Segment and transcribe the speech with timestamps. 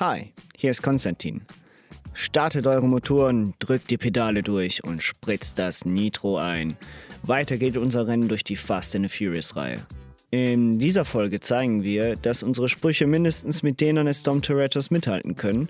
[0.00, 1.42] Hi, hier ist Konstantin.
[2.14, 6.78] Startet eure Motoren, drückt die Pedale durch und spritzt das Nitro ein.
[7.22, 9.86] Weiter geht unser Rennen durch die Fast and the Furious Reihe.
[10.30, 15.68] In dieser Folge zeigen wir, dass unsere Sprüche mindestens mit denen Dom Torettos mithalten können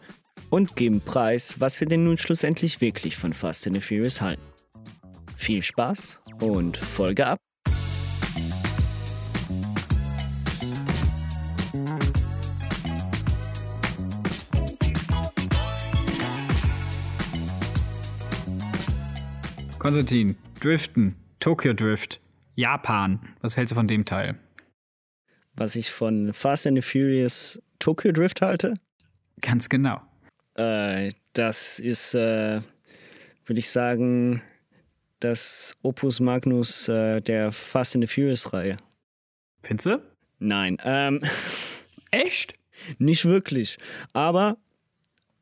[0.49, 4.43] und geben preis, was wir denn nun schlussendlich wirklich von Fast and the Furious halten.
[5.37, 7.39] Viel Spaß und Folge ab!
[19.91, 22.21] Konstantin, Driften, Tokyo Drift,
[22.55, 23.19] Japan.
[23.41, 24.39] Was hältst du von dem Teil?
[25.57, 28.75] Was ich von Fast and the Furious Tokyo Drift halte?
[29.41, 30.01] Ganz genau.
[30.55, 32.61] Äh, das ist, äh,
[33.47, 34.41] würde ich sagen,
[35.19, 38.77] das Opus Magnus äh, der Fast and the Furious Reihe.
[39.65, 40.03] Findest du?
[40.39, 40.77] Nein.
[40.85, 41.21] Ähm,
[42.13, 42.55] Echt?
[42.99, 43.77] Nicht wirklich.
[44.13, 44.57] Aber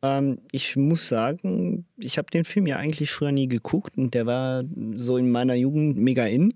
[0.02, 4.26] ähm, ich muss sagen, ich habe den Film ja eigentlich früher nie geguckt und der
[4.26, 6.54] war so in meiner Jugend mega in.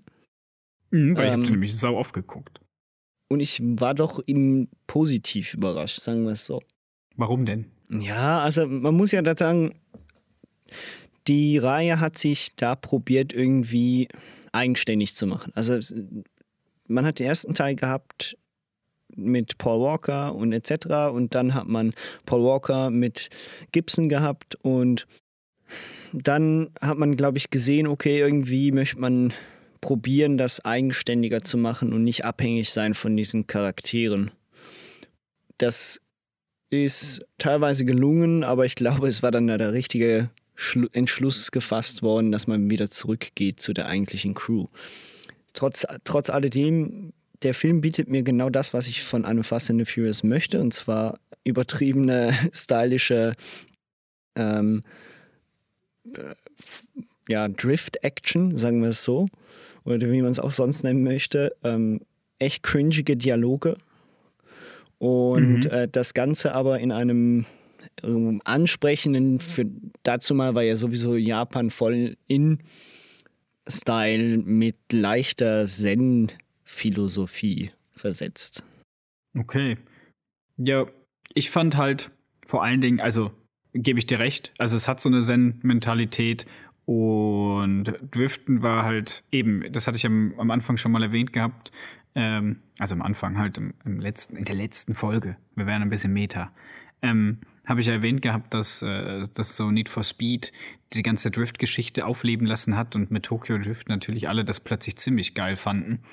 [0.91, 2.59] Mhm, weil ähm, ich habe den nämlich sau oft geguckt.
[3.29, 6.61] Und ich war doch im positiv überrascht, sagen wir es so.
[7.15, 7.65] Warum denn?
[7.89, 9.73] Ja, also man muss ja da sagen,
[11.27, 14.07] die Reihe hat sich da probiert, irgendwie
[14.51, 15.51] eigenständig zu machen.
[15.55, 15.79] Also
[16.87, 18.37] man hat den ersten Teil gehabt,
[19.15, 21.11] mit Paul Walker und etc.
[21.11, 21.93] Und dann hat man
[22.25, 23.29] Paul Walker mit
[23.71, 25.07] Gibson gehabt und
[26.13, 29.33] dann hat man, glaube ich, gesehen, okay, irgendwie möchte man
[29.81, 34.31] probieren, das eigenständiger zu machen und nicht abhängig sein von diesen Charakteren.
[35.57, 35.99] Das
[36.69, 40.29] ist teilweise gelungen, aber ich glaube, es war dann der richtige
[40.93, 44.67] Entschluss gefasst worden, dass man wieder zurückgeht zu der eigentlichen Crew.
[45.53, 49.79] Trotz, trotz alledem der Film bietet mir genau das, was ich von einem Fast and
[49.79, 53.33] the Furious möchte, und zwar übertriebene, stylische
[54.35, 54.83] ähm,
[56.13, 56.35] äh,
[57.27, 59.27] ja, Drift-Action, sagen wir es so,
[59.85, 61.55] oder wie man es auch sonst nennen möchte.
[61.63, 62.01] Ähm,
[62.39, 63.77] echt cringige Dialoge
[64.97, 65.71] und mhm.
[65.71, 67.45] äh, das Ganze aber in einem
[68.03, 69.65] ähm, ansprechenden, für,
[70.03, 72.59] dazu mal war ja sowieso Japan voll in
[73.67, 76.31] Style mit leichter Zen
[76.73, 78.63] Philosophie versetzt.
[79.37, 79.77] Okay.
[80.57, 80.87] Ja,
[81.33, 82.11] ich fand halt
[82.45, 83.31] vor allen Dingen, also
[83.73, 86.45] gebe ich dir recht, also es hat so eine Zen-Mentalität
[86.85, 91.71] und Driften war halt eben, das hatte ich am, am Anfang schon mal erwähnt gehabt,
[92.15, 95.89] ähm, also am Anfang halt im, im, letzten, in der letzten Folge, wir wären ein
[95.89, 96.51] bisschen Meta,
[97.01, 100.51] ähm, habe ich ja erwähnt gehabt, dass, äh, dass so Need for Speed
[100.93, 105.33] die ganze Drift-Geschichte aufleben lassen hat und mit Tokyo Drift natürlich alle das plötzlich ziemlich
[105.33, 106.03] geil fanden.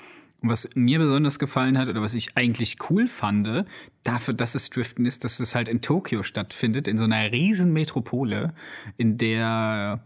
[0.41, 3.65] Und was mir besonders gefallen hat oder was ich eigentlich cool fand,
[4.03, 7.73] dafür, dass es Driften ist, dass es halt in Tokio stattfindet, in so einer riesen
[7.73, 8.53] Metropole,
[8.97, 10.03] in der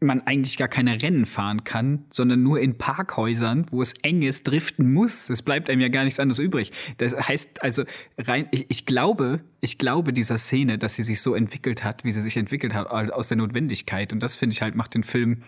[0.00, 4.46] man eigentlich gar keine Rennen fahren kann, sondern nur in Parkhäusern, wo es eng ist,
[4.46, 5.30] driften muss.
[5.30, 6.70] Es bleibt einem ja gar nichts anderes übrig.
[6.98, 7.84] Das heißt also
[8.18, 12.12] rein, ich, ich glaube, ich glaube dieser Szene, dass sie sich so entwickelt hat, wie
[12.12, 14.12] sie sich entwickelt hat, aus der Notwendigkeit.
[14.12, 15.42] Und das finde ich halt macht den Film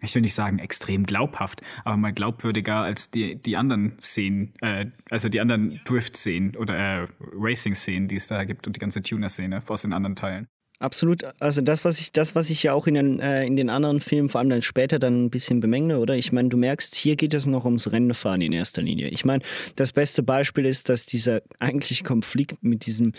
[0.00, 4.86] ich will nicht sagen extrem glaubhaft, aber mal glaubwürdiger als die, die anderen Szenen, äh,
[5.10, 9.60] also die anderen Drift-Szenen oder äh, Racing-Szenen, die es da gibt und die ganze Tuner-Szene
[9.66, 10.46] aus den anderen Teilen.
[10.80, 11.24] Absolut.
[11.40, 13.98] Also das, was ich, das, was ich ja auch in den, äh, in den anderen
[13.98, 16.14] Filmen, vor allem dann später, dann ein bisschen bemängle, oder?
[16.14, 19.08] Ich meine, du merkst, hier geht es noch ums Rennenfahren in erster Linie.
[19.08, 19.42] Ich meine,
[19.74, 23.12] das beste Beispiel ist, dass dieser eigentliche Konflikt mit diesem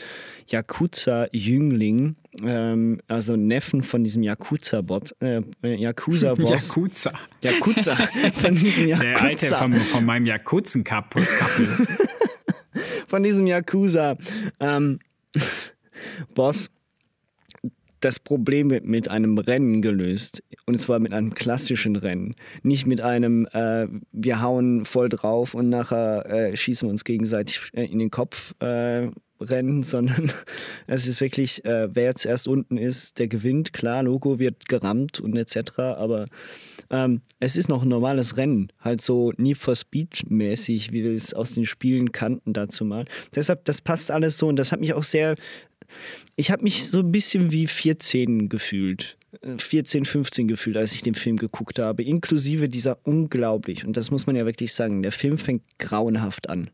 [0.47, 6.67] Yakuza-Jüngling, ähm, also Neffen von diesem Yakuza-Bot, äh, Yakuza-Boss.
[6.67, 7.11] Yakuza.
[7.41, 7.95] Yakuza.
[8.35, 9.03] Von diesem Yakuza.
[9.03, 11.27] Der Alte von, von meinem Yakuzen-Kappel.
[13.07, 14.17] von diesem Yakuza.
[14.59, 14.99] Ähm,
[16.33, 16.69] Boss
[17.99, 20.43] das Problem mit einem Rennen gelöst.
[20.65, 22.35] Und zwar mit einem klassischen Rennen.
[22.63, 27.61] Nicht mit einem, äh, wir hauen voll drauf und nachher äh, schießen wir uns gegenseitig
[27.73, 29.09] äh, in den Kopf äh,
[29.41, 30.31] Rennen, sondern
[30.87, 33.73] es ist wirklich, äh, wer zuerst unten ist, der gewinnt.
[33.73, 35.79] Klar, Logo wird gerammt und etc.
[35.79, 36.27] Aber
[36.89, 38.71] ähm, es ist noch ein normales Rennen.
[38.79, 43.05] Halt so Need for Speed mäßig, wie wir es aus den Spielen kannten dazu mal.
[43.35, 45.35] Deshalb, das passt alles so und das hat mich auch sehr
[46.35, 49.17] ich habe mich so ein bisschen wie 14 gefühlt.
[49.57, 54.09] 14, äh, 15 gefühlt, als ich den Film geguckt habe, inklusive dieser unglaublich, und das
[54.09, 56.71] muss man ja wirklich sagen, der Film fängt grauenhaft an.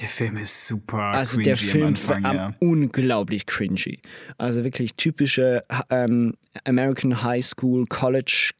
[0.00, 2.54] Der Film ist super also der Film am Anfang, ja.
[2.60, 4.00] unglaublich cringy.
[4.38, 8.52] Also wirklich typische ähm, American High School College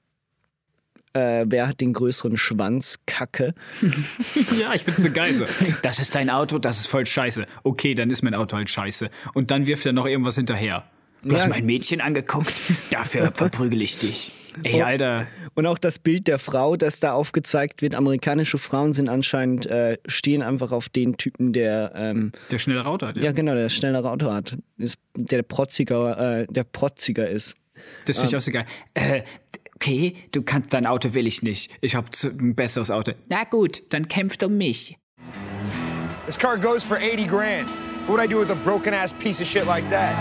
[1.14, 2.98] äh, wer hat den größeren Schwanz?
[3.06, 3.54] Kacke.
[4.60, 5.34] ja, ich find's so geil.
[5.34, 5.44] So.
[5.82, 7.46] Das ist dein Auto, das ist voll scheiße.
[7.62, 9.10] Okay, dann ist mein Auto halt scheiße.
[9.34, 10.84] Und dann wirft er noch irgendwas hinterher.
[11.22, 11.42] Du ja.
[11.42, 12.54] hast mein Mädchen angeguckt,
[12.90, 14.32] dafür verprügel ich dich.
[14.64, 15.28] Ey, Alter.
[15.54, 17.94] Und auch das Bild der Frau, das da aufgezeigt wird.
[17.94, 21.92] Amerikanische Frauen sind anscheinend, äh, stehen einfach auf den Typen, der.
[21.94, 23.24] Ähm, der schnellere Auto hat, ja.
[23.24, 24.56] Ja, genau, der schnellere Auto hat.
[24.78, 27.54] Ist, der protziger, äh, der protziger ist.
[28.06, 28.66] Das finde ich ähm, auch so geil.
[28.94, 29.22] Äh,
[29.82, 31.76] okay, du kannst dein Auto will ich nicht.
[31.80, 33.12] Ich habe ein besseres Auto.
[33.28, 34.96] Na gut, dann kämpft um mich.
[36.26, 37.68] This car goes for 80 grand.
[38.06, 40.14] What would I do with a broken ass piece of shit like that?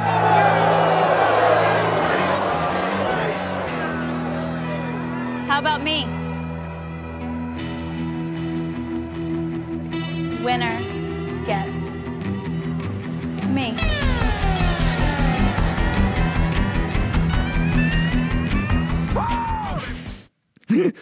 [5.47, 6.05] How about me?
[10.43, 10.79] Winner
[11.45, 12.01] gets
[13.47, 14.10] me.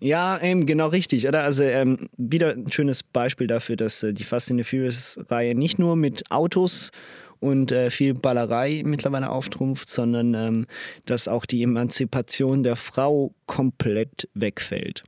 [0.00, 1.42] Ja, ähm, genau richtig, oder?
[1.42, 5.78] Also ähm, wieder ein schönes Beispiel dafür, dass äh, die Fast and the Furious-Reihe nicht
[5.78, 6.90] nur mit Autos
[7.40, 10.66] und äh, viel Ballerei mittlerweile auftrumpft, sondern ähm,
[11.04, 15.04] dass auch die Emanzipation der Frau komplett wegfällt.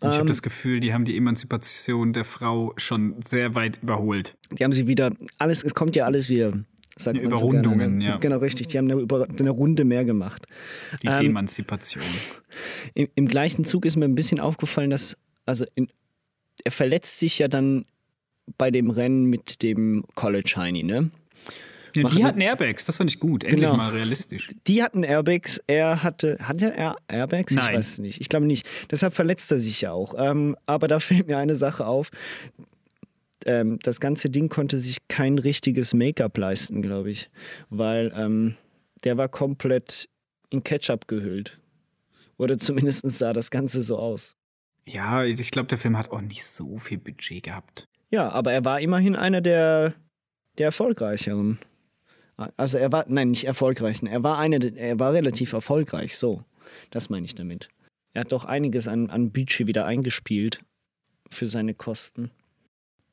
[0.00, 4.36] Ich habe ähm, das Gefühl, die haben die Emanzipation der Frau schon sehr weit überholt.
[4.50, 6.52] Die haben sie wieder, alles, es kommt ja alles wieder
[6.98, 8.12] sagt Überrundungen, so ne?
[8.12, 8.16] ja.
[8.18, 8.68] Genau, richtig.
[8.68, 10.46] Die haben eine, Über eine Runde mehr gemacht.
[11.02, 12.04] Die ähm, Demanzipation.
[12.94, 15.16] Im, Im, gleichen Zug ist mir ein bisschen aufgefallen, dass,
[15.46, 15.88] also in,
[16.64, 17.84] er verletzt sich ja dann
[18.56, 21.10] bei dem Rennen mit dem College Heini, ne?
[21.96, 23.44] Ja, die hatten Airbags, das fand ich gut.
[23.44, 23.76] Endlich genau.
[23.76, 24.50] mal realistisch.
[24.66, 26.36] Die hatten Airbags, er hatte.
[26.40, 27.54] Hat er Airbags?
[27.54, 27.64] Nein.
[27.64, 28.20] Ich weiß es nicht.
[28.20, 28.68] Ich glaube nicht.
[28.90, 30.14] Deshalb verletzt er sich ja auch.
[30.16, 32.10] Ähm, aber da fällt mir eine Sache auf
[33.48, 37.30] ähm, das ganze Ding konnte sich kein richtiges Make-up leisten, glaube ich,
[37.70, 38.56] weil ähm,
[39.04, 40.08] der war komplett
[40.50, 41.58] in Ketchup gehüllt.
[42.36, 44.36] Oder zumindest sah das Ganze so aus.
[44.86, 47.86] Ja, ich glaube, der Film hat auch nicht so viel Budget gehabt.
[48.10, 49.94] Ja, aber er war immerhin einer der,
[50.58, 51.58] der erfolgreicheren.
[52.56, 54.06] Also er war, nein, nicht erfolgreichen.
[54.06, 56.44] Er war eine, er war relativ erfolgreich, so.
[56.90, 57.68] Das meine ich damit.
[58.12, 60.60] Er hat doch einiges an, an Budget wieder eingespielt
[61.30, 62.30] für seine Kosten.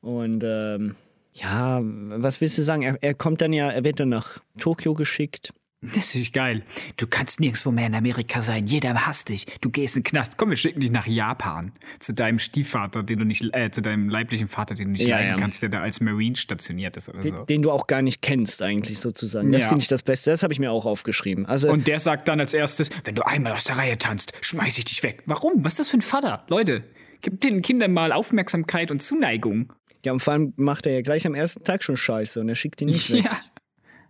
[0.06, 0.94] Und ähm,
[1.32, 2.82] ja, was willst du sagen?
[2.82, 5.52] Er, er kommt dann ja, er wird dann nach Tokio geschickt.
[5.82, 6.62] Das ist geil.
[6.96, 8.66] Du kannst nirgendwo mehr in Amerika sein.
[8.66, 9.46] Jeder hasst dich.
[9.60, 10.38] Du gehst in den Knast.
[10.38, 11.72] Komm, wir schicken dich nach Japan.
[11.98, 15.16] Zu deinem Stiefvater, den du nicht, äh, zu deinem leiblichen Vater, den du nicht ja,
[15.16, 15.36] leiden ja.
[15.36, 17.44] kannst, der da als Marine stationiert ist oder den, so.
[17.44, 19.50] Den du auch gar nicht kennst, eigentlich sozusagen.
[19.50, 19.68] Das ja.
[19.68, 20.30] finde ich das Beste.
[20.30, 21.46] Das habe ich mir auch aufgeschrieben.
[21.46, 24.78] Also, Und der sagt dann als erstes: Wenn du einmal aus der Reihe tanzt, schmeiß
[24.78, 25.24] ich dich weg.
[25.26, 25.64] Warum?
[25.64, 26.44] Was ist das für ein Vater?
[26.48, 26.84] Leute,
[27.20, 29.72] gib den Kindern mal Aufmerksamkeit und Zuneigung.
[30.06, 32.54] Ja, und vor allem macht er ja gleich am ersten Tag schon Scheiße und er
[32.54, 33.24] schickt ihn nicht weg.
[33.24, 33.40] Ja.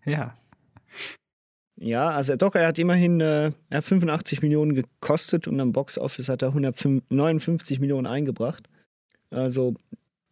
[0.04, 0.38] Ja.
[1.76, 6.28] Ja, also doch, er hat immerhin äh, er hat 85 Millionen gekostet und am Boxoffice
[6.28, 8.68] hat er 159 Millionen eingebracht.
[9.30, 9.74] Also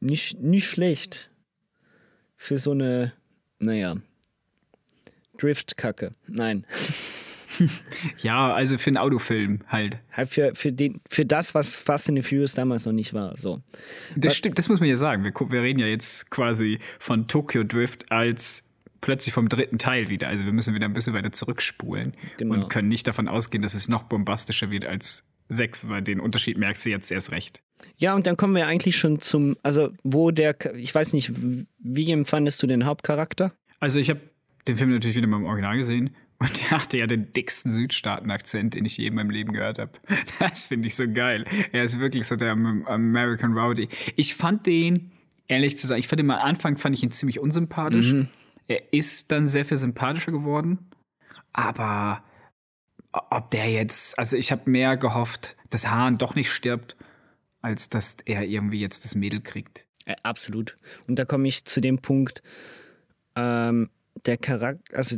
[0.00, 1.30] nicht, nicht schlecht
[2.36, 3.14] für so eine,
[3.58, 3.96] naja,
[5.38, 6.14] Driftkacke.
[6.26, 6.66] Nein.
[8.18, 9.98] ja, also für einen Autofilm halt.
[10.12, 13.36] Halt für, für, den, für das, was Fast and the Furious damals noch nicht war.
[13.36, 13.62] So.
[14.16, 15.24] Das was, stimmt, das muss man ja sagen.
[15.24, 18.64] Wir, wir reden ja jetzt quasi von Tokyo Drift als
[19.00, 20.28] plötzlich vom dritten Teil wieder.
[20.28, 22.54] Also wir müssen wieder ein bisschen weiter zurückspulen genau.
[22.54, 26.56] und können nicht davon ausgehen, dass es noch bombastischer wird als 6, weil den Unterschied
[26.56, 27.62] merkst du jetzt erst recht.
[27.98, 31.32] Ja, und dann kommen wir eigentlich schon zum, also wo der, ich weiß nicht,
[31.78, 33.52] wie empfandest du den Hauptcharakter?
[33.78, 34.20] Also ich habe
[34.66, 38.74] den Film natürlich wieder mal im Original gesehen und der hatte ja den dicksten Südstaaten-Akzent,
[38.74, 39.92] den ich je in meinem Leben gehört habe.
[40.38, 41.46] Das finde ich so geil.
[41.72, 43.88] Er ist wirklich so der American Rowdy.
[44.16, 45.12] Ich fand den,
[45.48, 48.12] ehrlich zu sagen, ich fand ihn am Anfang fand ich ihn ziemlich unsympathisch.
[48.12, 48.28] Mhm.
[48.68, 50.90] Er ist dann sehr viel sympathischer geworden.
[51.52, 52.22] Aber
[53.12, 56.96] ob der jetzt, also ich habe mehr gehofft, dass Hahn doch nicht stirbt,
[57.62, 59.86] als dass er irgendwie jetzt das Mädel kriegt.
[60.06, 60.76] Ja, absolut.
[61.06, 62.42] Und da komme ich zu dem Punkt,
[63.36, 63.88] ähm,
[64.26, 65.16] der Charakter, also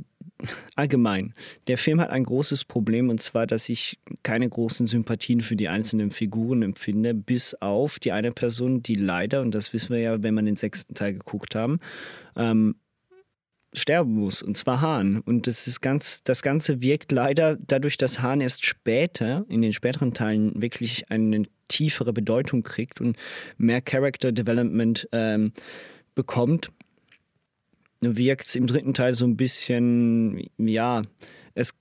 [0.75, 1.35] allgemein,
[1.67, 5.69] der Film hat ein großes Problem und zwar, dass ich keine großen Sympathien für die
[5.69, 10.23] einzelnen Figuren empfinde, bis auf die eine Person, die leider, und das wissen wir ja,
[10.23, 11.81] wenn wir den sechsten Teil geguckt haben,
[12.37, 12.77] ähm,
[13.73, 15.21] sterben muss, und zwar Hahn.
[15.21, 19.73] Und das, ist ganz, das Ganze wirkt leider dadurch, dass Hahn erst später, in den
[19.73, 23.17] späteren Teilen, wirklich eine tiefere Bedeutung kriegt und
[23.59, 25.53] mehr Character Development ähm,
[26.15, 26.71] bekommt
[28.15, 31.03] wirkt es im dritten Teil so ein bisschen, ja,
[31.55, 31.75] es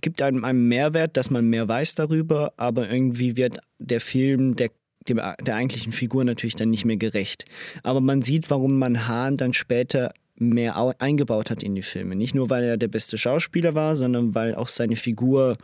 [0.00, 4.70] gibt einem einen Mehrwert, dass man mehr weiß darüber, aber irgendwie wird der Film der,
[5.08, 7.44] dem, der eigentlichen Figur natürlich dann nicht mehr gerecht.
[7.82, 12.16] Aber man sieht, warum man Hahn dann später mehr eingebaut hat in die Filme.
[12.16, 15.56] Nicht nur, weil er der beste Schauspieler war, sondern weil auch seine Figur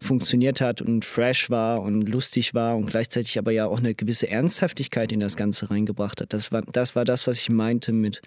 [0.00, 4.28] funktioniert hat und fresh war und lustig war und gleichzeitig aber ja auch eine gewisse
[4.28, 6.32] Ernsthaftigkeit in das Ganze reingebracht hat.
[6.32, 8.22] Das war das, war das was ich meinte mit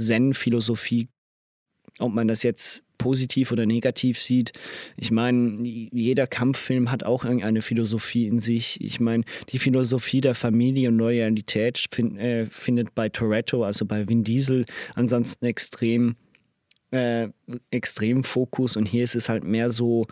[0.00, 1.08] Zen-Philosophie.
[1.98, 4.52] Ob man das jetzt positiv oder negativ sieht.
[4.96, 8.78] Ich meine, jeder Kampffilm hat auch irgendeine Philosophie in sich.
[8.82, 14.06] Ich meine, die Philosophie der Familie und Loyalität find, äh, findet bei Toretto, also bei
[14.06, 16.16] Vin Diesel, ansonsten extrem,
[16.90, 17.28] äh,
[17.70, 18.76] extrem Fokus.
[18.76, 20.06] Und hier ist es halt mehr so,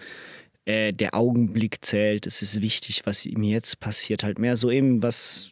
[0.64, 2.26] äh, der Augenblick zählt.
[2.26, 4.24] Es ist wichtig, was ihm jetzt passiert.
[4.24, 5.50] Halt mehr so eben, was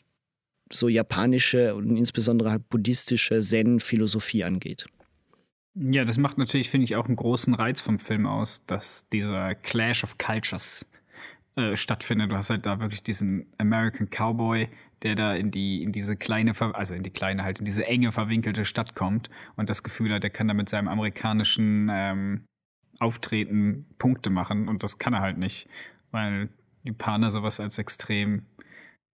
[0.72, 4.86] so japanische und insbesondere halt buddhistische Zen-Philosophie angeht.
[5.74, 9.54] Ja, das macht natürlich, finde ich, auch einen großen Reiz vom Film aus, dass dieser
[9.54, 10.86] Clash of Cultures
[11.56, 12.32] äh, stattfindet.
[12.32, 14.68] Du hast halt da wirklich diesen American Cowboy,
[15.02, 18.10] der da in die, in diese kleine, also in die kleine halt, in diese enge,
[18.10, 22.44] verwinkelte Stadt kommt und das Gefühl hat, er kann da mit seinem amerikanischen ähm,
[22.98, 25.68] Auftreten Punkte machen und das kann er halt nicht,
[26.10, 26.48] weil
[26.84, 28.46] die Paner sowas als extrem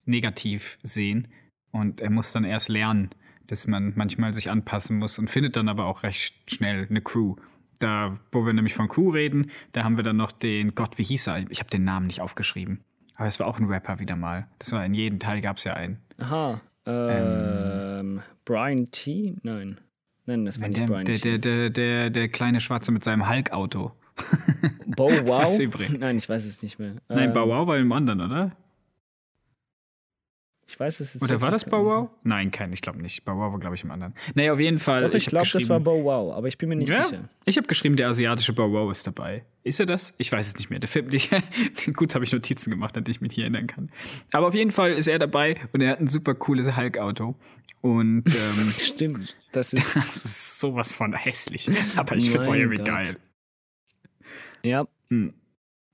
[0.04, 1.26] negativ sehen
[1.72, 3.10] und er muss dann erst lernen,
[3.46, 7.36] dass man manchmal sich anpassen muss und findet dann aber auch recht schnell eine Crew.
[7.80, 11.02] Da, wo wir nämlich von Crew reden, da haben wir dann noch den Gott, wie
[11.02, 11.50] hieß er?
[11.50, 12.84] Ich habe den Namen nicht aufgeschrieben.
[13.16, 14.46] Aber es war auch ein Rapper wieder mal.
[14.58, 15.98] Das war in jedem Teil gab es ja einen.
[16.18, 16.60] Aha.
[16.86, 19.36] Ähm, ähm, Brian T?
[19.42, 19.80] Nein.
[20.26, 21.20] Nein, das war nicht der, Brian der, T.
[21.20, 23.92] Der, der, der, der kleine Schwarze mit seinem Hulk-Auto.
[24.86, 25.98] Bow Wow?
[25.98, 26.96] Nein, ich weiß es nicht mehr.
[27.08, 28.52] Nein, ähm, Bow Wow war im anderen, oder?
[30.72, 32.08] Ich weiß es jetzt Oder war das Bow Wow?
[32.22, 33.26] Nein, kein, ich glaube nicht.
[33.26, 34.14] Bow Wow war, glaube ich, im anderen.
[34.34, 35.02] Naja, auf jeden Fall.
[35.02, 37.28] Doch, ich, ich glaube, das war Bow Wow, aber ich bin mir nicht ja, sicher.
[37.44, 39.44] Ich habe geschrieben, der asiatische Bow Wow ist dabei.
[39.64, 40.14] Ist er das?
[40.16, 40.78] Ich weiß es nicht mehr.
[40.78, 41.28] Der Film, ich,
[41.94, 43.90] gut, habe ich Notizen gemacht, an die ich mich hier erinnern kann.
[44.32, 47.34] Aber auf jeden Fall ist er dabei und er hat ein super cooles Hulk-Auto.
[47.82, 51.70] Und ähm, stimmt, das ist, das ist sowas von hässlich.
[51.96, 53.18] Aber ich finde es irgendwie geil.
[54.62, 54.86] Ja.
[55.10, 55.34] Hm.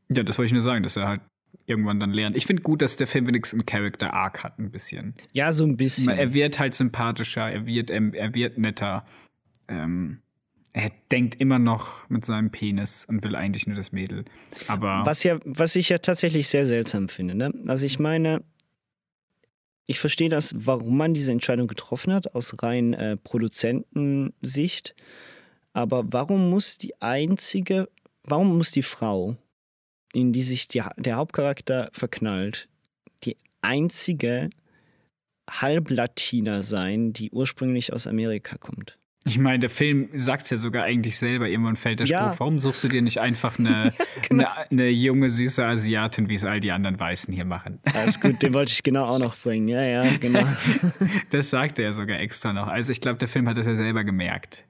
[0.08, 1.20] Ja, das wollte ich nur sagen, dass er halt
[1.66, 2.36] irgendwann dann lernt.
[2.36, 5.14] Ich finde gut, dass der Film wenigstens einen Character Arc hat, ein bisschen.
[5.32, 6.08] Ja, so ein bisschen.
[6.08, 9.06] Er wird halt sympathischer, er wird, er wird netter.
[9.68, 10.20] Ähm,
[10.72, 14.24] er denkt immer noch mit seinem Penis und will eigentlich nur das Mädel.
[14.66, 15.02] Aber.
[15.04, 17.34] Was, ja, was ich ja tatsächlich sehr seltsam finde.
[17.34, 17.52] Ne?
[17.66, 18.42] Also, ich meine,
[19.86, 24.94] ich verstehe das, warum man diese Entscheidung getroffen hat, aus rein äh, Produzentensicht.
[25.72, 27.88] Aber warum muss die einzige,
[28.22, 29.36] warum muss die Frau
[30.20, 32.68] in die sich die, der Hauptcharakter verknallt,
[33.25, 34.50] die einzige
[35.48, 38.98] Halblatina sein, die ursprünglich aus Amerika kommt.
[39.25, 42.38] Ich meine, der Film sagt es ja sogar eigentlich selber, irgendwann fällt der Spruch, ja.
[42.38, 43.92] warum suchst du dir nicht einfach eine,
[44.28, 44.48] genau.
[44.48, 47.80] eine, eine, junge, süße Asiatin, wie es all die anderen Weißen hier machen?
[47.92, 49.68] Alles gut, den wollte ich genau auch noch bringen.
[49.68, 50.46] Ja, ja, genau.
[51.30, 52.68] das sagt er ja sogar extra noch.
[52.68, 54.64] Also ich glaube, der Film hat das ja selber gemerkt.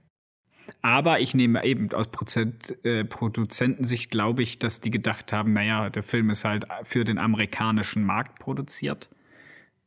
[0.81, 5.91] Aber ich nehme eben aus Prozent, äh, Produzentensicht, glaube ich, dass die gedacht haben, naja,
[5.91, 9.09] der Film ist halt für den amerikanischen Markt produziert.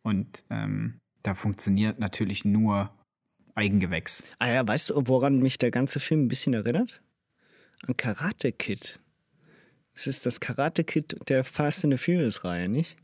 [0.03, 2.91] Und ähm, da funktioniert natürlich nur
[3.55, 4.23] Eigengewächs.
[4.39, 7.01] Ah ja, weißt du, woran mich der ganze Film ein bisschen erinnert?
[7.87, 8.99] An Karate Kid.
[9.93, 12.97] Es ist das Karate Kid der Fast and the Furious Reihe, nicht?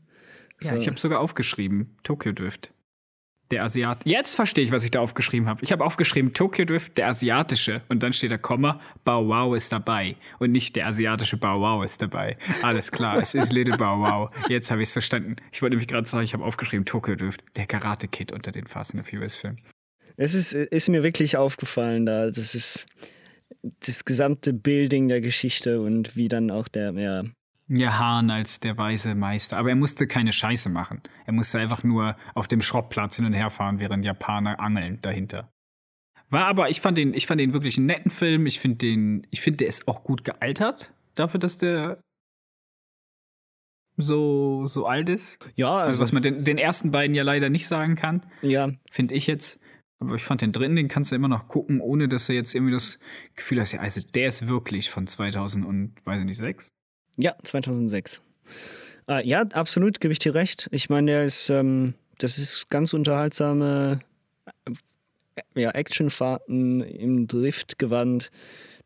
[0.60, 0.70] So.
[0.70, 2.72] Ja, ich habe sogar aufgeschrieben, Tokyo Drift.
[3.50, 4.04] Der Asiat.
[4.04, 5.64] Jetzt verstehe ich, was ich da aufgeschrieben habe.
[5.64, 7.82] Ich habe aufgeschrieben Tokyo Drift, der asiatische.
[7.88, 10.16] Und dann steht da Komma, Bow Wow ist dabei.
[10.38, 12.36] Und nicht der asiatische Bow Wow ist dabei.
[12.62, 14.30] Alles klar, es ist Little Bow Wow.
[14.48, 15.36] Jetzt habe ich es verstanden.
[15.50, 18.66] Ich wollte nämlich gerade sagen, ich habe aufgeschrieben Tokyo Drift, der Karate Kid unter den
[18.66, 19.60] Fast and Furious Filmen.
[20.16, 22.26] Es ist, ist mir wirklich aufgefallen da.
[22.26, 22.86] Das ist
[23.62, 27.24] das gesamte Building der Geschichte und wie dann auch der, ja,
[27.68, 29.58] ja, Hahn als der weise Meister.
[29.58, 31.02] Aber er musste keine Scheiße machen.
[31.26, 35.52] Er musste einfach nur auf dem Schrottplatz hin und her fahren, während Japaner angeln dahinter.
[36.30, 38.46] War aber, ich fand den, ich fand den wirklich einen netten Film.
[38.46, 40.92] Ich finde den, ich finde, der ist auch gut gealtert.
[41.14, 42.00] Dafür, dass der
[43.96, 45.38] so, so alt ist.
[45.56, 48.24] Ja, also, also was man den, den ersten beiden ja leider nicht sagen kann.
[48.42, 48.70] Ja.
[48.90, 49.60] Finde ich jetzt.
[50.00, 52.54] Aber ich fand den dritten, den kannst du immer noch gucken, ohne dass er jetzt
[52.54, 53.00] irgendwie das
[53.34, 56.68] Gefühl hast, ja, also der ist wirklich von 2000 und, weiß ich nicht, 6?
[57.18, 58.22] Ja, 2006.
[59.08, 60.68] Äh, ja, absolut, gebe ich dir recht.
[60.70, 64.00] Ich meine, der ist, ähm, das ist ganz unterhaltsame
[64.64, 68.30] äh, ja, Actionfahrten im Driftgewand.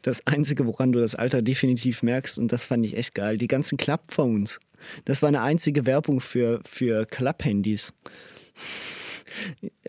[0.00, 3.48] Das Einzige, woran du das Alter definitiv merkst, und das fand ich echt geil, die
[3.48, 4.58] ganzen Club-Phones.
[5.04, 7.92] Das war eine einzige Werbung für, für Club-Handys.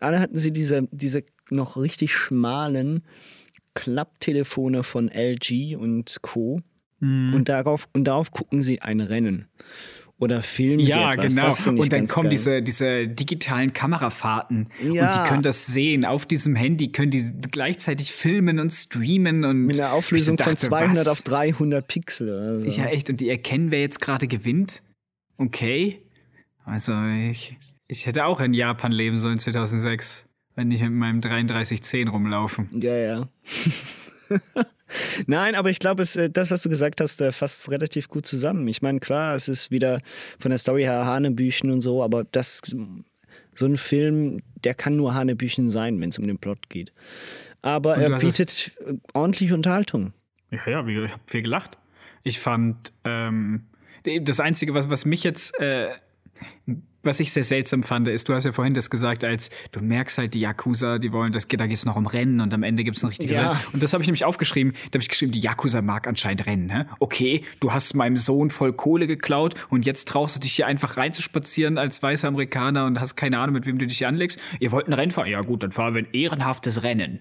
[0.02, 3.04] Alle hatten sie diese, diese noch richtig schmalen
[3.74, 6.62] Klapptelefone von LG und Co.
[7.04, 7.34] Mhm.
[7.34, 9.48] Und, darauf, und darauf gucken sie ein Rennen.
[10.20, 11.34] oder filmen ja, sie etwas.
[11.36, 11.48] genau.
[11.48, 12.32] Das find ich und dann kommen geil.
[12.32, 15.08] diese, diese digitalen Kamerafahrten Ja.
[15.08, 16.06] und die können das sehen.
[16.06, 20.54] Auf diesem Handy können die gleichzeitig filmen und streamen und mit einer Auflösung so von
[20.54, 21.08] dachte, 200 was?
[21.08, 22.30] auf 300 Pixel.
[22.30, 22.82] Oder so.
[22.82, 23.10] Ja, echt.
[23.10, 24.82] Und die erkennen, wer jetzt gerade gewinnt.
[25.38, 26.00] Okay.
[26.64, 26.94] Also,
[27.30, 27.58] ich,
[27.90, 32.70] ich hätte auch in Japan leben sollen 2006, wenn ich mit meinem 3310 rumlaufen.
[32.80, 33.28] Ja, ja.
[35.28, 38.26] Nein, aber ich glaube, äh, das, was du gesagt hast, äh, fasst es relativ gut
[38.26, 38.68] zusammen.
[38.68, 40.02] Ich meine, klar, es ist wieder
[40.40, 42.62] von der Story her Hanebüchen und so, aber das,
[43.56, 46.94] so ein Film, der kann nur Hanebüchen sein, wenn es um den Plot geht.
[47.62, 48.72] Aber er bietet
[49.14, 50.14] ordentliche Unterhaltung.
[50.52, 51.78] Ja, ja, ich habe viel gelacht.
[52.24, 53.64] Ich fand, ähm,
[54.22, 55.90] das Einzige, was, was mich jetzt, äh,
[57.04, 60.18] was ich sehr seltsam fand, ist, du hast ja vorhin das gesagt, als du merkst
[60.18, 62.86] halt, die Yakuza, die wollen, das, da geht es noch um Rennen und am Ende
[62.86, 63.52] gibt es ein richtiges Ja.
[63.52, 63.62] Rennen.
[63.74, 64.72] Und das habe ich nämlich aufgeschrieben.
[64.74, 66.66] Da habe ich geschrieben, die Yakuza mag anscheinend Rennen.
[66.66, 66.88] Ne?
[67.00, 70.96] Okay, du hast meinem Sohn voll Kohle geklaut und jetzt traust du dich hier einfach
[70.96, 74.40] reinzuspazieren als weißer Amerikaner und hast keine Ahnung, mit wem du dich hier anlegst.
[74.62, 75.30] Ihr wollt ein Rennen fahren?
[75.30, 77.20] Ja gut, dann fahren wir ein ehrenhaftes Rennen.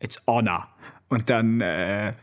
[0.00, 0.68] It's honor.
[1.08, 2.14] Und dann äh,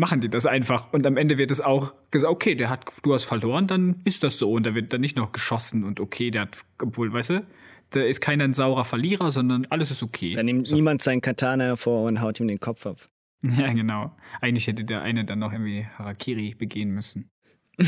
[0.00, 0.92] machen die das einfach.
[0.92, 4.24] Und am Ende wird es auch gesagt, okay, der hat, du hast verloren, dann ist
[4.24, 4.50] das so.
[4.50, 7.46] Und da wird dann nicht noch geschossen und okay, der hat, obwohl, weißt du,
[7.90, 10.32] da ist keiner ein saurer Verlierer, sondern alles ist okay.
[10.32, 12.96] Da nimmt So- niemand seinen Katana hervor und haut ihm den Kopf ab.
[13.42, 14.14] Ja, genau.
[14.42, 17.30] Eigentlich hätte der eine dann noch irgendwie Harakiri begehen müssen.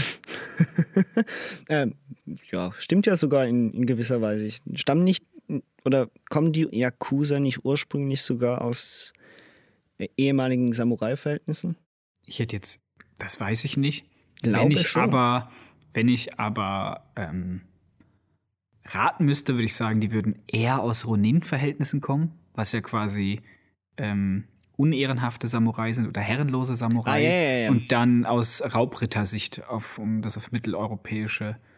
[1.69, 1.95] Ähm,
[2.51, 4.51] ja, stimmt ja sogar in, in gewisser Weise.
[4.75, 5.25] Stammen nicht,
[5.85, 9.13] oder kommen die Yakuza nicht ursprünglich sogar aus
[9.99, 11.77] äh, ehemaligen Samurai-Verhältnissen?
[12.27, 12.81] Ich hätte jetzt,
[13.19, 14.07] das weiß ich nicht.
[14.43, 15.03] Glaube wenn ich schon.
[15.03, 15.51] aber,
[15.93, 17.63] wenn ich aber ähm,
[18.85, 23.41] raten müsste, würde ich sagen, die würden eher aus Ronin-Verhältnissen kommen, was ja quasi
[23.97, 24.45] ähm,
[24.77, 27.11] unehrenhafte Samurai sind oder herrenlose Samurai.
[27.11, 27.71] Ah, ja, ja, ja.
[27.71, 31.72] Und dann aus Raubrittersicht, auf, um das auf mitteleuropäische äh,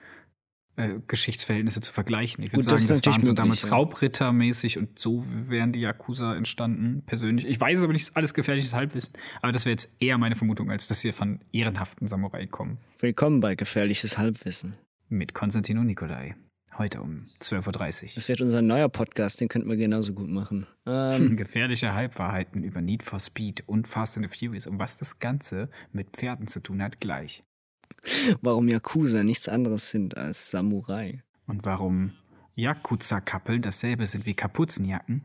[1.06, 2.42] Geschichtsverhältnisse zu vergleichen.
[2.42, 3.68] Ich würde das sagen, ist das, waren so damals ja.
[3.70, 7.46] Raubrittermäßig und so wären die Yakuza entstanden, persönlich.
[7.46, 10.88] Ich weiß aber nicht, alles gefährliches Halbwissen, aber das wäre jetzt eher meine Vermutung, als
[10.88, 12.78] dass sie von ehrenhaften Samurai kommen.
[12.98, 14.74] Willkommen bei Gefährliches Halbwissen.
[15.08, 16.34] Mit Konstantin und Nikolai.
[16.76, 18.10] Heute um 12.30 Uhr.
[18.16, 20.66] Das wird unser neuer Podcast, den könnten wir genauso gut machen.
[20.86, 25.20] Ähm, Gefährliche Halbwahrheiten über Need for Speed und Fast and the Furious und was das
[25.20, 27.44] Ganze mit Pferden zu tun hat, gleich.
[28.40, 31.22] Warum Yakuza nichts anderes sind als Samurai.
[31.46, 32.12] Und warum
[32.56, 35.22] Yakuza-Kappeln dasselbe sind wie Kapuzenjacken?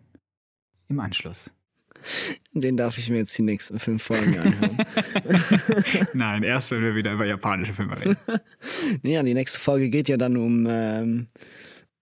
[0.88, 1.54] Im Anschluss.
[2.54, 4.78] Den darf ich mir jetzt die nächsten fünf Folgen anhören.
[6.14, 8.18] Nein, erst wenn wir wieder über japanische Filme reden.
[9.04, 11.28] ja, die nächste Folge geht ja dann um ähm,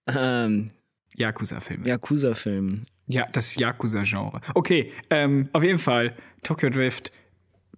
[0.07, 0.71] ähm,
[1.15, 1.87] Yakuza-Filme.
[1.87, 2.85] Yakuza-Filme.
[3.07, 4.41] Ja, das Yakuza-Genre.
[4.53, 7.11] Okay, ähm, auf jeden Fall Tokyo Drift.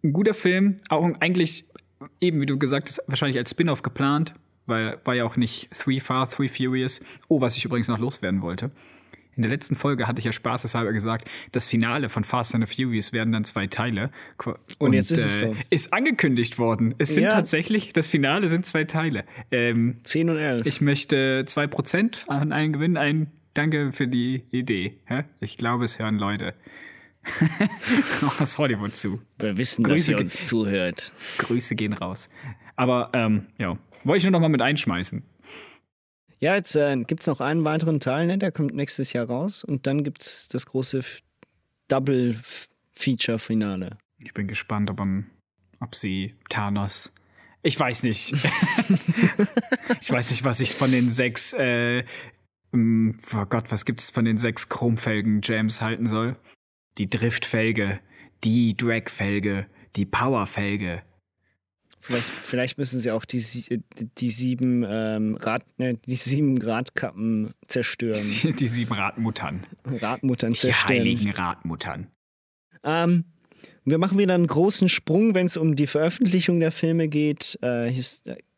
[0.03, 1.68] Ein guter Film, auch eigentlich
[2.21, 4.33] eben, wie du gesagt hast, wahrscheinlich als Spin-off geplant,
[4.65, 7.01] weil war ja auch nicht Three Far, Three Furious.
[7.27, 8.71] Oh, was ich übrigens noch loswerden wollte.
[9.35, 12.75] In der letzten Folge hatte ich ja spaßeshalber gesagt, das Finale von Fast and the
[12.83, 14.11] Furious werden dann zwei Teile.
[14.37, 15.55] Qu- Und jetzt ist es so.
[15.69, 16.93] Ist angekündigt worden.
[16.97, 17.29] Es sind Ja.
[17.29, 19.23] tatsächlich, das Finale sind zwei Teile.
[19.51, 20.65] Ähm, 10 und 11.
[20.65, 22.97] ich möchte 2% an allen gewinnen.
[22.97, 24.97] Ein Danke für die Idee.
[25.39, 26.53] Ich glaube, es hören Leute
[28.39, 29.21] aus Hollywood zu.
[29.37, 31.11] wir wissen, Grüße dass ihr uns zuhört.
[31.37, 32.29] Grüße gehen raus.
[32.75, 35.23] Aber ähm, ja, wollte ich nur noch mal mit einschmeißen.
[36.39, 38.37] Ja, jetzt äh, gibt es noch einen weiteren Teil, ne?
[38.37, 39.63] der kommt nächstes Jahr raus.
[39.63, 41.01] Und dann gibt es das große
[41.89, 43.97] Double-Feature-Finale.
[44.23, 45.29] Ich bin gespannt, ob, am-
[45.79, 47.13] ob sie Thanos.
[47.61, 48.33] Ich weiß nicht.
[50.01, 51.51] ich weiß nicht, was ich von den sechs.
[51.53, 52.03] Äh,
[52.73, 56.35] oh Gott, was gibt's von den sechs Chromfelgen-Jams halten soll?
[56.99, 57.99] Die Driftfelge,
[58.43, 61.01] die Dragfelge, die Powerfelge.
[62.01, 63.43] Vielleicht, vielleicht müssen sie auch die,
[64.17, 68.15] die sieben ähm, Rad, ne, die sieben Radkappen zerstören.
[68.59, 69.65] Die sieben Radmuttern.
[69.83, 70.99] Radmuttern Die zerstören.
[70.99, 72.07] heiligen Radmuttern.
[72.83, 73.25] Ähm,
[73.83, 77.57] wir machen wieder einen großen Sprung, wenn es um die Veröffentlichung der Filme geht.
[77.61, 77.93] Äh,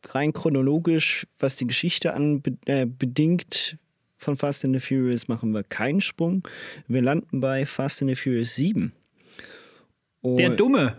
[0.10, 3.77] rein chronologisch, was die Geschichte an äh, bedingt
[4.22, 6.48] von Fast and the Furious, machen wir keinen Sprung.
[6.88, 8.94] Wir landen bei Fast and the Furious 7.
[10.22, 10.96] Und Der Dumme.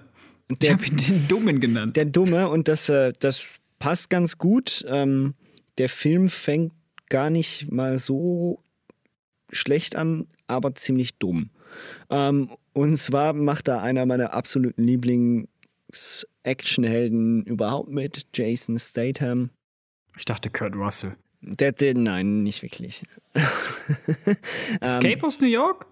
[0.48, 1.96] ich der, habe ihn den Dummen genannt.
[1.96, 3.44] der Dumme und das, äh, das
[3.78, 4.84] passt ganz gut.
[4.88, 5.34] Ähm,
[5.78, 6.72] der Film fängt
[7.08, 8.60] gar nicht mal so
[9.52, 11.50] schlecht an, aber ziemlich dumm.
[12.10, 19.50] Ähm, und zwar macht da einer meiner absoluten Lieblings-Actionhelden überhaupt mit, Jason Statham.
[20.18, 21.14] ich dachte Kurt Russell.
[21.42, 23.02] Der, der, nein, nicht wirklich.
[24.24, 24.36] Ähm,
[24.80, 25.86] Escape aus New York?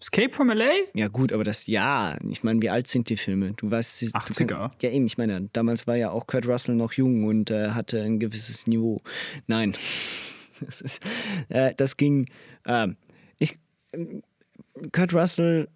[0.00, 0.70] Escape from LA?
[0.94, 2.16] Ja, gut, aber das ja.
[2.28, 3.52] Ich meine, wie alt sind die Filme?
[3.52, 4.46] Du weißt, sie, 80er.
[4.46, 7.50] Du kann, ja, eben, ich meine, damals war ja auch Kurt Russell noch jung und
[7.50, 9.02] äh, hatte ein gewisses Niveau.
[9.46, 9.76] Nein.
[10.62, 11.00] Das, ist,
[11.48, 12.26] äh, das ging.
[12.66, 12.88] Äh,
[13.38, 13.58] ich,
[14.92, 15.68] Kurt Russell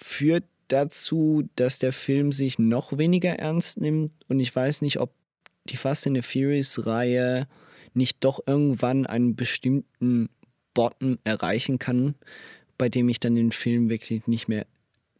[0.00, 5.12] führt dazu, dass der Film sich noch weniger ernst nimmt und ich weiß nicht, ob
[5.64, 7.46] die Fast and the Furious-Reihe
[7.94, 10.28] nicht doch irgendwann einen bestimmten
[10.74, 12.14] Bottom erreichen kann,
[12.78, 14.66] bei dem ich dann den Film wirklich nicht mehr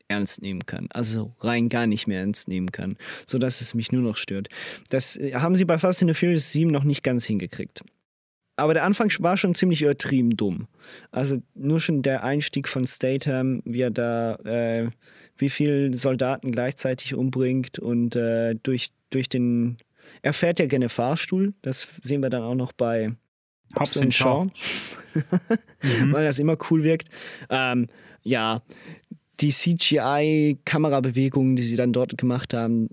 [0.09, 0.89] ernst nehmen kann.
[0.93, 4.49] Also rein gar nicht mehr ernst nehmen kann, sodass es mich nur noch stört.
[4.91, 7.83] Das äh, haben sie bei Fast and the Furious 7 noch nicht ganz hingekriegt.
[8.57, 10.69] Aber der Anfang war schon ziemlich übertrieben dumm.
[11.11, 14.91] Also nur schon der Einstieg von Statham, wie er da, äh,
[15.37, 19.79] wie viele Soldaten gleichzeitig umbringt und äh, durch, durch den
[20.21, 21.55] er fährt ja gerne Fahrstuhl.
[21.63, 23.13] Das sehen wir dann auch noch bei
[23.79, 24.51] Hobbs und Shaw.
[25.15, 26.13] mhm.
[26.13, 27.09] Weil das immer cool wirkt.
[27.49, 27.89] Ähm,
[28.23, 28.63] ja,
[29.41, 32.89] die CGI-Kamerabewegungen, die sie dann dort gemacht haben,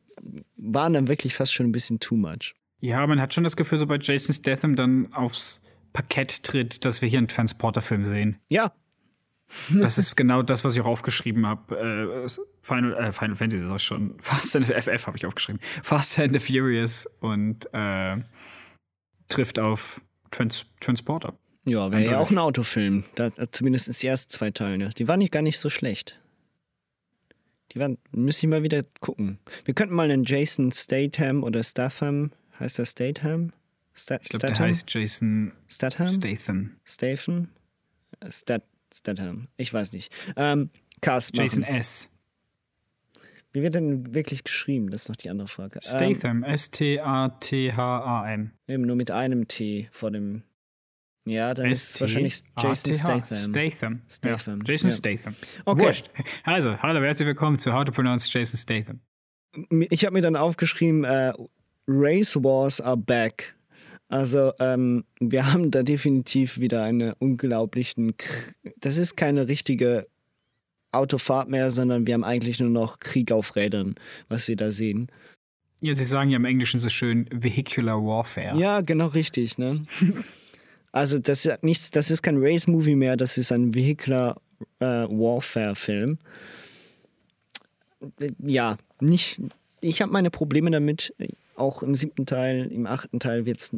[0.57, 2.55] waren dann wirklich fast schon ein bisschen too much.
[2.81, 5.61] Ja, man hat schon das Gefühl, sobald Jason Statham dann aufs
[5.93, 8.39] Parkett tritt, dass wir hier einen Transporter-Film sehen.
[8.47, 8.73] Ja,
[9.69, 11.75] das ist genau das, was ich auch aufgeschrieben habe.
[12.25, 12.29] Äh,
[12.61, 14.15] Final, äh, Final Fantasy ist auch schon.
[14.19, 15.61] Fast and the FF habe ich aufgeschrieben.
[15.83, 18.17] Fast and the Furious und äh,
[19.27, 21.33] trifft auf Trans Transporter.
[21.65, 23.03] Ja, wäre ja auch ein Autofilm.
[23.15, 24.89] Da, zumindest die ersten zwei Teile.
[24.89, 26.19] Die waren nicht gar nicht so schlecht.
[27.71, 29.37] Die waren, müsste ich mal wieder gucken.
[29.65, 33.51] Wir könnten mal einen Jason Statham oder Statham, heißt das Statham?
[33.93, 36.07] Sta ich glaube, der heißt Jason Statham?
[36.07, 36.71] Statham.
[36.85, 37.49] Statham?
[38.29, 39.47] Stat Statham.
[39.57, 40.11] Ich weiß nicht.
[40.35, 40.69] Ähm,
[41.01, 41.75] Cast Jason machen.
[41.75, 42.11] S.
[43.51, 44.91] Wie wird denn wirklich geschrieben?
[44.91, 45.79] Das ist noch die andere Frage.
[45.81, 46.43] Statham.
[46.43, 48.51] Ähm, S-T-A-T-H-A-M.
[48.67, 50.43] Eben nur mit einem T vor dem.
[51.25, 53.37] Ja, dann ist es wahrscheinlich Jason Statham.
[53.37, 54.01] Statham.
[54.07, 54.59] Statham.
[54.59, 54.65] Ja.
[54.65, 54.95] Jason ja.
[54.95, 55.35] Statham.
[55.65, 55.81] Okay.
[55.81, 56.09] Wurscht.
[56.43, 59.01] Also, hallo, herzlich willkommen zu How to Pronounce Jason Statham.
[59.89, 61.49] Ich habe mir dann aufgeschrieben, uh,
[61.87, 63.55] Race Wars are back.
[64.09, 68.15] Also ähm, wir haben da definitiv wieder eine unglaublichen,
[68.77, 70.07] das ist keine richtige
[70.91, 73.95] Autofahrt mehr, sondern wir haben eigentlich nur noch Krieg auf Rädern,
[74.27, 75.11] was wir da sehen.
[75.81, 78.59] Ja, sie sagen ja im Englischen so schön Vehicular Warfare.
[78.59, 79.85] Ja, genau richtig, ne?
[80.91, 84.41] also das ist nichts, das ist kein Race-Movie mehr, das ist ein Vehicular
[84.79, 86.17] äh, Warfare-Film.
[88.39, 89.39] Ja, nicht.
[89.81, 91.13] Ich habe meine Probleme damit
[91.59, 93.75] auch im siebten Teil, im achten Teil wird's,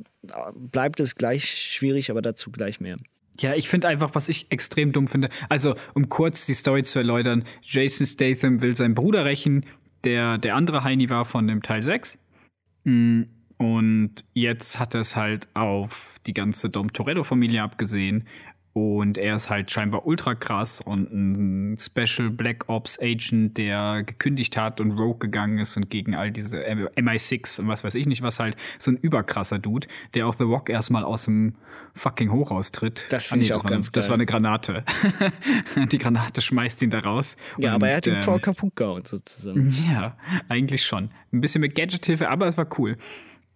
[0.53, 2.97] bleibt es gleich schwierig, aber dazu gleich mehr.
[3.39, 5.29] Ja, ich finde einfach, was ich extrem dumm finde.
[5.49, 9.65] Also, um kurz die Story zu erläutern: Jason Statham will seinen Bruder rächen,
[10.03, 12.19] der der andere Heini war von dem Teil 6.
[12.83, 13.23] Mm,
[13.57, 18.27] und jetzt hat er es halt auf die ganze Dom Toretto-Familie abgesehen
[18.73, 24.55] und er ist halt scheinbar ultra krass und ein Special Black Ops Agent, der gekündigt
[24.55, 28.21] hat und Rogue gegangen ist und gegen all diese MI6 und was weiß ich nicht
[28.21, 31.55] was halt, so ein überkrasser Dude, der auch The Rock erstmal aus dem
[31.93, 33.07] fucking Hochhaus tritt.
[33.09, 33.99] Das finde ah, nee, ich auch ganz geil.
[33.99, 34.83] Das war eine Granate.
[35.91, 37.35] Die Granate schmeißt ihn da raus.
[37.57, 39.69] Ja, und, aber er hat ihn ähm, voll kaputt gehauen sozusagen.
[39.91, 40.15] Ja,
[40.47, 41.09] eigentlich schon.
[41.33, 42.97] Ein bisschen mit Gadget-Hilfe, aber es war cool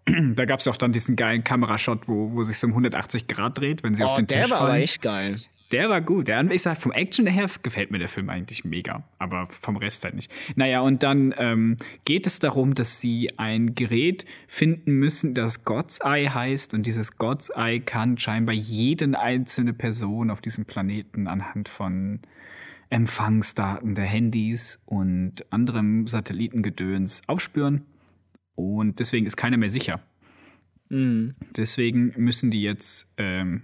[0.06, 3.58] da gab es auch dann diesen geilen Kamerashot, wo, wo sich so um 180 Grad
[3.58, 4.72] dreht, wenn sie oh, auf den Tisch der war fallen.
[4.72, 5.40] aber echt geil.
[5.72, 6.28] Der war gut.
[6.28, 10.04] Der, ich sag, vom Action her gefällt mir der Film eigentlich mega, aber vom Rest
[10.04, 10.32] halt nicht.
[10.56, 16.00] Naja, und dann ähm, geht es darum, dass sie ein Gerät finden müssen, das God's
[16.04, 16.76] Eye heißt.
[16.76, 22.20] Und dieses God's Eye kann scheinbar jeden einzelne Person auf diesem Planeten anhand von
[22.92, 27.86] Empfangsdaten der Handys und anderem Satellitengedöns aufspüren
[28.56, 30.02] und deswegen ist keiner mehr sicher.
[30.90, 31.34] Mhm.
[31.56, 33.64] Deswegen müssen die jetzt ähm,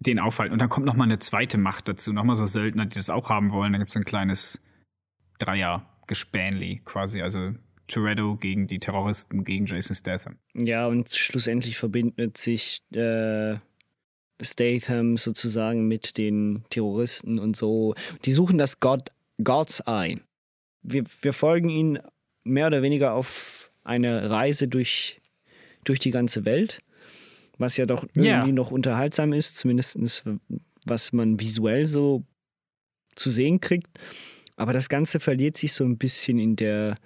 [0.00, 0.52] den aufhalten.
[0.52, 2.12] Und dann kommt noch mal eine zweite Macht dazu.
[2.12, 3.72] Noch mal so Söldner, die das auch haben wollen.
[3.72, 4.62] Da gibt es ein kleines
[5.38, 7.22] Dreier-Gespänli quasi.
[7.22, 7.52] Also
[7.88, 10.36] Toretto gegen die Terroristen, gegen Jason Statham.
[10.54, 13.56] Ja, und schlussendlich verbindet sich äh,
[14.40, 17.94] Statham sozusagen mit den Terroristen und so.
[18.24, 20.20] Die suchen das God, God's Eye.
[20.82, 21.98] Wir, wir folgen ihnen
[22.44, 25.20] mehr oder weniger auf eine Reise durch,
[25.84, 26.80] durch die ganze Welt,
[27.58, 28.46] was ja doch irgendwie yeah.
[28.46, 30.24] noch unterhaltsam ist, zumindest
[30.84, 32.24] was man visuell so
[33.14, 33.88] zu sehen kriegt.
[34.56, 36.96] Aber das Ganze verliert sich so ein bisschen in der,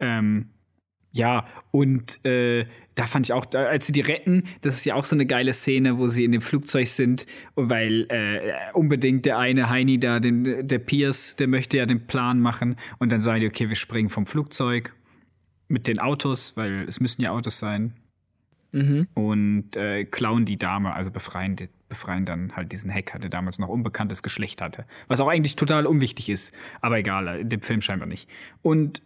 [0.00, 0.50] Ähm,
[1.12, 2.66] ja, und äh,
[2.96, 5.52] da fand ich auch, als sie die retten, das ist ja auch so eine geile
[5.52, 10.66] Szene, wo sie in dem Flugzeug sind, weil äh, unbedingt der eine Heini da, den,
[10.66, 14.08] der Pierce, der möchte ja den Plan machen und dann sagen die, okay, wir springen
[14.08, 14.92] vom Flugzeug
[15.68, 17.94] mit den Autos, weil es müssen ja Autos sein,
[18.74, 19.06] Mhm.
[19.14, 23.60] und äh, klauen die Dame, also befreien, die, befreien dann halt diesen Hacker, der damals
[23.60, 24.84] noch unbekanntes Geschlecht hatte.
[25.06, 28.28] Was auch eigentlich total unwichtig ist, aber egal, in dem Film scheinbar nicht.
[28.62, 29.00] Und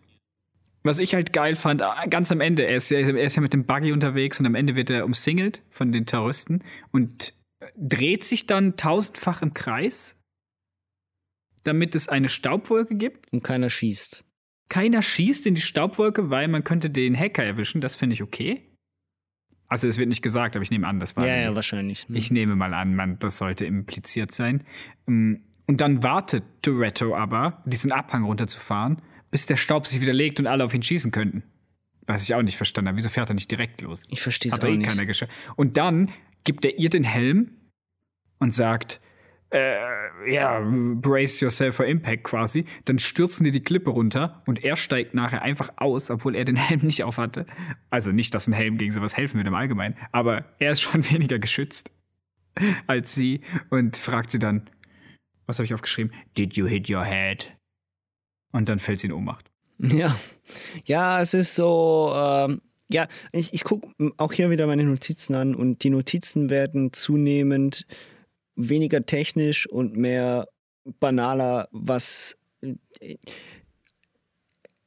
[0.85, 3.43] was ich halt geil fand, äh, ganz am Ende, er ist, ja, er ist ja
[3.43, 7.35] mit dem Buggy unterwegs und am Ende wird er umsingelt von den Terroristen und
[7.77, 10.17] dreht sich dann tausendfach im Kreis,
[11.65, 13.31] damit es eine Staubwolke gibt.
[13.33, 14.25] Und keiner schießt.
[14.71, 17.81] Keiner schießt in die Staubwolke, weil man könnte den Hacker erwischen.
[17.81, 18.68] Das finde ich okay.
[19.69, 22.07] Also es wird nicht gesagt, aber ich nehme an, das war Ja, ja, wahrscheinlich.
[22.11, 24.65] ich nehme mal an, man, das sollte impliziert sein.
[25.07, 25.35] Mm,
[25.67, 30.47] Und dann wartet Toretto aber, diesen Abhang runterzufahren, bis der Staub sich wieder legt und
[30.47, 31.43] alle auf ihn schießen könnten.
[32.07, 32.97] Was ich auch nicht verstanden habe.
[32.97, 34.07] Wieso fährt er nicht direkt los?
[34.11, 34.89] Ich verstehe es Hat auch eh nicht.
[34.89, 35.31] keiner geschafft.
[35.57, 36.11] Und dann
[36.45, 37.51] gibt er ihr den Helm
[38.39, 39.03] und sagt,
[39.51, 42.65] äh, ja, brace yourself for impact quasi.
[42.85, 46.57] Dann stürzen die die Klippe runter und er steigt nachher einfach aus, obwohl er den
[46.69, 47.47] Helm nicht aufhatte.
[47.91, 51.09] Also nicht, dass ein Helm gegen sowas helfen würde im Allgemeinen, aber er ist schon
[51.11, 51.93] weniger geschützt
[52.87, 54.69] als sie und fragt sie dann,
[55.47, 56.13] was habe ich aufgeschrieben?
[56.37, 57.57] Did you hit your head?
[58.53, 59.51] Und dann fällt sie in Ohnmacht.
[59.79, 60.19] Ja,
[60.85, 62.13] ja, es ist so.
[62.15, 66.93] Ähm, ja, ich, ich gucke auch hier wieder meine Notizen an und die Notizen werden
[66.93, 67.87] zunehmend
[68.59, 70.49] weniger technisch und mehr
[71.01, 72.37] banaler, was.
[72.61, 73.17] äh,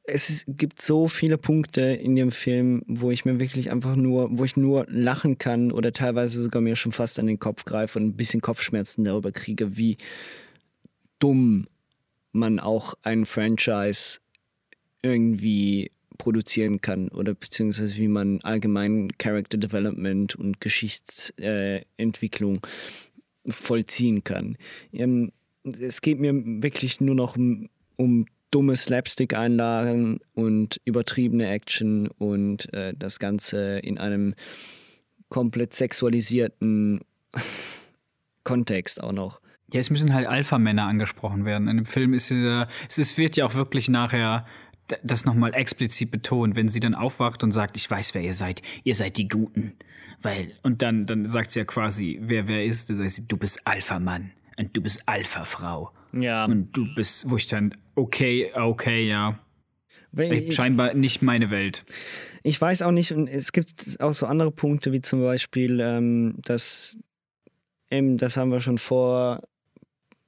[0.04, 4.44] Es gibt so viele Punkte in dem Film, wo ich mir wirklich einfach nur, wo
[4.44, 8.06] ich nur lachen kann oder teilweise sogar mir schon fast an den Kopf greife und
[8.06, 9.96] ein bisschen Kopfschmerzen darüber kriege, wie
[11.20, 11.68] dumm
[12.32, 14.18] man auch ein Franchise
[15.02, 22.60] irgendwie produzieren kann oder beziehungsweise wie man allgemein Character Development und Geschichtsentwicklung äh,
[23.46, 24.56] vollziehen kann.
[24.92, 25.32] Ähm,
[25.64, 32.94] es geht mir wirklich nur noch um, um dumme Slapstick-Einlagen und übertriebene Action und äh,
[32.96, 34.34] das Ganze in einem
[35.28, 37.00] komplett sexualisierten
[38.44, 39.40] Kontext auch noch.
[39.72, 41.66] Ja, es müssen halt Alpha-Männer angesprochen werden.
[41.68, 44.44] In dem Film ist ja, es ist, wird ja auch wirklich nachher
[45.02, 48.62] das nochmal explizit betont, wenn sie dann aufwacht und sagt, ich weiß, wer ihr seid.
[48.84, 49.72] Ihr seid die Guten.
[50.20, 52.90] Weil, und dann, dann sagt sie ja quasi, wer wer ist.
[52.90, 55.90] Dann sagt sie, du bist Alpha-Mann und du bist Alpha-Frau.
[56.12, 59.38] Ja, Und du bist, wo ich dann, okay, okay, ja.
[60.16, 61.84] ich- Scheinbar nicht meine Welt.
[62.42, 66.34] Ich weiß auch nicht, und es gibt auch so andere Punkte, wie zum Beispiel, ähm,
[66.44, 66.98] dass,
[67.88, 69.40] eben, das haben wir schon vor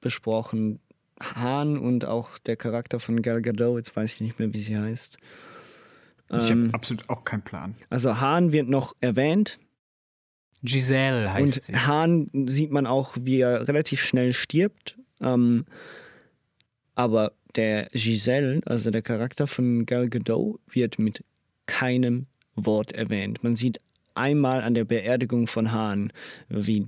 [0.01, 0.79] besprochen,
[1.21, 4.77] Hahn und auch der Charakter von Gal Gadot, jetzt weiß ich nicht mehr, wie sie
[4.77, 5.17] heißt.
[6.31, 7.75] Ich Ähm, habe absolut auch keinen Plan.
[7.89, 9.59] also Hahn wird noch erwähnt
[10.63, 11.75] Giselle heißt und sie.
[11.75, 14.97] Hahn sieht man auch, wie er relativ schnell stirbt.
[15.21, 15.65] Ähm,
[16.95, 21.23] aber der Giselle, also der Charakter von Gal Gadot, wird mit
[21.67, 22.25] keinem
[22.55, 23.43] Wort erwähnt.
[23.43, 23.79] Man sieht
[24.15, 26.11] einmal an der Beerdigung von Hahn,
[26.49, 26.87] wie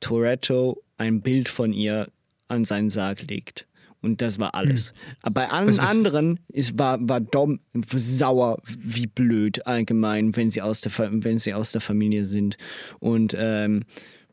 [0.00, 2.08] Toretto ein Bild von ihr
[2.48, 3.66] an seinen Sarg legt.
[4.00, 4.94] Und das war alles.
[5.22, 7.58] Aber bei allen Was- was- anderen ist, war, war Dom
[7.92, 12.56] sauer wie blöd allgemein, wenn sie aus der, wenn sie aus der Familie sind.
[13.00, 13.82] Und ähm,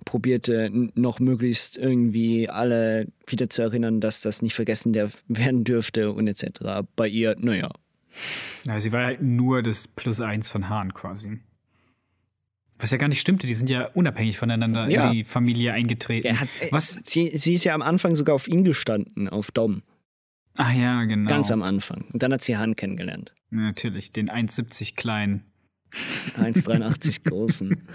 [0.05, 4.93] probierte noch möglichst irgendwie alle wieder zu erinnern, dass das nicht vergessen
[5.27, 6.85] werden dürfte und etc.
[6.95, 7.71] Bei ihr, naja.
[8.67, 11.39] Ja, sie war halt nur das Plus eins von Hahn quasi.
[12.79, 15.07] Was ja gar nicht stimmte, die sind ja unabhängig voneinander ja.
[15.07, 16.39] in die Familie eingetreten.
[16.39, 17.01] Hat, äh, Was?
[17.05, 19.81] Sie, sie, ist ja am Anfang sogar auf ihn gestanden, auf Dom.
[20.57, 21.29] Ach ja, genau.
[21.29, 22.05] Ganz am Anfang.
[22.11, 23.33] Und dann hat sie Hahn kennengelernt.
[23.51, 25.43] Ja, natürlich, den 1,70 kleinen.
[26.37, 27.87] 1,83 großen.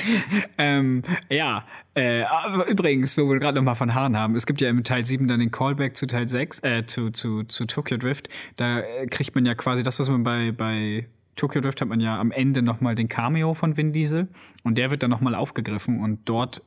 [0.58, 2.24] ähm, ja, äh,
[2.70, 5.40] übrigens, wo wir gerade nochmal von Haaren haben, es gibt ja im Teil 7 dann
[5.40, 8.28] den Callback zu Teil 6, äh, zu, zu, zu Tokyo Drift.
[8.56, 12.00] Da äh, kriegt man ja quasi das, was man bei, bei Tokyo Drift hat man
[12.00, 14.28] ja am Ende nochmal den Cameo von Vin Diesel
[14.64, 16.62] und der wird dann nochmal aufgegriffen und dort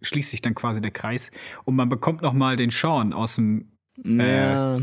[0.00, 1.30] schließt sich dann quasi der Kreis
[1.64, 3.72] und man bekommt nochmal den Sean aus dem
[4.04, 4.78] ja.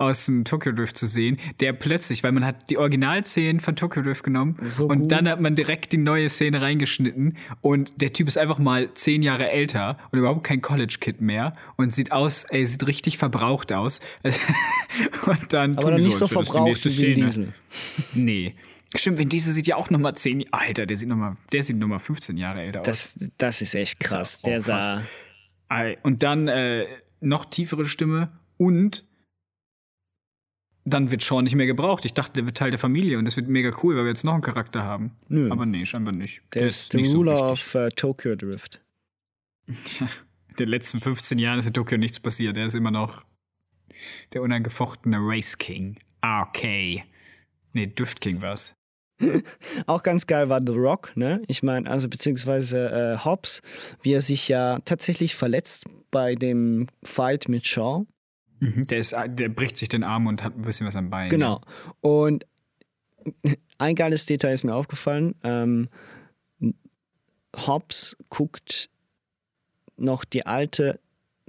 [0.00, 4.02] Aus dem Tokyo Drift zu sehen, der plötzlich, weil man hat die Originalszenen von Tokyo
[4.02, 5.12] Drift genommen so und gut.
[5.12, 9.20] dann hat man direkt die neue Szene reingeschnitten und der Typ ist einfach mal zehn
[9.20, 14.00] Jahre älter und überhaupt kein College-Kid mehr und sieht aus, ey, sieht richtig verbraucht aus.
[15.26, 17.52] und dann Aber dann nicht so verbraucht wie Vin Diesel.
[18.14, 18.54] Nee.
[18.96, 21.62] Stimmt, Vin Diesel sieht ja auch noch mal zehn Alter, der sieht noch mal, der
[21.62, 23.28] sieht noch mal 15 Jahre älter das, aus.
[23.36, 24.36] Das ist echt krass.
[24.36, 25.02] Ist der sah.
[26.02, 26.86] Und dann äh,
[27.20, 29.04] noch tiefere Stimme und
[30.84, 32.04] dann wird Sean nicht mehr gebraucht.
[32.04, 34.24] Ich dachte, der wird Teil der Familie und das wird mega cool, weil wir jetzt
[34.24, 35.12] noch einen Charakter haben.
[35.28, 35.50] Nö.
[35.50, 36.42] Aber nee, scheinbar nicht.
[36.54, 38.80] Der, der ist der Ruler so of uh, Tokyo Drift.
[39.66, 39.76] in
[40.58, 42.56] den letzten 15 Jahren ist in Tokyo nichts passiert.
[42.56, 43.24] Er ist immer noch
[44.32, 45.98] der unangefochtene Race King.
[46.24, 47.04] RK.
[47.72, 48.74] Nee, Drift King war's.
[49.86, 51.42] Auch ganz geil war The Rock, ne?
[51.46, 53.60] Ich meine, also beziehungsweise äh, Hobbs,
[54.02, 58.06] wie er sich ja tatsächlich verletzt bei dem Fight mit Shaw.
[58.60, 61.30] Mhm, der, ist, der bricht sich den Arm und hat ein bisschen was am Bein.
[61.30, 61.60] Genau.
[62.00, 62.46] Und
[63.78, 65.34] ein geiles Detail ist mir aufgefallen.
[65.42, 65.88] Ähm,
[67.56, 68.90] Hobbs guckt
[69.96, 71.00] noch die alte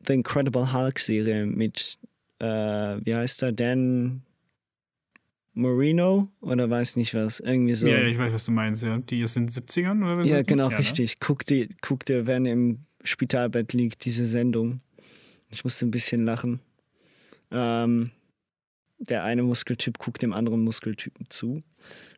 [0.06, 2.00] The Incredible Hulk Serie mit,
[2.40, 4.24] äh, wie heißt er, Dan
[5.54, 7.88] Marino oder weiß nicht was, irgendwie so.
[7.88, 8.98] Ja, ich weiß, was du meinst, ja.
[8.98, 10.28] Die ist in den 70ern oder was?
[10.28, 10.80] Ja, genau, ja, ne?
[10.80, 11.12] richtig.
[11.12, 11.18] Ne?
[11.20, 14.82] Guck, die, guck dir, wenn im Spitalbett liegt, diese Sendung.
[15.50, 16.62] Ich musste ein bisschen lachen.
[17.52, 18.12] Ähm,
[19.00, 21.64] der eine Muskeltyp guckt dem anderen Muskeltypen zu.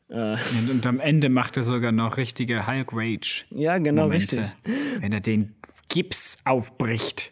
[0.10, 3.46] Äh, und, und, am Ende macht er sogar noch richtige Hulk Rage.
[3.52, 4.56] Ja, genau, Momente, richtig.
[5.00, 5.56] Wenn er den
[5.90, 7.32] Gips aufbricht.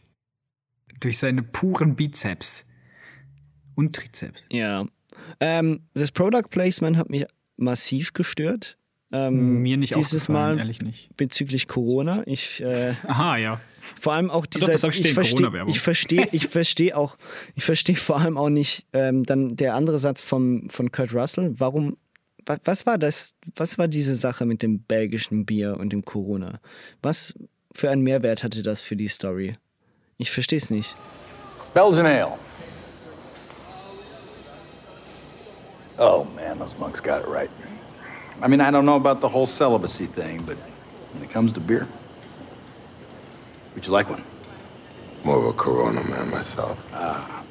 [1.00, 2.66] Durch seine puren Bizeps.
[3.76, 4.48] Und Trizeps.
[4.52, 4.86] Ja.
[5.40, 7.26] Ähm, das Product Placement hat mich
[7.58, 8.78] massiv gestört.
[9.12, 11.16] Ähm, Mir nicht dieses Mal ehrlich nicht.
[11.18, 12.24] bezüglich Corona.
[12.26, 13.62] Ich, äh, Aha, ja.
[14.00, 14.68] Vor allem auch dieser.
[14.68, 17.18] Doch, ich verstehe, ich verstehe, ich verstehe auch,
[17.56, 21.56] ich verstehe vor allem auch nicht ähm, dann der andere Satz vom, von Kurt Russell.
[21.58, 21.98] Warum?
[22.46, 23.36] Was, was war das?
[23.56, 26.60] Was war diese Sache mit dem belgischen Bier und dem Corona?
[27.02, 27.34] Was
[27.74, 29.56] für einen Mehrwert hatte das für die Story?
[30.18, 30.96] Ich verstehe es nicht.
[31.74, 32.34] Belgian Ale.
[35.98, 37.50] Oh man, those monks got it right.
[38.44, 40.58] I mean, I don't know about the whole celibacy thing, but
[41.14, 41.88] when it comes to beer,
[43.74, 44.22] would you like one?
[45.24, 46.78] More of a Corona man myself.
[46.94, 47.42] Ah.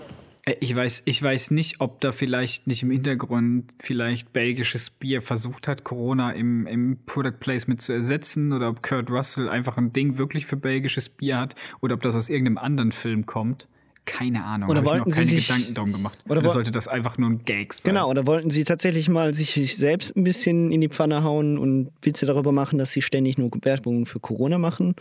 [0.59, 5.69] Ich weiß, ich weiß nicht, ob da vielleicht nicht im Hintergrund vielleicht belgisches Bier versucht
[5.69, 10.17] hat, Corona im, im Product Placement zu ersetzen oder ob Kurt Russell einfach ein Ding
[10.17, 13.69] wirklich für belgisches Bier hat oder ob das aus irgendeinem anderen Film kommt.
[14.07, 14.71] Keine Ahnung.
[14.71, 16.19] Oder wollten ich mir noch keine Sie sich, Gedanken darum gemacht.
[16.29, 17.93] Oder, oder sollte das einfach nur ein Gag sein?
[17.93, 21.91] Genau, oder wollten Sie tatsächlich mal sich selbst ein bisschen in die Pfanne hauen und
[22.03, 24.97] Witze darüber machen, dass Sie ständig nur Werbung für Corona machen?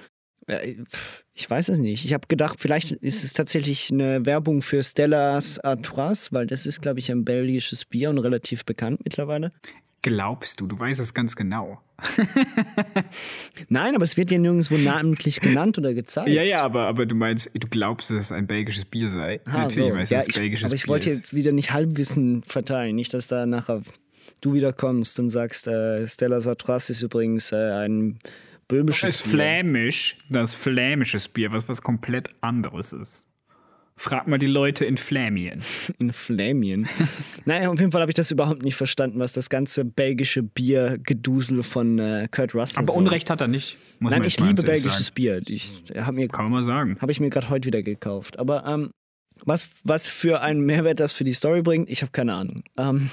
[1.34, 2.06] Ich weiß es nicht.
[2.06, 6.82] Ich habe gedacht, vielleicht ist es tatsächlich eine Werbung für Stellas Artois, weil das ist,
[6.82, 9.52] glaube ich, ein belgisches Bier und relativ bekannt mittlerweile.
[10.02, 10.68] Glaubst du?
[10.68, 11.82] Du weißt es ganz genau.
[13.70, 16.30] Nein, aber es wird ja nirgendwo namentlich genannt oder gezeigt.
[16.30, 19.42] Ja, ja, aber, aber du meinst, du glaubst, dass es ein belgisches Bier sei.
[19.46, 19.98] Ha, Natürlich so.
[19.98, 21.18] weißt du, ja, dass es belgisches aber ich Bier wollte ist.
[21.18, 22.96] jetzt wieder nicht Halbwissen verteilen.
[22.96, 23.82] Nicht, dass da nachher
[24.40, 28.20] du wieder kommst und sagst, äh, Stella Sartras ist übrigens äh, ein
[28.70, 29.32] böhmisches Bier.
[29.32, 33.30] Flämisch, das flämisches Bier, was was komplett anderes ist.
[33.98, 35.62] Frag mal die Leute in Flämien.
[36.00, 36.88] In Flämien?
[37.44, 41.64] naja, auf jeden Fall habe ich das überhaupt nicht verstanden, was das ganze belgische Biergedusel
[41.64, 42.98] von äh, Kurt Russell Aber so.
[42.98, 43.76] Unrecht hat er nicht.
[44.00, 45.16] Nein, ich liebe belgisches sagen.
[45.16, 45.42] Bier.
[45.48, 45.74] Ich,
[46.14, 46.98] mir, Kann man mal sagen.
[47.02, 48.40] Habe ich mir gerade heute wieder gekauft.
[48.40, 48.92] Aber ähm,
[49.44, 52.64] was, was für einen Mehrwert das für die Story bringt, ich habe keine Ahnung.
[52.78, 53.10] Ähm,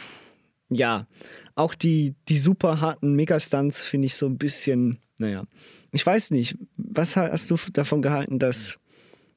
[0.69, 1.09] ja,
[1.57, 5.45] auch die, die super harten Megastunts finde ich so ein bisschen, naja.
[5.93, 8.79] Ich weiß nicht, was hast du davon gehalten, dass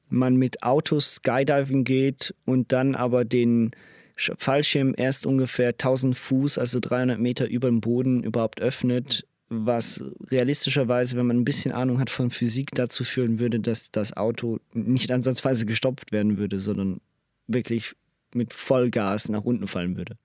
[0.08, 3.70] man mit Autos Skydiving geht und dann aber den
[4.16, 10.00] Fallschirm erst ungefähr 1000 Fuß, also 300 Meter über dem Boden überhaupt öffnet was
[10.30, 14.60] realistischerweise, wenn man ein bisschen Ahnung hat von Physik, dazu führen würde, dass das Auto
[14.72, 17.00] nicht ansatzweise gestoppt werden würde, sondern
[17.48, 17.94] wirklich
[18.32, 20.16] mit Vollgas nach unten fallen würde.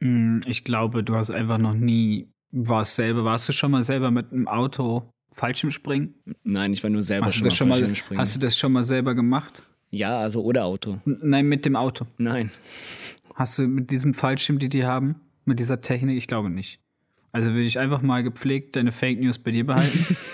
[0.00, 3.24] Mm, Ich glaube, du hast einfach noch nie warst selber.
[3.24, 6.14] Warst du schon mal selber mit einem Auto Fallschirmspringen?
[6.42, 8.20] Nein, ich war nur selber Hast du schon das schon mal, Fallschirmspringen.
[8.20, 9.62] hast du das schon mal selber gemacht?
[9.90, 10.98] Ja, also oder Auto.
[11.06, 12.06] N- Nein, mit dem Auto.
[12.18, 12.50] Nein.
[13.34, 16.16] Hast du mit diesem Fallschirm, die die haben, mit dieser Technik?
[16.18, 16.80] Ich glaube nicht.
[17.32, 20.16] Also würde ich einfach mal gepflegt deine Fake News bei dir behalten.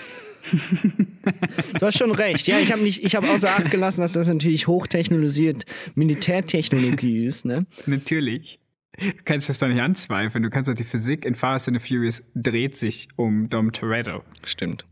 [1.79, 2.47] Du hast schon recht.
[2.47, 5.65] Ja, ich habe nicht, ich habe außer Acht gelassen, dass das natürlich hochtechnologisiert
[5.95, 7.65] Militärtechnologie ist, ne?
[7.85, 8.59] Natürlich.
[8.97, 10.43] Du kannst das doch nicht anzweifeln.
[10.43, 14.23] Du kannst doch die Physik in Fast and the Furious dreht sich um Dom Toretto.
[14.43, 14.85] Stimmt.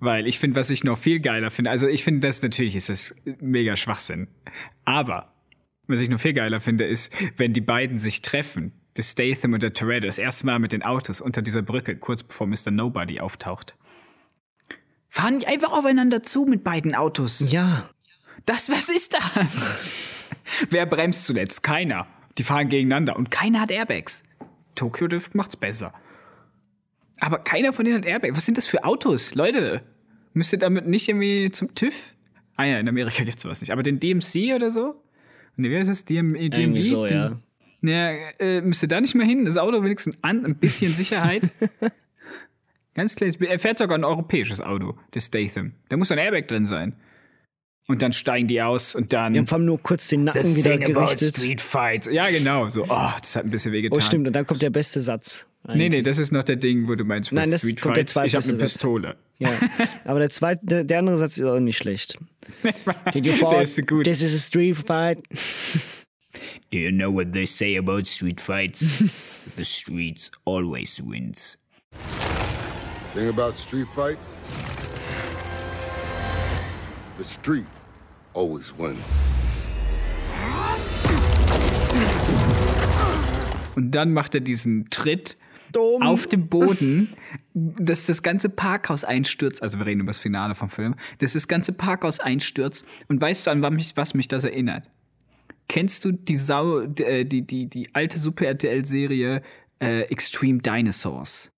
[0.00, 2.88] Weil ich finde, was ich noch viel geiler finde, also ich finde das natürlich ist
[2.88, 4.28] das mega Schwachsinn.
[4.84, 5.32] Aber
[5.86, 9.62] was ich noch viel geiler finde, ist, wenn die beiden sich treffen, der Statham und
[9.62, 12.70] der Toretto, das erste Mal mit den Autos unter dieser Brücke, kurz bevor Mr.
[12.70, 13.76] Nobody auftaucht.
[15.08, 17.40] Fahren die einfach aufeinander zu mit beiden Autos.
[17.50, 17.88] Ja.
[18.46, 19.94] Das, was ist das?
[20.70, 21.62] Wer bremst zuletzt?
[21.62, 22.06] Keiner.
[22.38, 24.24] Die fahren gegeneinander und keiner hat Airbags.
[24.74, 25.92] Tokyo Drift macht's besser.
[27.20, 28.36] Aber keiner von denen hat Airbags.
[28.36, 29.34] Was sind das für Autos?
[29.34, 29.82] Leute,
[30.32, 32.14] müsst ihr damit nicht irgendwie zum TÜV?
[32.56, 33.70] Ah ja, in Amerika gibt's sowas nicht.
[33.70, 35.00] Aber den DMC oder so?
[35.56, 36.04] Ne, wie heißt das?
[36.04, 36.58] DM, DMV?
[36.58, 37.36] Irgendwie so, ja.
[37.82, 39.44] Ja, äh, müsst ihr da nicht mehr hin?
[39.44, 41.42] Das Auto wenigstens an, ein bisschen Sicherheit.
[42.94, 45.72] Ganz kleines, er fährt sogar ein europäisches Auto, der Statham.
[45.88, 46.94] Da muss ein Airbag drin sein.
[47.86, 49.34] Und dann steigen die aus und dann.
[49.34, 51.36] Wir haben vor allem nur kurz den Nacken wieder gerichtet.
[51.36, 52.06] Street Fight.
[52.10, 52.68] Ja, genau.
[52.68, 54.00] So, oh, das hat ein bisschen Oh, wehgetan.
[54.00, 54.26] stimmt.
[54.26, 55.44] Und dann kommt der beste Satz.
[55.66, 58.06] Nee, nee, das ist noch der Ding, wo du meinst, Nein, das Street kommt der
[58.06, 58.32] Fights.
[58.32, 58.72] Ich habe eine zweitbeste Satz.
[58.74, 59.16] Pistole.
[59.38, 59.50] Ja.
[60.04, 62.18] Aber der zweite, der, der andere Satz ist auch nicht schlecht.
[63.14, 63.62] Did you Der fall?
[63.62, 64.04] ist so gut.
[64.04, 65.18] This is a street fight.
[66.70, 68.98] Do you know what they say about street fights?
[69.56, 71.58] The streets always wins.
[73.14, 74.38] Thing about street fights?
[77.16, 77.66] The street
[78.34, 78.98] always wins.
[83.76, 85.36] Und dann macht er diesen Tritt
[85.72, 86.02] Dumm.
[86.02, 87.14] auf dem Boden,
[87.54, 89.62] dass das ganze Parkhaus einstürzt.
[89.62, 90.96] Also wir reden über das Finale vom Film.
[91.18, 92.84] Dass das ganze Parkhaus einstürzt.
[93.08, 94.90] Und weißt du, an was mich, was mich das erinnert?
[95.68, 99.42] Kennst du die, Sau, die, äh, die, die, die alte Super RTL-Serie
[99.80, 101.52] äh, Extreme Dinosaurs?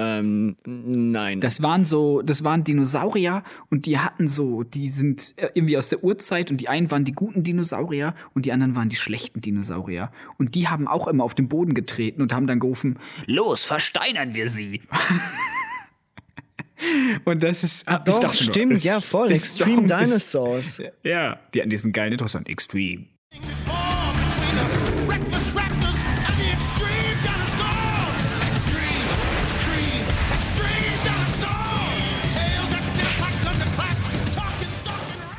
[0.00, 1.40] Ähm, nein.
[1.40, 5.88] Das waren so, das waren Dinosaurier und die hatten so, die sind äh, irgendwie aus
[5.88, 9.40] der Urzeit und die einen waren die guten Dinosaurier und die anderen waren die schlechten
[9.40, 10.12] Dinosaurier.
[10.38, 14.34] Und die haben auch immer auf den Boden getreten und haben dann gerufen, los, versteinern
[14.36, 14.82] wir sie.
[17.24, 19.32] und das ist, ich Doch, nur, stimmt, ist- ja, voll.
[19.32, 20.80] Extreme doch- ist- Dinosaurs.
[21.02, 23.06] Ja, die hatten diesen geilen Intro Extreme.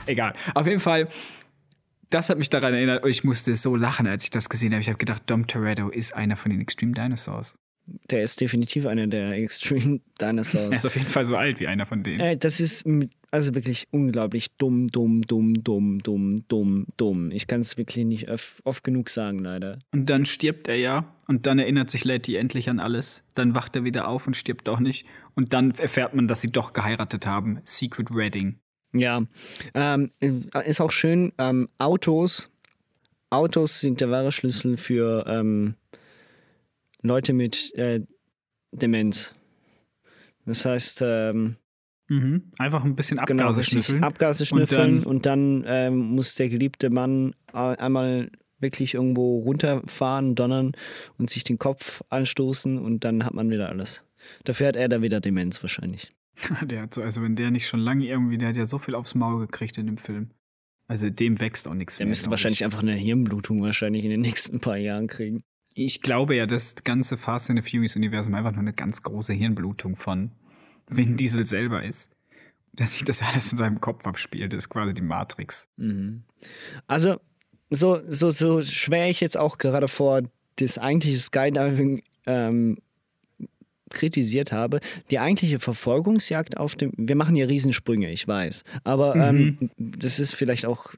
[0.09, 0.33] Egal.
[0.55, 1.07] Auf jeden Fall,
[2.09, 4.81] das hat mich daran erinnert und ich musste so lachen, als ich das gesehen habe.
[4.81, 7.57] Ich habe gedacht, Dom Toretto ist einer von den Extreme Dinosaurs.
[8.11, 10.73] Der ist definitiv einer der Extreme Er Dinosaurs.
[10.73, 12.19] ist auf jeden Fall so alt wie einer von denen.
[12.19, 12.85] Äh, das ist
[13.31, 17.31] also wirklich unglaublich dumm, dumm, dumm, dumm, dumm, dumm, dumm.
[17.31, 18.27] Ich kann es wirklich nicht
[18.63, 19.79] oft genug sagen, leider.
[19.91, 21.15] Und dann stirbt er ja.
[21.27, 23.23] Und dann erinnert sich Letty endlich an alles.
[23.35, 25.05] Dann wacht er wieder auf und stirbt auch nicht.
[25.35, 27.59] Und dann erfährt man, dass sie doch geheiratet haben.
[27.63, 28.59] Secret Wedding.
[28.93, 29.21] Ja,
[29.73, 30.11] ähm,
[30.65, 31.31] ist auch schön.
[31.37, 32.49] Ähm, Autos,
[33.29, 35.75] Autos sind der wahre Schlüssel für ähm,
[37.01, 38.01] Leute mit äh,
[38.71, 39.33] Demenz.
[40.45, 41.55] Das heißt, ähm,
[42.11, 42.51] Mhm.
[42.57, 44.03] Einfach ein bisschen genau, Abgase richtig, schnüffeln.
[44.03, 49.37] Abgase Und schnüffeln dann- und dann, ähm, muss der geliebte Mann äh, einmal wirklich irgendwo
[49.41, 50.71] runterfahren, donnern
[51.19, 54.03] und sich den Kopf anstoßen und dann hat man wieder alles.
[54.43, 56.11] Dafür hat er da wieder Demenz wahrscheinlich.
[56.61, 58.95] Der hat so, also wenn der nicht schon lange irgendwie, der hat ja so viel
[58.95, 60.31] aufs Maul gekriegt in dem Film.
[60.87, 62.09] Also dem wächst auch nichts Der mehr.
[62.11, 62.65] müsste glaub wahrscheinlich ich.
[62.65, 65.43] einfach eine Hirnblutung wahrscheinlich in den nächsten paar Jahren kriegen.
[65.75, 69.33] Ich glaube ja, das ganze Fast and the Furious Universum einfach nur eine ganz große
[69.33, 70.31] Hirnblutung von
[70.89, 72.11] Vin Diesel selber ist.
[72.73, 75.69] Dass sich das alles in seinem Kopf abspielt, das ist quasi die Matrix.
[75.77, 76.23] Mhm.
[76.87, 77.19] Also,
[77.69, 80.21] so, so, so schwer ich jetzt auch gerade vor
[80.55, 82.77] das eigentliche Skydiving ähm,
[83.89, 84.79] kritisiert habe,
[85.11, 90.35] die eigentliche Verfolgungsjagd auf dem, wir machen hier Riesensprünge, ich weiß, aber ähm, das ist
[90.35, 90.93] vielleicht auch,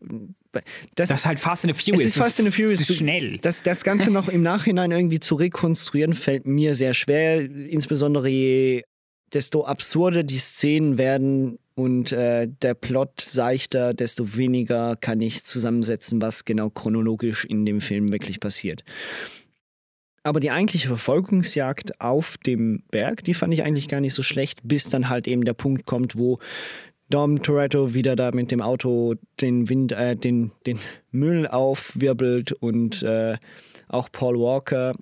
[0.96, 2.06] das, Das ist halt Fast and the es Furious.
[2.06, 2.80] ist Fast and the Furious.
[2.80, 3.38] Das ist schnell.
[3.38, 7.42] Das, das Ganze noch im Nachhinein irgendwie zu rekonstruieren, fällt mir sehr schwer.
[7.42, 8.84] Insbesondere je
[9.34, 16.22] desto absurder die Szenen werden und äh, der Plot seichter, desto weniger kann ich zusammensetzen,
[16.22, 18.84] was genau chronologisch in dem Film wirklich passiert.
[20.24, 24.60] Aber die eigentliche Verfolgungsjagd auf dem Berg, die fand ich eigentlich gar nicht so schlecht,
[24.64, 26.40] bis dann halt eben der Punkt kommt, wo
[27.10, 30.80] Dom Toretto wieder da mit dem Auto den Wind, äh, den, den
[31.12, 33.38] Müll aufwirbelt und äh,
[33.88, 34.96] auch Paul Walker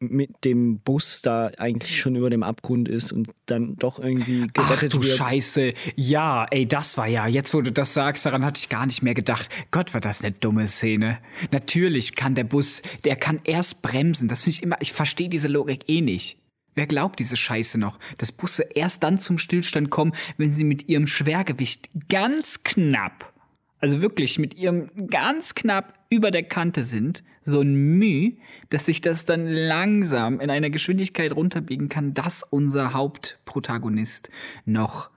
[0.00, 4.68] mit dem Bus da eigentlich schon über dem Abgrund ist und dann doch irgendwie Ach
[4.68, 5.16] gerettet du wird.
[5.16, 5.72] Scheiße.
[5.94, 9.02] Ja, ey, das war ja, jetzt wo du das sagst, daran hatte ich gar nicht
[9.02, 9.48] mehr gedacht.
[9.70, 11.18] Gott, war das eine dumme Szene.
[11.52, 14.28] Natürlich kann der Bus, der kann erst bremsen.
[14.28, 16.38] Das finde ich immer, ich verstehe diese Logik eh nicht.
[16.74, 20.88] Wer glaubt diese Scheiße noch, dass Busse erst dann zum Stillstand kommen, wenn sie mit
[20.88, 23.32] ihrem Schwergewicht ganz knapp,
[23.80, 28.36] also wirklich mit ihrem ganz knapp über der Kante sind, so ein Müh,
[28.68, 34.30] dass sich das dann langsam in einer Geschwindigkeit runterbiegen kann, dass unser Hauptprotagonist
[34.66, 35.10] noch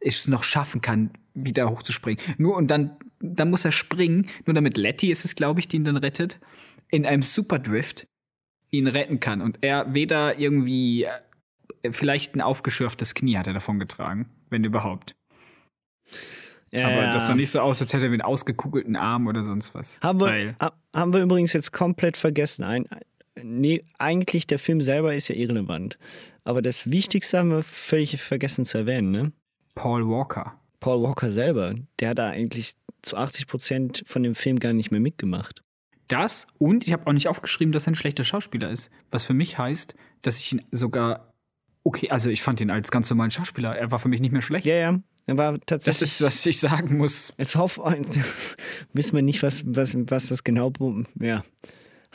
[0.00, 2.22] es noch schaffen kann, wieder hochzuspringen.
[2.38, 5.76] Nur und dann, dann muss er springen, nur damit Letty ist es, glaube ich, die
[5.76, 6.38] ihn dann rettet,
[6.88, 8.06] in einem Superdrift
[8.70, 9.40] ihn retten kann.
[9.40, 15.16] Und er weder irgendwie, äh, vielleicht ein aufgeschürftes Knie hat er davon getragen, wenn überhaupt.
[16.76, 19.74] Ja, Aber das sah nicht so aus, als hätte er einen ausgekugelten Arm oder sonst
[19.74, 19.98] was.
[20.00, 20.54] Haben wir,
[20.94, 22.64] haben wir übrigens jetzt komplett vergessen.
[22.64, 22.86] Ein,
[23.42, 25.98] nee, eigentlich der Film selber ist ja irrelevant.
[26.44, 29.10] Aber das Wichtigste haben wir völlig vergessen zu erwähnen.
[29.10, 29.32] Ne?
[29.74, 30.54] Paul Walker.
[30.80, 34.90] Paul Walker selber, der hat da eigentlich zu 80 Prozent von dem Film gar nicht
[34.90, 35.62] mehr mitgemacht.
[36.08, 38.90] Das und ich habe auch nicht aufgeschrieben, dass er ein schlechter Schauspieler ist.
[39.10, 41.32] Was für mich heißt, dass ich ihn sogar
[41.82, 44.42] okay, also ich fand ihn als ganz normalen Schauspieler, er war für mich nicht mehr
[44.42, 44.66] schlecht.
[44.66, 46.02] Ja, ja, er war Das tatsächlich.
[46.10, 47.34] ist, was ich sagen muss.
[47.38, 47.78] Jetzt hoff,
[48.92, 50.72] wissen wir nicht, was, was, was das genau
[51.20, 51.44] ja,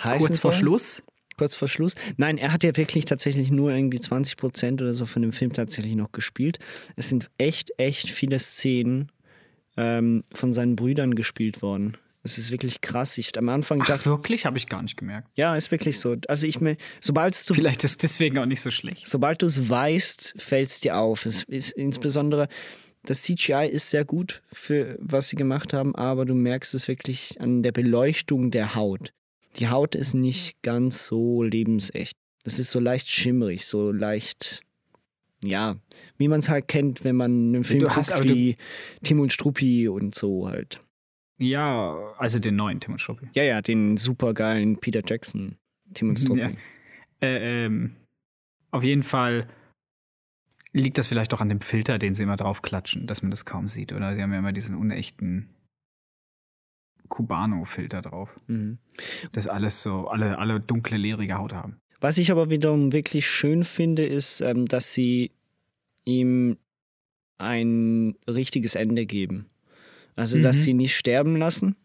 [0.01, 0.59] heißen Kurz vor soll.
[0.59, 1.03] Schluss.
[1.37, 1.95] Kurz vor Schluss.
[2.17, 5.53] Nein, er hat ja wirklich tatsächlich nur irgendwie 20 Prozent oder so von dem Film
[5.53, 6.59] tatsächlich noch gespielt.
[6.95, 9.11] Es sind echt, echt viele Szenen
[9.77, 11.97] ähm, von seinen Brüdern gespielt worden.
[12.23, 13.17] Es ist wirklich krass.
[13.17, 14.45] Ich am Anfang Ach, dachte, wirklich?
[14.45, 15.29] Habe ich gar nicht gemerkt.
[15.35, 16.15] ja, ist wirklich so.
[16.27, 19.07] Also ich mir, sobald du Vielleicht ist deswegen auch nicht so schlecht.
[19.07, 21.25] sobald du es weißt, fällt es dir auf.
[21.25, 22.47] Es ist insbesondere
[23.03, 27.39] das CGI ist sehr gut für was sie gemacht haben, aber du merkst es wirklich
[27.39, 29.13] an der Beleuchtung der Haut.
[29.57, 32.15] Die Haut ist nicht ganz so lebensecht.
[32.43, 34.61] Das ist so leicht schimmerig, so leicht,
[35.43, 35.75] ja,
[36.17, 38.57] wie man es halt kennt, wenn man einen Film Du guckt hast wie
[39.03, 40.81] Tim und Struppi und so halt.
[41.37, 43.27] Ja, also den neuen Tim und Struppi.
[43.33, 45.55] Ja, ja, den supergeilen Peter Jackson,
[45.93, 46.41] Tim und Struppi.
[46.41, 46.51] Ja.
[47.21, 47.95] Äh, ähm,
[48.71, 49.47] auf jeden Fall
[50.73, 53.67] liegt das vielleicht auch an dem Filter, den sie immer draufklatschen, dass man das kaum
[53.67, 54.15] sieht, oder?
[54.15, 55.49] Sie haben ja immer diesen unechten
[57.09, 58.39] Cubano-Filter drauf.
[58.47, 58.77] Mhm.
[59.33, 61.77] Dass alles so, alle, alle dunkle, leerige Haut haben.
[61.99, 65.31] Was ich aber wiederum wirklich schön finde, ist, ähm, dass sie
[66.05, 66.57] ihm
[67.37, 69.47] ein richtiges Ende geben.
[70.15, 70.61] Also, dass Mhm.
[70.61, 71.75] sie ihn nicht sterben lassen,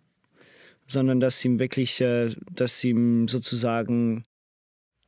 [0.86, 4.24] sondern dass sie ihm wirklich, äh, dass sie ihm sozusagen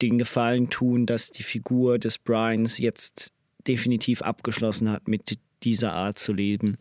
[0.03, 3.33] den Gefallen tun, dass die Figur des Brians jetzt
[3.69, 6.79] definitiv abgeschlossen hat mit dieser Art zu leben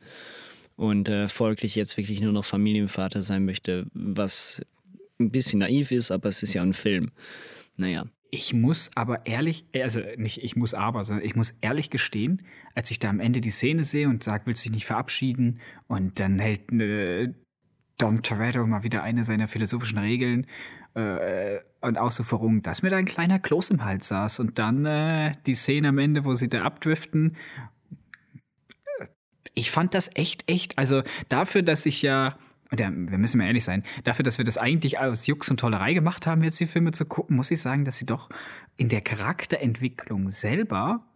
[0.76, 4.62] und äh, folglich jetzt wirklich nur noch Familienvater sein möchte, was
[5.20, 7.12] ein bisschen naiv ist, aber es ist ja ein Film.
[7.76, 8.06] Naja.
[8.30, 12.44] Ich muss aber ehrlich, also nicht ich muss aber, sondern ich muss ehrlich gestehen,
[12.76, 15.62] als ich da am Ende die Szene sehe und sagt, willst du dich nicht verabschieden?
[15.88, 17.34] Und dann hält äh,
[17.98, 20.46] Dom Toretto mal wieder eine seiner philosophischen Regeln
[20.94, 24.40] äh, und Ausführungen, dass mir da ein kleiner Kloß im Hals saß.
[24.40, 27.36] Und dann äh, die Szene am Ende, wo sie da abdriften.
[29.54, 32.38] Ich fand das echt, echt, also dafür, dass ich ja
[32.70, 35.60] und ja, wir müssen mal ehrlich sein, dafür, dass wir das eigentlich aus Jux und
[35.60, 38.30] Tollerei gemacht haben, jetzt die Filme zu gucken, muss ich sagen, dass sie doch
[38.76, 41.07] in der Charakterentwicklung selber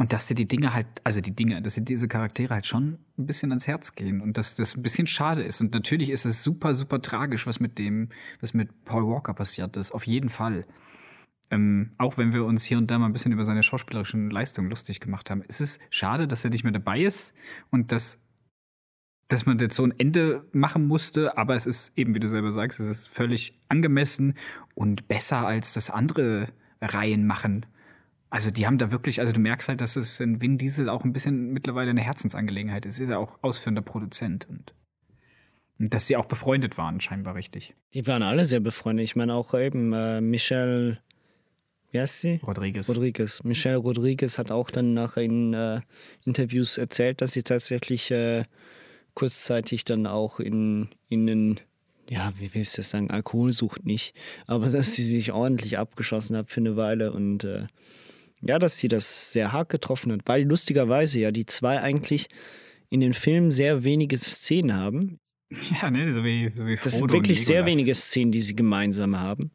[0.00, 3.00] und dass dir die Dinge halt, also die Dinge, dass sie diese Charaktere halt schon
[3.18, 5.60] ein bisschen ans Herz gehen und dass das ein bisschen schade ist.
[5.60, 8.08] Und natürlich ist es super, super tragisch, was mit dem,
[8.40, 10.64] was mit Paul Walker passiert ist, auf jeden Fall.
[11.50, 14.70] Ähm, auch wenn wir uns hier und da mal ein bisschen über seine schauspielerischen Leistungen
[14.70, 17.34] lustig gemacht haben, ist es schade, dass er nicht mehr dabei ist
[17.70, 18.18] und dass
[19.28, 22.50] dass man jetzt so ein Ende machen musste, aber es ist eben, wie du selber
[22.52, 24.32] sagst, es ist völlig angemessen
[24.74, 26.48] und besser als das andere
[26.80, 27.66] Reihen machen.
[28.30, 31.04] Also die haben da wirklich, also du merkst halt, dass es in Vin Diesel auch
[31.04, 33.00] ein bisschen mittlerweile eine Herzensangelegenheit ist.
[33.00, 34.72] Er ist ja auch ausführender Produzent und,
[35.80, 37.74] und dass sie auch befreundet waren, scheinbar richtig.
[37.92, 39.04] Die waren alle sehr befreundet.
[39.04, 40.98] Ich meine auch eben äh, Michelle,
[41.90, 42.40] wie heißt sie?
[42.46, 42.88] Rodriguez.
[42.88, 43.42] Rodriguez.
[43.42, 45.80] Michelle Rodriguez hat auch dann nachher in äh,
[46.24, 48.44] Interviews erzählt, dass sie tatsächlich äh,
[49.14, 51.58] kurzzeitig dann auch in, in
[52.08, 54.14] ja, wie willst du das sagen, Alkoholsucht nicht,
[54.46, 57.66] aber dass sie sich ordentlich abgeschossen hat für eine Weile und äh,
[58.42, 62.28] ja, dass sie das sehr hart getroffen hat, weil lustigerweise ja die zwei eigentlich
[62.88, 65.18] in den Filmen sehr wenige Szenen haben.
[65.82, 68.40] Ja, ne, so wie, so wie Das Frodo sind und wirklich sehr wenige Szenen, die
[68.40, 69.50] sie gemeinsam haben.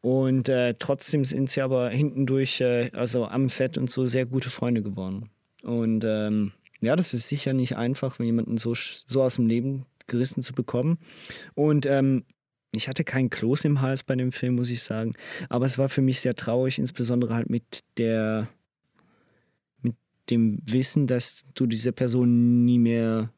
[0.00, 4.26] Und äh, trotzdem sind sie aber hinten durch, äh, also am Set und so, sehr
[4.26, 5.30] gute Freunde geworden.
[5.62, 9.86] Und ähm, ja, das ist sicher nicht einfach, wenn jemanden so, so aus dem Leben
[10.06, 10.98] gerissen zu bekommen.
[11.54, 12.24] Und ähm,
[12.76, 15.14] ich hatte keinen Kloß im Hals bei dem Film, muss ich sagen.
[15.48, 18.48] Aber es war für mich sehr traurig, insbesondere halt mit der,
[19.82, 19.94] mit
[20.30, 23.30] dem Wissen, dass du diese Person nie mehr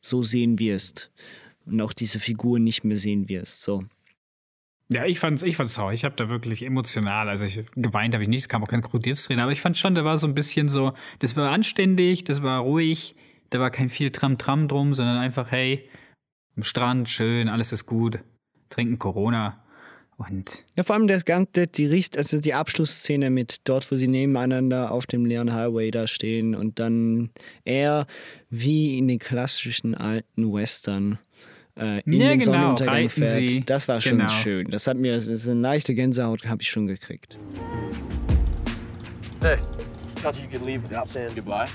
[0.00, 1.10] so sehen wirst.
[1.66, 3.62] Und auch diese Figur nicht mehr sehen wirst.
[3.62, 3.84] So.
[4.90, 6.00] Ja, ich fand's, ich fand's traurig.
[6.00, 8.80] Ich habe da wirklich emotional, also ich geweint habe ich nicht, es kam auch kein
[8.80, 12.42] Krokodilstränen, aber ich fand schon, da war so ein bisschen so, das war anständig, das
[12.42, 13.14] war ruhig,
[13.50, 15.90] da war kein viel Tram-Tram drum, sondern einfach, hey,
[16.56, 18.20] am Strand, schön, alles ist gut,
[18.70, 19.58] trinken Corona
[20.16, 24.08] und Ja, vor allem das ganze, die Richt, also die Abschlussszene mit dort, wo sie
[24.08, 27.30] nebeneinander auf dem leeren Highway da stehen und dann
[27.64, 28.06] er
[28.50, 31.18] wie in den klassischen alten Western
[31.76, 33.28] äh, in Ja, den genau, Sonnenuntergang fährt.
[33.30, 33.62] sie.
[33.64, 34.28] Das war schon Genau.
[34.32, 34.68] schön.
[34.70, 37.38] Das hat mir, das ist eine leichte Gänsehaut habe ich schon gekriegt.
[39.40, 39.56] Hey,
[40.20, 41.66] thought you could leave without saying goodbye.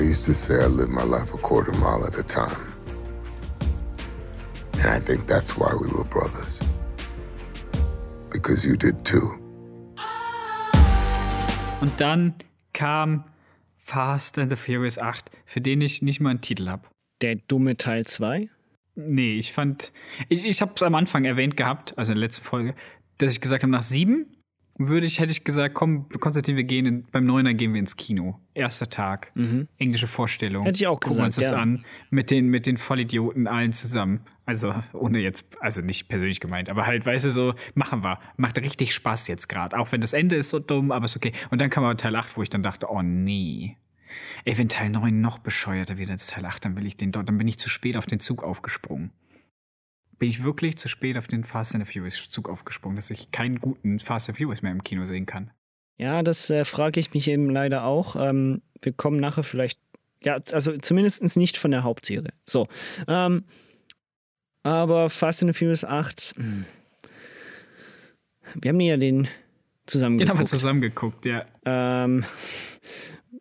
[0.00, 2.72] I used to say I lived my life a quarter mile at a time.
[4.80, 6.58] And I think that's why we were brothers.
[8.32, 9.38] Because you did too.
[11.82, 12.34] Und dann
[12.72, 13.24] kam
[13.76, 16.88] Fast and the Furious 8, für den ich nicht mal einen Titel habe.
[17.20, 18.48] Der dumme Teil 2?
[18.94, 19.92] Nee, ich fand,
[20.30, 22.74] ich, ich habe es am Anfang erwähnt gehabt, also in der letzten Folge,
[23.18, 24.34] dass ich gesagt habe, nach sieben
[24.88, 27.96] würde ich, hätte ich gesagt, komm, Konstantin, wir gehen in, beim Neuner gehen wir ins
[27.96, 28.40] Kino.
[28.54, 29.30] Erster Tag,
[29.78, 30.62] englische Vorstellung.
[30.62, 30.66] Mhm.
[30.66, 31.62] Hätte ich auch Gucken wir uns gesagt, das ja.
[31.62, 34.20] an, mit den, mit den Vollidioten allen zusammen.
[34.46, 38.18] Also, ohne jetzt, also nicht persönlich gemeint, aber halt, weißt du, so, machen wir.
[38.36, 39.78] Macht richtig Spaß jetzt gerade.
[39.78, 41.32] Auch wenn das Ende ist so dumm, aber ist okay.
[41.50, 43.76] Und dann kam aber Teil 8, wo ich dann dachte, oh nee.
[44.44, 47.28] Ey, wenn Teil 9 noch bescheuerter wird als Teil 8, dann will ich den dort,
[47.28, 49.12] dann bin ich zu spät auf den Zug aufgesprungen.
[50.20, 53.30] Bin ich wirklich zu spät auf den Fast and the Furious Zug aufgesprungen, dass ich
[53.30, 55.50] keinen guten Fast and Furious mehr im Kino sehen kann.
[55.96, 58.16] Ja, das äh, frage ich mich eben leider auch.
[58.16, 59.80] Ähm, wir kommen nachher vielleicht,
[60.22, 62.32] ja, also zumindest nicht von der Hauptserie.
[62.44, 62.68] So.
[63.08, 63.44] Ähm,
[64.62, 66.66] aber Fast and the Furious 8, hm.
[68.60, 69.26] wir haben ja den
[69.86, 70.50] zusammen Den haben wir geguckt.
[70.50, 71.46] zusammen geguckt, ja.
[71.64, 72.26] Ähm,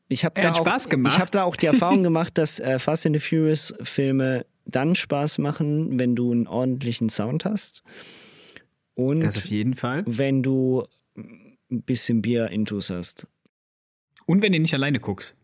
[0.07, 0.65] ich habe da auch.
[0.65, 4.95] Ich habe da auch die Erfahrung gemacht, dass äh, Fast and the Furious Filme dann
[4.95, 7.83] Spaß machen, wenn du einen ordentlichen Sound hast
[8.95, 10.03] und Das auf jeden Fall.
[10.05, 10.85] wenn du
[11.15, 13.31] ein bisschen Bier intus hast.
[14.25, 15.35] Und wenn du nicht alleine guckst.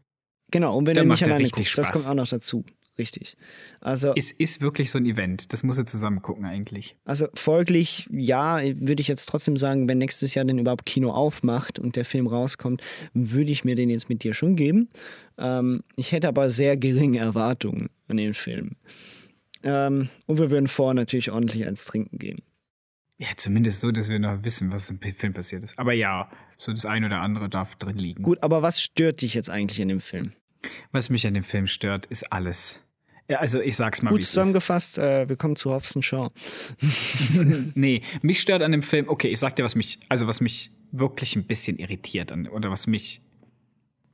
[0.51, 1.91] Genau, und wenn Dann du nicht alleine guckst, das Spaß.
[1.91, 2.63] kommt auch noch dazu.
[2.98, 3.36] Richtig.
[3.82, 5.52] Also, Es ist wirklich so ein Event.
[5.52, 6.96] Das muss er zusammen gucken eigentlich.
[7.04, 11.78] also folglich, ja, würde ich jetzt trotzdem sagen, wenn nächstes Jahr denn überhaupt Kino aufmacht
[11.78, 12.82] und der Film rauskommt,
[13.14, 14.89] würde ich mir den jetzt mit dir schon geben.
[15.38, 18.78] Ähm, ich hätte aber sehr geringe Erwartungen an den Film.
[19.64, 22.41] Ähm, und wir würden vorher natürlich ordentlich eins trinken gehen.
[23.18, 25.80] Ja, zumindest so, dass wir noch wissen, was im Film passiert ist.
[25.80, 28.24] Aber ja, so das ein oder andere darf drin liegen.
[28.24, 30.34] Gut, aber was stört dich jetzt eigentlich in dem Film?
[30.91, 32.82] Was mich an dem Film stört, ist alles.
[33.28, 36.30] Ja, also ich sag's mal, wie Gut zusammengefasst, äh, wir kommen zu Hobson Shaw.
[37.74, 40.72] Nee, mich stört an dem Film, okay, ich sag dir, was mich, also was mich
[40.92, 43.22] wirklich ein bisschen irritiert an, oder was mich.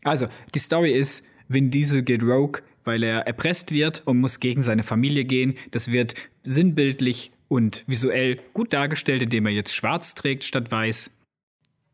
[0.03, 4.62] Also, die Story ist, Vin Diesel geht rogue, weil er erpresst wird und muss gegen
[4.62, 5.57] seine Familie gehen.
[5.72, 11.16] Das wird sinnbildlich und visuell gut dargestellt, indem er jetzt schwarz trägt statt weiß.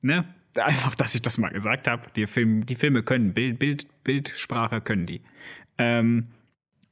[0.01, 0.26] Ne?
[0.55, 2.03] Einfach, dass ich das mal gesagt habe.
[2.15, 5.22] Die, Film, die Filme können Bild, Bild, Bildsprache können die.
[5.78, 6.28] Ähm,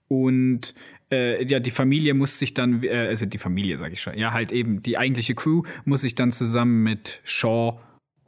[0.08, 0.74] und
[1.12, 4.34] äh, ja, die Familie muss sich dann, äh, also die Familie, sag ich schon, ja,
[4.34, 7.80] halt eben die eigentliche Crew muss sich dann zusammen mit Shaw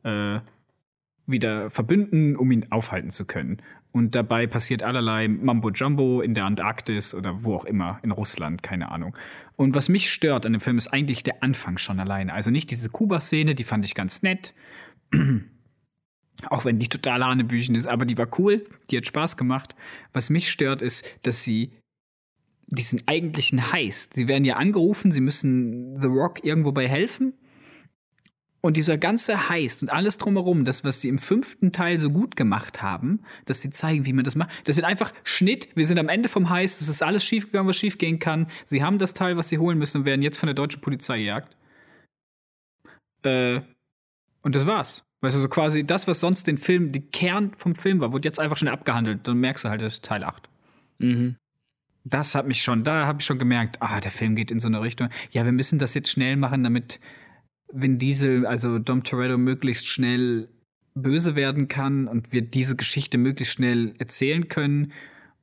[0.03, 0.39] äh,
[1.25, 3.61] wieder verbünden, um ihn aufhalten zu können.
[3.91, 8.63] Und dabei passiert allerlei Mambo Jumbo in der Antarktis oder wo auch immer, in Russland,
[8.63, 9.15] keine Ahnung.
[9.55, 12.33] Und was mich stört an dem Film ist eigentlich der Anfang schon alleine.
[12.33, 14.53] Also nicht diese Kuba-Szene, die fand ich ganz nett.
[16.45, 19.75] Auch wenn die total Hanebüchen ist, aber die war cool, die hat Spaß gemacht.
[20.13, 21.71] Was mich stört, ist, dass sie
[22.67, 27.33] diesen eigentlichen Heist, sie werden ja angerufen, sie müssen The Rock irgendwo bei helfen.
[28.59, 32.35] Und dieser ganze Heist und alles drumherum, das, was sie im fünften Teil so gut
[32.35, 35.69] gemacht haben, dass sie zeigen, wie man das macht, das wird einfach Schnitt.
[35.75, 38.47] Wir sind am Ende vom Heist, es ist alles schiefgegangen, was schiefgehen kann.
[38.65, 41.19] Sie haben das Teil, was sie holen müssen und werden jetzt von der deutschen Polizei
[41.19, 41.55] gejagt.
[43.23, 43.61] Äh,
[44.41, 45.06] und das war's.
[45.21, 48.27] Weißt du, so quasi das, was sonst den Film, die Kern vom Film war, wurde
[48.27, 49.27] jetzt einfach schon abgehandelt.
[49.27, 50.47] Dann merkst du halt, das ist Teil 8.
[50.99, 51.37] Mhm.
[52.03, 54.67] Das hat mich schon, da habe ich schon gemerkt, ah, der Film geht in so
[54.67, 55.09] eine Richtung.
[55.31, 56.99] Ja, wir müssen das jetzt schnell machen, damit
[57.73, 60.47] Vin Diesel, also Dom Toretto, möglichst schnell
[60.93, 64.93] böse werden kann und wir diese Geschichte möglichst schnell erzählen können.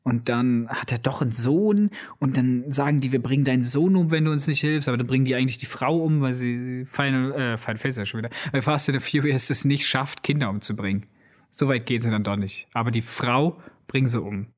[0.04, 3.96] Und dann hat er doch einen Sohn und dann sagen die, wir bringen deinen Sohn
[3.96, 6.34] um, wenn du uns nicht hilfst, aber dann bringen die eigentlich die Frau um, weil
[6.34, 9.86] sie Final, äh, Final Face ja schon wieder, weil Fast and the Furious es nicht
[9.86, 11.06] schafft, Kinder umzubringen.
[11.48, 12.68] So weit geht sie dann doch nicht.
[12.74, 14.48] Aber die Frau bringen sie um.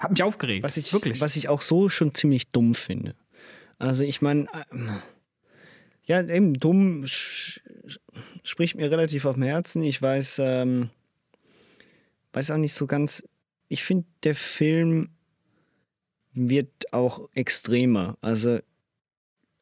[0.00, 0.64] Hat mich aufgeregt.
[0.64, 1.20] Was ich, Wirklich.
[1.20, 3.14] was ich auch so schon ziemlich dumm finde.
[3.78, 4.90] Also ich meine, ähm,
[6.04, 9.82] ja, eben dumm spricht mir relativ auf dem Herzen.
[9.84, 10.90] Ich weiß, ähm,
[12.32, 13.22] weiß auch nicht so ganz.
[13.72, 15.08] Ich finde, der Film
[16.34, 18.18] wird auch extremer.
[18.20, 18.58] Also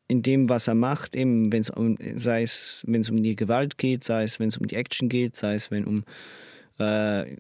[0.09, 3.37] in dem, was er macht, eben, wenn es um, sei es, wenn es um die
[3.37, 6.03] Gewalt geht, sei es, wenn es um die Action geht, sei es, wenn um
[6.81, 7.37] äh,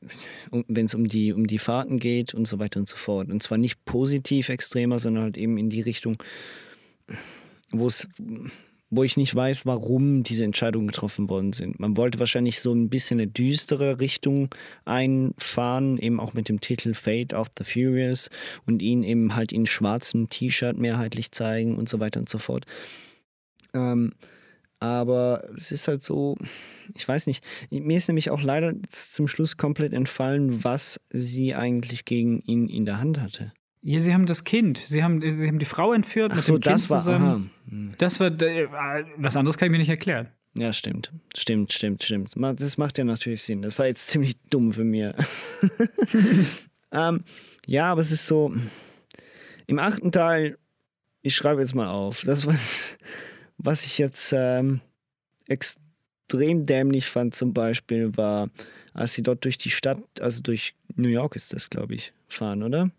[0.52, 3.30] um- wenn es um die, um die Fahrten geht und so weiter und so fort.
[3.30, 6.22] Und zwar nicht positiv extremer, sondern halt eben in die Richtung,
[7.72, 8.06] wo es,
[8.90, 11.78] wo ich nicht weiß, warum diese Entscheidungen getroffen worden sind.
[11.78, 14.52] Man wollte wahrscheinlich so ein bisschen eine düstere Richtung
[14.84, 18.30] einfahren, eben auch mit dem Titel Fate of the Furious
[18.66, 22.66] und ihn eben halt in schwarzem T-Shirt mehrheitlich zeigen und so weiter und so fort.
[23.72, 24.12] Ähm,
[24.80, 26.36] aber es ist halt so,
[26.96, 27.44] ich weiß nicht.
[27.70, 32.86] Mir ist nämlich auch leider zum Schluss komplett entfallen, was sie eigentlich gegen ihn in
[32.86, 33.52] der Hand hatte.
[33.82, 34.78] Ja, sie haben das Kind.
[34.78, 36.98] Sie haben, sie haben die Frau entführt Ach mit so, dem Kind das war.
[36.98, 37.50] zusammen.
[37.70, 37.94] Aha.
[37.98, 38.68] Das war, äh,
[39.16, 40.28] was anderes kann ich mir nicht erklären.
[40.54, 41.12] Ja, stimmt.
[41.36, 42.32] Stimmt, stimmt, stimmt.
[42.36, 43.62] Das macht ja natürlich Sinn.
[43.62, 45.14] Das war jetzt ziemlich dumm für mir.
[46.92, 47.24] ähm,
[47.66, 48.54] ja, aber es ist so.
[49.66, 50.58] Im achten Teil,
[51.22, 52.56] ich schreibe jetzt mal auf, das war,
[53.58, 54.80] was ich jetzt ähm,
[55.46, 58.50] extrem dämlich fand, zum Beispiel, war,
[58.92, 62.64] als sie dort durch die Stadt, also durch New York ist das, glaube ich, fahren,
[62.64, 62.90] oder?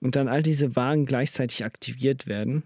[0.00, 2.62] Und dann all diese Wagen gleichzeitig aktiviert werden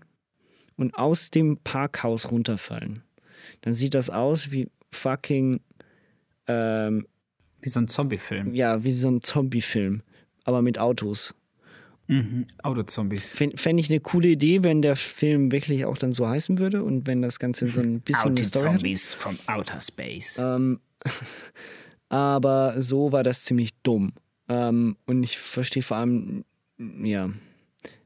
[0.76, 3.02] und aus dem Parkhaus runterfallen
[3.60, 5.60] dann sieht das aus wie fucking,
[6.46, 7.06] ähm,
[7.60, 8.54] Wie so ein Zombie-Film.
[8.54, 10.02] ja, wie so ein Zombie-Film,
[10.44, 11.34] aber mit Autos.
[12.08, 12.46] Mhm.
[12.62, 13.36] Autozombies.
[13.36, 16.82] Fände fänd ich eine coole Idee, wenn der Film wirklich auch dann so heißen würde
[16.82, 18.32] und wenn das Ganze so ein bisschen.
[18.32, 20.38] Autozombies from Outer Space.
[20.38, 20.80] Ähm,
[22.08, 24.12] aber so war das ziemlich dumm.
[24.48, 26.44] Ähm, und ich verstehe vor allem,
[26.78, 27.30] ja.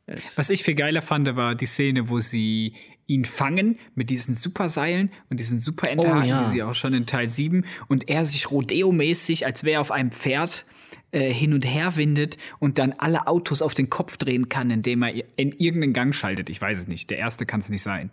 [0.09, 2.75] Es, Was ich viel geiler fand, war die Szene, wo sie
[3.09, 6.45] ihn fangen mit diesen Superseilen und diesen Superenterhaken, Oh, ja.
[6.45, 9.91] die sie auch schon in Teil 7 und er sich Rodeo-mäßig, als wäre er auf
[9.91, 10.65] einem Pferd,
[11.11, 15.03] äh, hin und her windet und dann alle Autos auf den Kopf drehen kann, indem
[15.03, 16.51] er in irgendeinen Gang schaltet.
[16.51, 17.11] Ich weiß es nicht.
[17.11, 18.11] Der erste kann es nicht sein.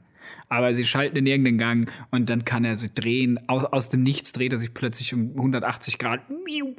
[0.50, 3.40] Aber sie schalten in irgendeinen Gang und dann kann er sich drehen.
[3.50, 6.22] Aus, aus dem Nichts dreht er sich plötzlich um 180 Grad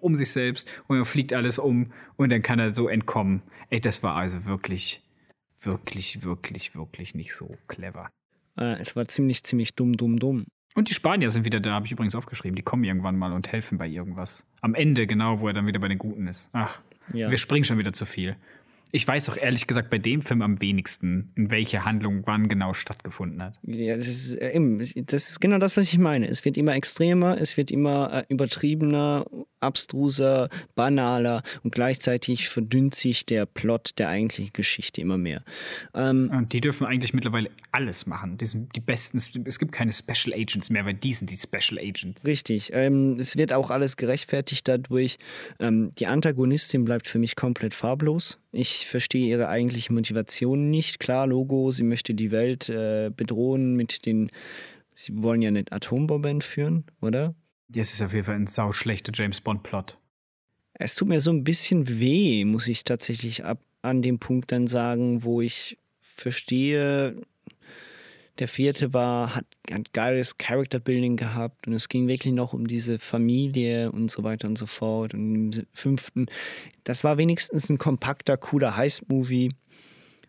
[0.01, 3.43] um sich selbst und dann fliegt alles um und dann kann er so entkommen.
[3.71, 5.03] Ey, das war also wirklich,
[5.63, 8.11] wirklich, wirklich, wirklich nicht so clever.
[8.59, 10.47] äh, es war ziemlich, ziemlich dumm, dumm, dumm.
[10.77, 12.57] Und die Spanier sind wieder da, habe ich übrigens aufgeschrieben.
[12.57, 14.47] Die kommen irgendwann mal und helfen bei irgendwas.
[14.61, 16.51] Am Ende, genau, wo er dann wieder bei den Guten ist.
[16.53, 16.81] Ach,
[17.13, 17.31] Ja.
[17.31, 18.37] wir springen schon wieder zu viel.
[18.95, 22.75] Ich weiß auch ehrlich gesagt bei dem Film am wenigsten, in welche Handlung wann genau
[22.75, 23.59] stattgefunden hat.
[23.65, 26.29] Ja, das ist, äh, eben, das ist genau das, was ich meine.
[26.29, 29.27] Es wird immer extremer, es wird immer äh, übertriebener,
[29.59, 35.43] abstruser, banaler und gleichzeitig verdünnt sich der Plot der eigentlichen Geschichte immer mehr.
[35.93, 38.37] Ähm, Und die dürfen eigentlich mittlerweile alles machen.
[38.37, 39.17] Die sind die besten.
[39.17, 42.25] Es gibt keine Special Agents mehr, weil die sind die Special Agents.
[42.27, 42.71] Richtig.
[42.73, 45.19] Ähm, es wird auch alles gerechtfertigt dadurch.
[45.59, 48.39] Ähm, die Antagonistin bleibt für mich komplett farblos.
[48.53, 50.99] Ich verstehe ihre eigentliche Motivation nicht.
[51.01, 54.31] Klar, Logo, sie möchte die Welt äh, bedrohen mit den.
[54.95, 57.35] Sie wollen ja eine Atombombe entführen, oder?
[57.69, 59.99] Das ist auf jeden Fall ein sau schlechter James Bond-Plot.
[60.75, 64.67] Es tut mir so ein bisschen weh, muss ich tatsächlich ab an dem Punkt dann
[64.67, 67.21] sagen, wo ich verstehe,
[68.39, 72.67] der vierte war, hat ein geiles Character Building gehabt und es ging wirklich noch um
[72.67, 75.15] diese Familie und so weiter und so fort.
[75.15, 76.27] Und im fünften,
[76.83, 79.51] das war wenigstens ein kompakter, cooler Heist-Movie,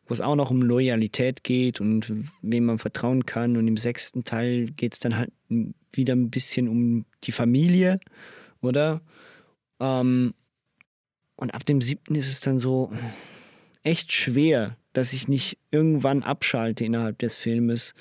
[0.07, 3.57] wo es auch noch um Loyalität geht und wem man vertrauen kann.
[3.57, 5.31] Und im sechsten Teil geht es dann halt
[5.91, 7.99] wieder ein bisschen um die Familie,
[8.61, 9.01] oder?
[9.79, 10.35] Ähm,
[11.37, 12.91] und ab dem siebten ist es dann so
[13.83, 17.93] echt schwer, dass ich nicht irgendwann abschalte innerhalb des Filmes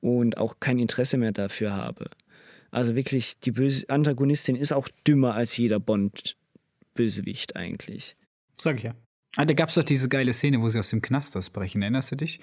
[0.00, 2.10] und auch kein Interesse mehr dafür habe.
[2.70, 8.16] Also wirklich, die böse Antagonistin ist auch dümmer als jeder Bond-Bösewicht eigentlich.
[8.60, 8.94] Sag ich ja.
[9.36, 11.82] Ah, da gab es doch diese geile Szene, wo sie aus dem Knast ausbrechen.
[11.82, 12.40] Erinnerst du dich?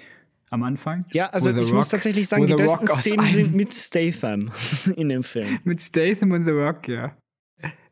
[0.49, 1.05] Am Anfang?
[1.14, 4.51] Ja, also ich muss Rock- tatsächlich sagen, die besten Szenen sind mit Statham
[4.95, 5.59] in dem Film.
[5.64, 7.18] Mit Statham und The Rock, ja.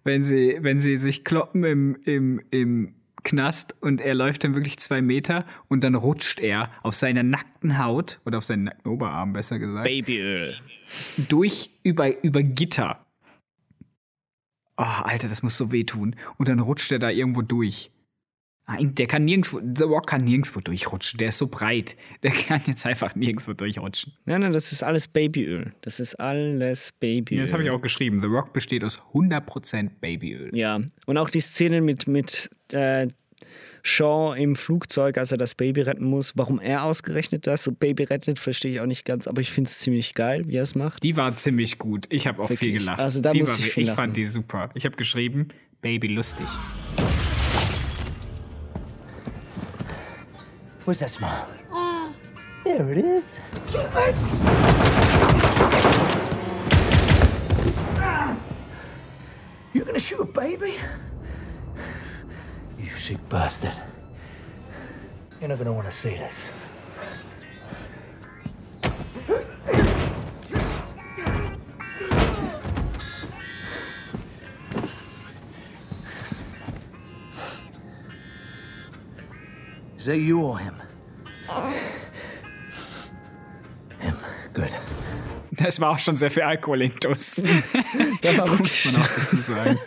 [0.03, 4.78] Wenn sie, wenn sie sich kloppen im, im, im Knast und er läuft dann wirklich
[4.78, 9.34] zwei Meter und dann rutscht er auf seiner nackten Haut oder auf seinen nackten Oberarm,
[9.34, 10.57] besser gesagt, Babyöl.
[11.30, 13.05] durch über, über Gitter.
[14.78, 16.15] Oh, Alter, das muss so wehtun.
[16.38, 17.91] Und dann rutscht er da irgendwo durch.
[18.74, 21.17] Nein, der kann nirgendwo, The Rock kann nirgendwo durchrutschen.
[21.17, 21.95] Der ist so breit.
[22.24, 24.13] Der kann jetzt einfach nirgendwo durchrutschen.
[24.26, 25.74] Nein, nein, das ist alles Babyöl.
[25.82, 27.41] Das ist alles Babyöl.
[27.41, 28.19] Das habe ich auch geschrieben.
[28.19, 30.55] The Rock besteht aus 100% Babyöl.
[30.55, 33.07] Ja, und auch die Szene mit, mit äh,
[33.84, 36.34] Shaw im Flugzeug, als er das Baby retten muss.
[36.36, 39.69] Warum er ausgerechnet das so Baby rettet, verstehe ich auch nicht ganz, aber ich finde
[39.69, 41.03] es ziemlich geil, wie er es macht.
[41.03, 42.05] Die war ziemlich gut.
[42.09, 42.78] Ich habe auch viel Wirklich?
[42.84, 42.99] gelacht.
[42.99, 43.95] Also da die muss war, ich viel lachen.
[43.95, 44.69] fand die super.
[44.76, 45.47] Ich habe geschrieben,
[45.82, 46.47] Baby lustig.
[50.91, 51.47] Where's that smile?
[51.71, 52.13] Mm.
[52.65, 53.39] There it is.
[59.71, 60.75] You're gonna shoot a baby?
[62.77, 63.71] You sick bastard.
[65.39, 66.49] You're not gonna wanna see this.
[80.01, 80.73] Is that you or him?
[83.99, 84.15] Him.
[84.51, 84.71] Good.
[85.51, 87.43] Das war auch schon sehr viel Alkohol intus.
[88.57, 89.77] Muss man auch dazu sagen.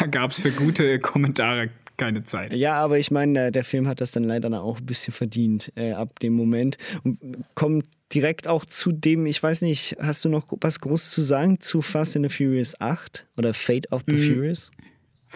[0.00, 2.52] da gab es für gute Kommentare keine Zeit.
[2.52, 5.92] Ja, aber ich meine, der Film hat das dann leider auch ein bisschen verdient äh,
[5.92, 6.76] ab dem Moment.
[7.04, 11.22] Und kommt direkt auch zu dem, ich weiß nicht, hast du noch was Großes zu
[11.22, 14.34] sagen zu Fast and the Furious 8 oder Fate of the Mhm.
[14.34, 14.70] Furious?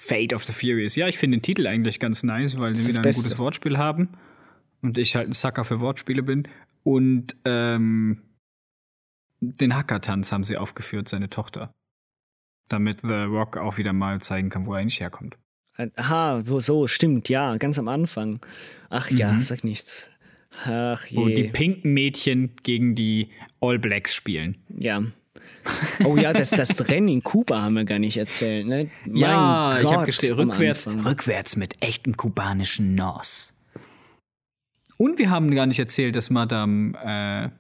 [0.01, 0.97] Fate of the Furious.
[0.97, 3.23] Ja, ich finde den Titel eigentlich ganz nice, weil sie wieder ein Beste.
[3.23, 4.09] gutes Wortspiel haben.
[4.83, 6.49] Und ich halt ein Sucker für Wortspiele bin.
[6.83, 8.23] Und ähm,
[9.41, 11.73] den Hackertanz haben sie aufgeführt, seine Tochter.
[12.69, 15.37] Damit The Rock auch wieder mal zeigen kann, wo er eigentlich herkommt.
[15.97, 18.41] Aha, so, stimmt, ja, ganz am Anfang.
[18.91, 19.43] Ach ja, Mhm.
[19.43, 20.09] sag nichts.
[20.65, 21.49] Ach Wo die je.
[21.51, 23.31] pinken Mädchen gegen die
[23.61, 24.57] All Blacks spielen.
[24.77, 25.03] Ja.
[26.05, 28.91] Oh ja, das, das Rennen in Kuba haben wir gar nicht erzählt, ne?
[29.07, 33.55] Mein ja, ich Gott, habe geschrieben, am rückwärts, rückwärts mit echtem kubanischen Nos.
[34.97, 37.51] Und wir haben gar nicht erzählt, dass Madame, äh,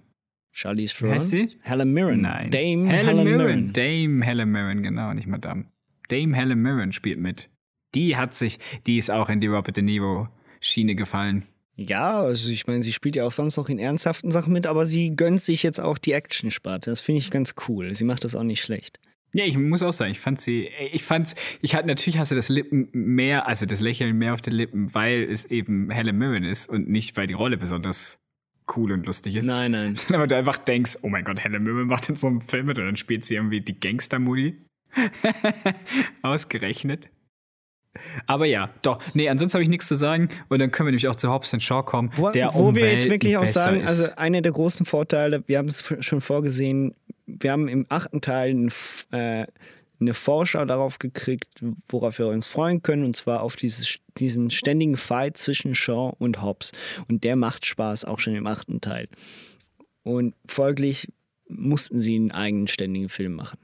[0.52, 1.48] Charlize wie heißt Theron.
[1.48, 1.58] sie?
[1.62, 2.20] Helen Mirren.
[2.22, 2.50] Nein.
[2.50, 3.38] Dame Helen, Helen, Mirren.
[3.38, 3.72] Mirren.
[3.72, 5.64] Dame Helen Mirren, genau, nicht Madame.
[6.08, 7.48] Dame Helen Mirren spielt mit.
[7.94, 10.28] Die hat sich, die ist auch in die Robert De Niro
[10.60, 11.44] Schiene gefallen.
[11.82, 14.84] Ja, also ich meine, sie spielt ja auch sonst noch in ernsthaften Sachen mit, aber
[14.84, 16.90] sie gönnt sich jetzt auch die Action-Sparte.
[16.90, 17.94] Das finde ich ganz cool.
[17.94, 19.00] Sie macht das auch nicht schlecht.
[19.32, 22.34] Ja, ich muss auch sagen, ich fand sie, ich fand's, ich hatte, natürlich hast du
[22.34, 26.44] das Lippen mehr, also das Lächeln mehr auf den Lippen, weil es eben Helen Mirren
[26.44, 28.18] ist und nicht, weil die Rolle besonders
[28.76, 29.46] cool und lustig ist.
[29.46, 29.94] Nein, nein.
[29.94, 32.66] Sondern weil du einfach denkst, oh mein Gott, Helen Mirren macht in so einem Film
[32.66, 34.58] mit und dann spielt sie irgendwie die Gangster-Mutti.
[36.22, 37.08] Ausgerechnet.
[38.26, 39.00] Aber ja, doch.
[39.14, 40.28] Nee, ansonsten habe ich nichts zu sagen.
[40.48, 43.08] Und dann können wir nämlich auch zu Hobbs Shaw kommen, Wo, der wo wir jetzt
[43.10, 43.88] wirklich auch sagen, ist.
[43.88, 46.94] also einer der großen Vorteile, wir haben es schon vorgesehen,
[47.26, 49.46] wir haben im achten Teil ein F- äh,
[50.00, 54.96] eine Vorschau darauf gekriegt, worauf wir uns freuen können, und zwar auf dieses, diesen ständigen
[54.96, 56.72] Fight zwischen Shaw und Hobbs.
[57.08, 59.08] Und der macht Spaß auch schon im achten Teil.
[60.02, 61.12] Und folglich
[61.48, 63.58] mussten sie einen eigenen ständigen Film machen.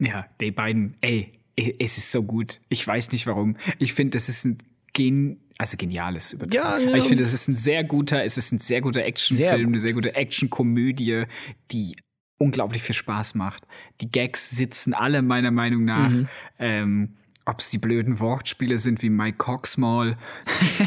[0.00, 2.60] Ja, die beiden, ey, es ist so gut.
[2.68, 3.56] Ich weiß nicht warum.
[3.78, 4.58] Ich finde, das ist ein
[4.92, 6.54] gen also geniales Übertragen.
[6.54, 6.88] Ja, ja.
[6.88, 9.64] Aber ich finde, es ist ein sehr guter, es ist ein sehr guter Sehr Actionfilm,
[9.64, 9.68] gut.
[9.68, 11.24] eine sehr gute Actionkomödie,
[11.70, 11.96] die
[12.38, 13.64] unglaublich viel Spaß macht.
[14.00, 16.10] Die Gags sitzen alle meiner Meinung nach.
[16.10, 16.28] Mhm.
[16.58, 20.16] Ähm, ob es die blöden Wortspiele sind wie Mike Coxmall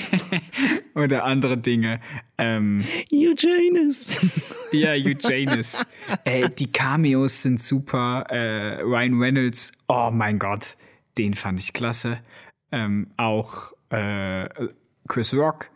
[0.95, 1.99] oder andere Dinge.
[2.37, 4.17] Ähm, Eugenius!
[4.71, 5.85] ja, Eugenius.
[6.25, 8.25] äh, die Cameos sind super.
[8.29, 10.77] Äh, Ryan Reynolds, oh mein Gott,
[11.17, 12.21] den fand ich klasse.
[12.71, 14.49] Ähm, auch äh,
[15.07, 15.69] Chris Rock,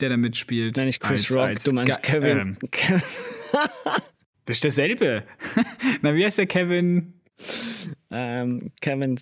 [0.00, 0.76] der da mitspielt.
[0.76, 2.38] Nein, nicht Chris als- Rock, als du meinst Ga- Kevin.
[2.38, 3.02] Ähm, Kevin.
[4.46, 5.24] das ist derselbe.
[6.02, 7.12] Na, wie heißt der Kevin?
[8.10, 9.20] Ähm, Kevin.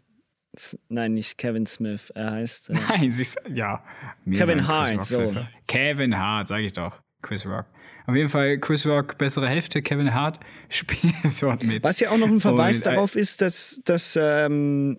[0.88, 2.10] Nein, nicht Kevin Smith.
[2.14, 2.70] Er heißt.
[2.70, 3.82] Äh, Nein, sie ist, ja.
[4.24, 5.34] Mir Kevin Hart, so.
[5.66, 7.00] Kevin Hart, sag ich doch.
[7.22, 7.66] Chris Rock.
[8.06, 9.82] Auf jeden Fall Chris Rock, bessere Hälfte.
[9.82, 10.38] Kevin Hart
[10.68, 11.82] spielt dort mit.
[11.82, 14.98] Was ja auch noch ein Verweis Und, äh, darauf ist, dass, dass ähm,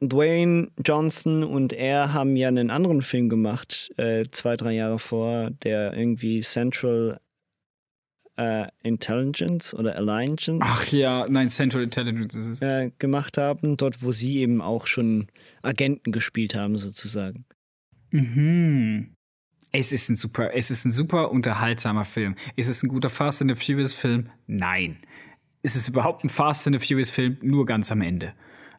[0.00, 5.50] Dwayne Johnson und er haben ja einen anderen Film gemacht, äh, zwei, drei Jahre vor,
[5.62, 7.18] der irgendwie Central
[8.36, 12.62] äh, Intelligence oder Alliance Ach ja, nein, Central Intelligence ist es.
[12.62, 15.28] äh, gemacht haben, dort wo sie eben auch schon
[15.62, 17.44] Agenten gespielt haben, sozusagen.
[18.10, 19.14] Mhm.
[19.72, 22.36] Es ist ein super, es ist ein super unterhaltsamer Film.
[22.56, 24.30] Ist es ein guter Fast and the Furious Film?
[24.46, 24.98] Nein.
[25.62, 27.36] Ist es überhaupt ein Fast and the Furious Film?
[27.42, 28.32] Nur ganz am Ende.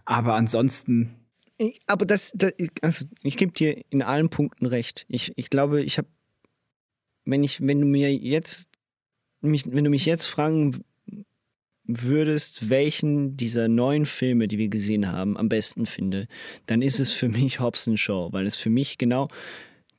[0.06, 1.16] Aber ansonsten,
[1.58, 5.06] Ich- Aber das, das also ich gebe dir in allen Punkten recht.
[5.10, 6.08] Ich, ich glaube, ich habe,
[7.26, 8.70] wenn ich, wenn du mir jetzt
[9.42, 10.84] mich, wenn du mich jetzt fragen
[11.84, 16.28] würdest, welchen dieser neuen Filme, die wir gesehen haben, am besten finde,
[16.66, 19.30] dann ist es für mich Hobbs Shaw, weil es für mich genau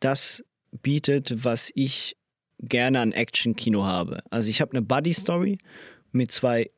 [0.00, 0.44] das
[0.82, 2.16] bietet, was ich
[2.60, 4.22] gerne an Action-Kino habe.
[4.30, 5.58] Also ich habe eine Buddy-Story
[6.12, 6.70] mit zwei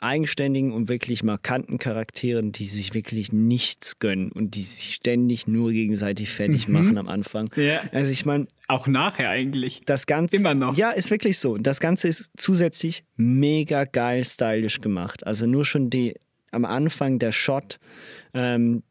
[0.00, 5.72] eigenständigen und wirklich markanten Charakteren, die sich wirklich nichts gönnen und die sich ständig nur
[5.72, 6.74] gegenseitig fertig Mhm.
[6.74, 7.50] machen am Anfang.
[7.56, 7.80] Ja.
[7.92, 9.82] Also ich meine, Auch nachher eigentlich.
[9.86, 10.36] das Ganze.
[10.36, 10.76] Immer noch.
[10.76, 11.56] Ja, ist wirklich so.
[11.58, 15.26] Das Ganze ist zusätzlich mega geil stylisch gemacht.
[15.26, 16.14] Also nur schon die
[16.50, 17.78] am Anfang der Shot,
[18.34, 18.82] ähm,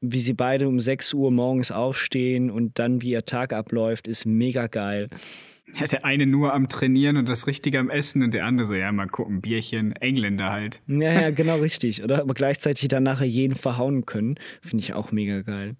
[0.00, 4.26] wie sie beide um 6 Uhr morgens aufstehen und dann wie ihr Tag abläuft, ist
[4.26, 5.08] mega geil.
[5.74, 8.74] Ja, der eine nur am Trainieren und das Richtige am Essen und der andere so,
[8.74, 10.80] ja, mal gucken, Bierchen, Engländer halt.
[10.86, 12.04] Ja, ja, genau richtig.
[12.04, 15.76] Oder aber gleichzeitig dann nachher jeden verhauen können, finde ich auch mega geil.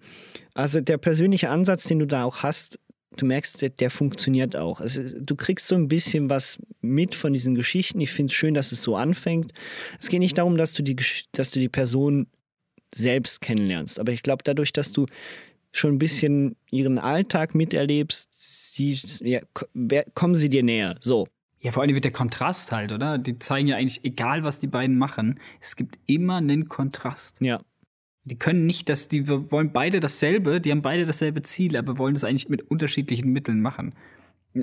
[0.53, 2.79] Also der persönliche Ansatz, den du da auch hast,
[3.15, 4.79] du merkst, der, der funktioniert auch.
[4.79, 7.99] Also, du kriegst so ein bisschen was mit von diesen Geschichten.
[8.01, 9.53] Ich finde es schön, dass es so anfängt.
[9.99, 10.95] Es geht nicht darum, dass du die,
[11.31, 12.27] dass du die Person
[12.93, 13.99] selbst kennenlernst.
[13.99, 15.07] Aber ich glaube, dadurch, dass du
[15.71, 18.29] schon ein bisschen ihren Alltag miterlebst,
[18.77, 19.41] sie, ja,
[20.13, 20.95] kommen sie dir näher.
[20.99, 21.27] So.
[21.59, 23.17] Ja, vor allem wird der Kontrast halt, oder?
[23.17, 27.41] Die zeigen ja eigentlich, egal was die beiden machen, es gibt immer einen Kontrast.
[27.41, 27.59] Ja.
[28.25, 31.97] Die können nicht, dass die wir wollen beide dasselbe, die haben beide dasselbe Ziel, aber
[31.97, 33.93] wollen das eigentlich mit unterschiedlichen Mitteln machen.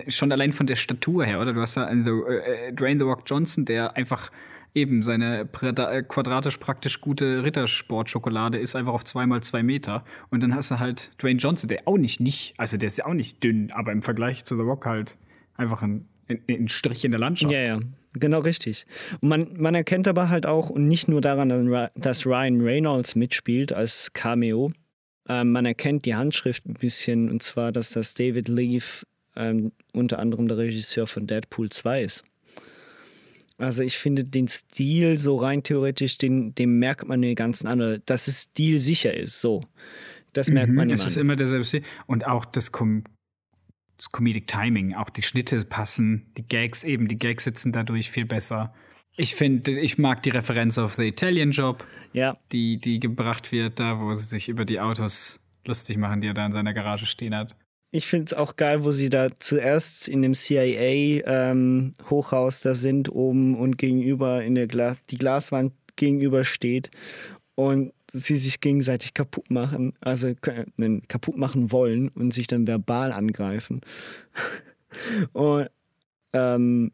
[0.09, 1.53] Schon allein von der Statur her, oder?
[1.53, 4.31] Du hast ja einen The, äh, Dwayne The Rock Johnson, der einfach
[4.75, 10.05] eben seine äh, quadratisch praktisch gute Rittersport-Schokolade ist einfach auf zweimal zwei Meter.
[10.31, 13.07] Und dann hast du halt Dwayne Johnson, der auch nicht nicht, also der ist ja
[13.07, 15.17] auch nicht dünn, aber im Vergleich zu The Rock halt
[15.57, 17.53] einfach ein, ein, ein Strich in der Landschaft.
[17.53, 17.81] Ja, ja,
[18.15, 18.87] genau richtig.
[19.21, 23.73] Und man, man erkennt aber halt auch, und nicht nur daran, dass Ryan Reynolds mitspielt
[23.73, 24.73] als Cameo,
[25.29, 29.07] ähm, man erkennt die Handschrift ein bisschen, und zwar, dass das David Leaf
[29.37, 32.25] ähm, unter anderem der Regisseur von Deadpool 2 ist.
[33.57, 38.03] Also ich finde den Stil so rein theoretisch, den, dem merkt man den ganzen an,
[38.07, 39.63] dass es stilsicher ist, so.
[40.33, 41.83] Das merkt man Mhm, Es ist immer derselbe Stil.
[42.07, 43.05] Und auch das, Com
[43.97, 48.25] das Comedic Timing, auch die Schnitte passen, die Gags eben, die Gags sitzen dadurch viel
[48.25, 48.75] besser.
[49.17, 53.79] Ich finde, ich mag die Referenz auf The Italian Job, Ja, die, die gebracht wird,
[53.79, 57.07] da wo sie sich über die Autos lustig machen, die er da in seiner Garage
[57.07, 57.55] stehen hat.
[57.95, 63.57] Ich finde es auch geil, wo sie da zuerst in dem CIA-Hochhaus da sind, oben
[63.57, 66.91] und gegenüber in der Glas die Glaswand gegenüber steht
[67.55, 70.35] und sie sich gegenseitig kaputt machen, also
[70.77, 73.81] nein, kaputt machen wollen und sich dann verbal angreifen.
[75.33, 75.69] und
[76.33, 76.91] ähm,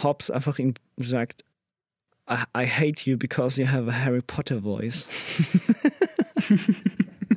[0.00, 1.42] Hobbs einfach ihm sagt,
[2.30, 5.08] I, I hate you because you have a Harry Potter voice.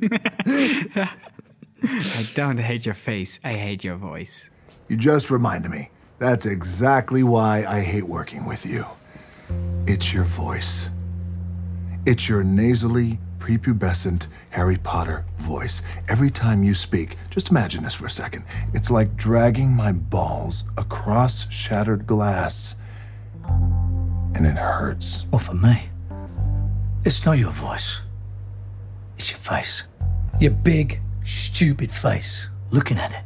[1.82, 4.50] I don't hate your face, I hate your voice.
[4.88, 5.90] You just reminded me.
[6.18, 8.84] That's exactly why I hate working with you.
[9.86, 10.90] It's your voice.
[12.06, 15.82] It's your nasally, prepubescent Harry Potter voice.
[16.08, 18.44] Every time you speak, just imagine this for a second.
[18.74, 22.76] It's like dragging my balls across shattered glass.
[24.34, 25.24] And it hurts.
[25.30, 25.88] Well, for me,
[27.04, 28.00] it's not your voice.
[29.16, 29.84] It's your face.
[30.38, 31.00] Your big,
[31.30, 32.48] stupid face.
[32.70, 33.24] Looking at it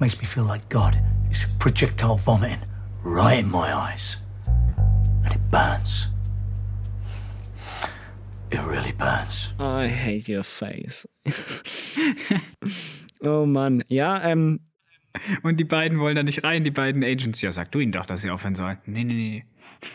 [0.00, 0.96] makes me feel like God
[1.30, 2.60] is projectile vomiting
[3.02, 4.16] right in my eyes.
[5.24, 6.08] And it burns.
[8.50, 9.50] It really burns.
[9.58, 11.06] I hate your face.
[13.22, 13.84] oh Mann.
[13.88, 14.60] Ja, ähm,
[15.42, 17.42] Und die beiden wollen da nicht rein, die beiden Agents.
[17.42, 18.78] Ja, sag du ihnen doch, dass sie aufhören sollen.
[18.86, 19.44] Nee, nee, nee.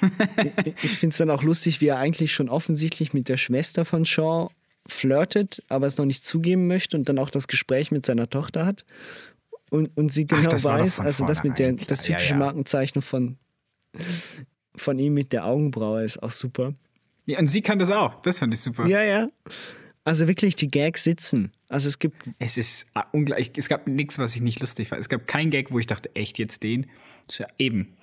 [0.82, 4.06] ich finde es dann auch lustig, wie er eigentlich schon offensichtlich mit der Schwester von
[4.06, 4.50] Shaw
[4.88, 8.66] flirtet, aber es noch nicht zugeben möchte und dann auch das Gespräch mit seiner Tochter
[8.66, 8.86] hat.
[9.70, 12.12] Und, und sie genau doch weiß, also das mit der, das klar.
[12.12, 12.38] Ja, typische ja.
[12.38, 13.38] Markenzeichen von,
[14.76, 16.74] von ihm mit der Augenbraue ist auch super.
[17.26, 18.22] Ja, und sie kann das auch.
[18.22, 18.88] Das fand ich super.
[18.88, 19.30] Ja, ja.
[20.06, 21.52] Also wirklich, die Gags sitzen.
[21.68, 23.52] Also es gibt, Es ist ah, ungleich.
[23.58, 25.02] Es gab nichts, was ich nicht lustig fand.
[25.02, 26.90] Es gab keinen Gag, wo ich dachte, echt jetzt den?
[27.28, 27.98] Ist ja eben.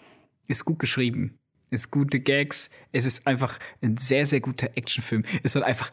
[0.47, 1.39] Ist gut geschrieben.
[1.70, 2.68] Ist gute Gags.
[2.93, 5.24] Es ist einfach ein sehr, sehr guter Actionfilm.
[5.43, 5.91] Es hat einfach,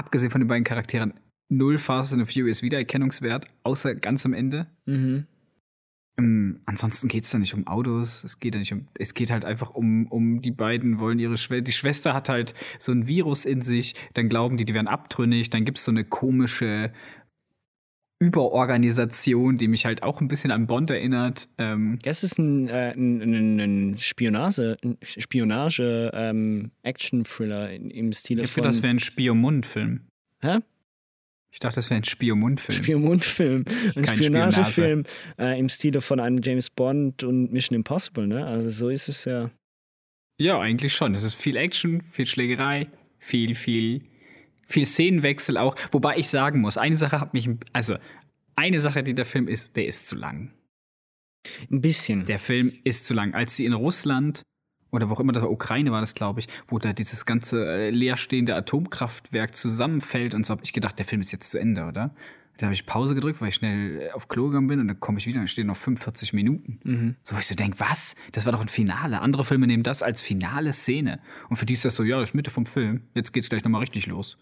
[0.00, 1.14] abgesehen von den beiden Charakteren,
[1.48, 4.66] null Fast and Furious Wiedererkennungswert, außer ganz am Ende.
[4.86, 5.26] mhm.
[6.18, 9.30] Ähm, ansonsten geht es da nicht um Autos, es geht da nicht um, es geht
[9.30, 13.06] halt einfach um, um die beiden wollen ihre Schwester, die Schwester hat halt so ein
[13.06, 16.92] Virus in sich, dann glauben die, die werden abtrünnig, dann gibt es so eine komische
[18.20, 21.48] Überorganisation, die mich halt auch ein bisschen an Bond erinnert.
[21.58, 28.50] Ähm, Das ist ein, äh, ein, ein, ein Spionage, Spionage ähm, Action-Thriller im Stile ich
[28.50, 28.62] von.
[28.62, 30.02] finde, das wäre ein Spiomund-Film.
[30.42, 30.58] Hä?
[31.52, 32.82] Ich dachte, das wäre ein Spiomund-Film.
[32.82, 33.64] Spielmundfilm.
[33.96, 35.04] Ein Spionagefilm
[35.38, 38.46] äh, im Stile von einem James Bond und Mission Impossible, ne?
[38.46, 39.50] Also so ist es ja.
[40.38, 41.14] Ja, eigentlich schon.
[41.14, 42.86] Es ist viel Action, viel Schlägerei,
[43.18, 44.02] viel, viel,
[44.70, 45.76] viel Szenenwechsel auch.
[45.90, 47.96] Wobei ich sagen muss, eine Sache hat mich, also
[48.56, 50.52] eine Sache, die der Film ist, der ist zu lang.
[51.70, 52.24] Ein bisschen.
[52.26, 53.34] Der Film ist zu lang.
[53.34, 54.42] Als sie in Russland
[54.90, 57.64] oder wo auch immer das war, Ukraine war das, glaube ich, wo da dieses ganze
[57.64, 61.84] äh, leerstehende Atomkraftwerk zusammenfällt und so, habe ich gedacht, der Film ist jetzt zu Ende,
[61.84, 62.14] oder?
[62.58, 65.00] Da habe ich Pause gedrückt, weil ich schnell äh, auf Klo gegangen bin und dann
[65.00, 66.78] komme ich wieder und stehen noch 45 Minuten.
[67.22, 68.16] So, wo ich so denke, was?
[68.32, 69.20] Das war doch ein Finale.
[69.20, 71.20] Andere Filme nehmen das als finale Szene.
[71.48, 73.04] Und für die ist das so, ja, das ist Mitte vom Film.
[73.14, 74.36] Jetzt geht's gleich nochmal richtig los.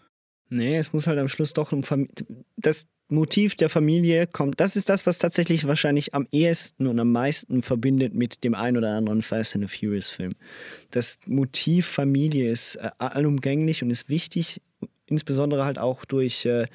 [0.49, 2.13] Nee, es muss halt am Schluss doch um Familie.
[2.57, 4.59] Das Motiv der Familie kommt.
[4.59, 8.77] Das ist das, was tatsächlich wahrscheinlich am ehesten und am meisten verbindet mit dem ein
[8.77, 10.33] oder anderen Fast and the Furious Film.
[10.91, 14.61] Das Motiv Familie ist äh, allumgänglich und ist wichtig,
[15.07, 16.67] insbesondere halt auch durch äh,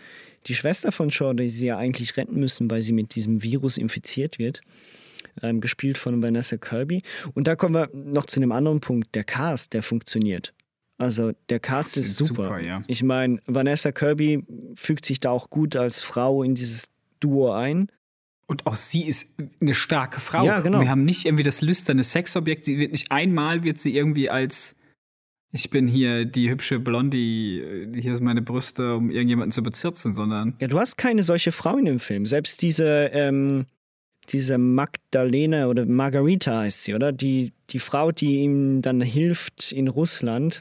[0.47, 3.77] die Schwester von Shaw, die sie ja eigentlich retten müssen, weil sie mit diesem Virus
[3.77, 4.61] infiziert wird.
[5.43, 7.03] Ähm, gespielt von Vanessa Kirby.
[7.35, 9.15] Und da kommen wir noch zu einem anderen Punkt.
[9.17, 10.53] Der Cast, der funktioniert.
[10.97, 12.45] Also der Cast ist super.
[12.45, 12.85] Super, ja.
[12.87, 16.89] Ich meine, Vanessa Kirby fügt sich da auch gut als Frau in dieses
[17.21, 17.89] Duo ein.
[18.47, 20.45] Und auch sie ist eine starke Frau.
[20.45, 20.81] Ja, genau.
[20.81, 22.67] Wir haben nicht irgendwie das lüsterne Sexobjekt.
[22.67, 24.77] Sie wird nicht einmal, wird sie irgendwie als
[25.55, 30.13] ich bin hier die hübsche Blondie, äh, hier ist meine Brüste, um irgendjemanden zu bezirzen,
[30.13, 32.27] sondern Ja, du hast keine solche Frau in dem Film.
[32.27, 33.67] Selbst diese, ähm,
[34.31, 37.13] diese Magdalena oder Margarita heißt sie, oder?
[37.13, 40.61] Die, die Frau, die ihm dann hilft in Russland,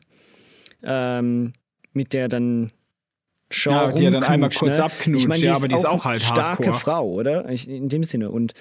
[0.83, 1.53] ähm,
[1.93, 2.71] mit der dann
[3.49, 4.85] Shaw Ja, die er dann einmal kurz ne?
[4.85, 6.73] abknutscht, Ich meine, ja, aber die ist auch halt starke hardcore.
[6.73, 7.45] Frau, oder?
[7.47, 8.31] In dem Sinne.
[8.31, 8.53] Und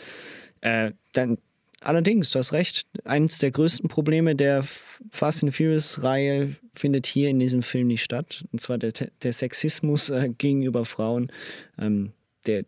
[0.61, 1.39] äh, dann
[1.81, 4.65] allerdings, du hast recht, eines der größten Probleme der
[5.11, 8.45] Fast and Furious-Reihe findet hier in diesem Film nicht statt.
[8.53, 11.31] Und zwar der, der Sexismus äh, gegenüber Frauen.
[11.79, 12.13] Ähm,
[12.47, 12.65] der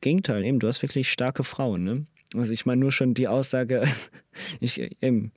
[0.00, 1.84] Gegenteil, eben, du hast wirklich starke Frauen.
[1.84, 2.06] Ne?
[2.34, 3.86] Also ich meine nur schon die Aussage,
[4.60, 5.32] ich, äh, eben,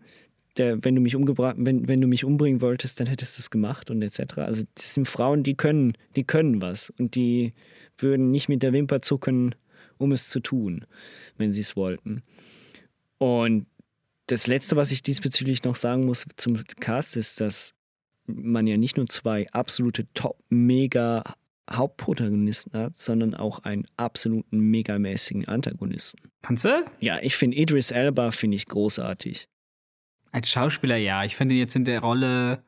[0.57, 3.49] der, wenn, du mich umgebracht, wenn, wenn du mich umbringen wolltest, dann hättest du es
[3.49, 4.37] gemacht und etc.
[4.37, 7.53] Also das sind Frauen, die können, die können was und die
[7.97, 9.55] würden nicht mit der Wimper zucken,
[9.97, 10.85] um es zu tun,
[11.37, 12.23] wenn sie es wollten.
[13.17, 13.67] Und
[14.27, 17.73] das Letzte, was ich diesbezüglich noch sagen muss zum Cast, ist, dass
[18.25, 21.23] man ja nicht nur zwei absolute Top-Mega
[21.71, 26.19] Hauptprotagonisten hat, sondern auch einen absoluten megamäßigen Antagonisten.
[26.41, 26.85] Fandst du?
[26.99, 29.47] Ja, ich finde Idris Elba finde ich großartig.
[30.31, 31.23] Als Schauspieler ja.
[31.23, 32.63] Ich finde jetzt in der Rolle.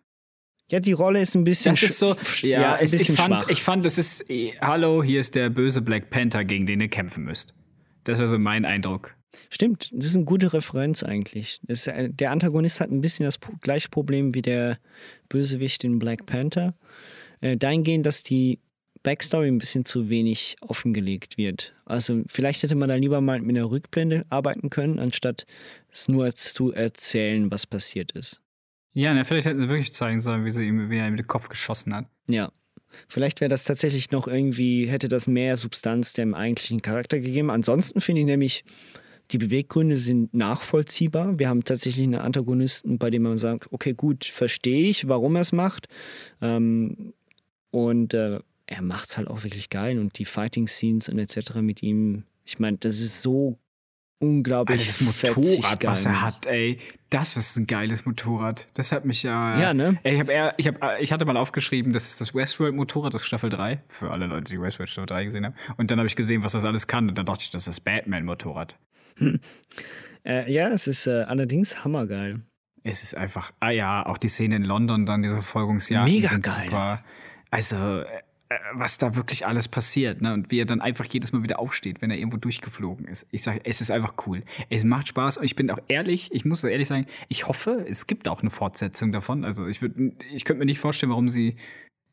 [0.69, 2.11] Ja, die Rolle ist ein bisschen Das ist so.
[2.13, 3.49] sch- Ja, ein es, ich, bisschen fand, schwach.
[3.49, 4.25] ich fand, es ist.
[4.61, 7.53] Hallo, hier ist der böse Black Panther, gegen den ihr kämpfen müsst.
[8.05, 9.15] Das war so mein Eindruck.
[9.49, 11.59] Stimmt, das ist eine gute Referenz eigentlich.
[11.63, 14.77] Das äh, der Antagonist hat ein bisschen das gleiche Problem wie der
[15.29, 16.73] Bösewicht in Black Panther.
[17.41, 18.59] Äh, dahingehend, dass die
[19.03, 21.73] Backstory ein bisschen zu wenig offengelegt wird.
[21.85, 25.45] Also vielleicht hätte man da lieber mal mit einer Rückblende arbeiten können, anstatt
[25.91, 28.41] es nur zu erzählen, was passiert ist.
[28.93, 31.27] Ja, na, vielleicht hätten sie wirklich zeigen sollen, wie, sie ihm, wie er ihm den
[31.27, 32.05] Kopf geschossen hat.
[32.27, 32.51] Ja.
[33.07, 37.49] Vielleicht wäre das tatsächlich noch irgendwie, hätte das mehr Substanz dem eigentlichen Charakter gegeben.
[37.49, 38.65] Ansonsten finde ich nämlich,
[39.31, 41.39] die Beweggründe sind nachvollziehbar.
[41.39, 45.41] Wir haben tatsächlich einen Antagonisten, bei dem man sagt, okay, gut, verstehe ich, warum er
[45.41, 45.87] es macht.
[46.41, 47.13] Ähm,
[47.71, 49.99] und äh, er macht es halt auch wirklich geil.
[49.99, 51.55] Und die Fighting-Scenes und etc.
[51.61, 53.57] mit ihm, ich meine, das ist so
[54.21, 56.79] unglaublich Alter, das Motorrad, was er hat, ey.
[57.09, 58.67] Das ist ein geiles Motorrad.
[58.73, 59.59] Das hat mich ja.
[59.59, 59.99] Ja, ne?
[60.03, 63.25] Ey, ich, hab eher, ich, hab, ich hatte mal aufgeschrieben, das ist das Westworld-Motorrad, ist
[63.25, 63.83] Staffel 3.
[63.87, 65.55] Für alle Leute, die Westworld Staffel 3 gesehen haben.
[65.77, 67.09] Und dann habe ich gesehen, was das alles kann.
[67.09, 68.77] Und dann dachte ich, das ist das Batman-Motorrad.
[70.23, 72.41] Äh, ja, es ist äh, allerdings hammergeil.
[72.83, 76.43] Es ist einfach, ah ja, auch die Szene in London, dann diese Verfolgungsjagden Mega sind
[76.43, 76.65] geil.
[76.65, 77.03] super.
[77.49, 78.05] Also, äh,
[78.73, 80.33] was da wirklich alles passiert, ne?
[80.33, 83.27] Und wie er dann einfach jedes Mal wieder aufsteht, wenn er irgendwo durchgeflogen ist.
[83.31, 84.43] Ich sage, es ist einfach cool.
[84.69, 88.07] Es macht Spaß und ich bin auch ehrlich, ich muss ehrlich sagen, ich hoffe, es
[88.07, 89.43] gibt auch eine Fortsetzung davon.
[89.45, 91.55] Also ich würde, ich könnte mir nicht vorstellen, warum sie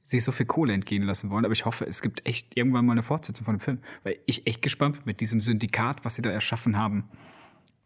[0.02, 2.92] sich so viel Kohle entgehen lassen wollen, aber ich hoffe, es gibt echt irgendwann mal
[2.92, 6.22] eine Fortsetzung von dem Film, weil ich echt gespannt bin mit diesem Syndikat, was sie
[6.22, 7.04] da erschaffen haben.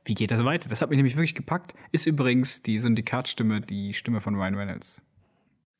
[0.05, 0.69] Wie geht das weiter?
[0.69, 1.75] Das hat mich nämlich wirklich gepackt.
[1.91, 5.03] Ist übrigens die Syndikatstimme die Stimme von Ryan Reynolds.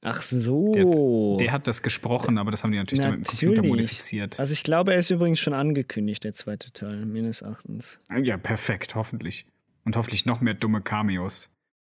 [0.05, 1.33] Ach Der, so.
[1.35, 3.71] hat, der hat das gesprochen, aber das haben die natürlich, dann mit dem Computer Natürlich.
[3.71, 4.41] modifiziert.
[4.41, 8.01] Also ich glaube, er ist übrigens schon angekündigt, der zweite Teil, meines Erachtens.
[8.23, 9.47] ja, perfekt, hoffentlich.
[9.85, 11.51] Und hoffentlich noch mehr dumme Cameos.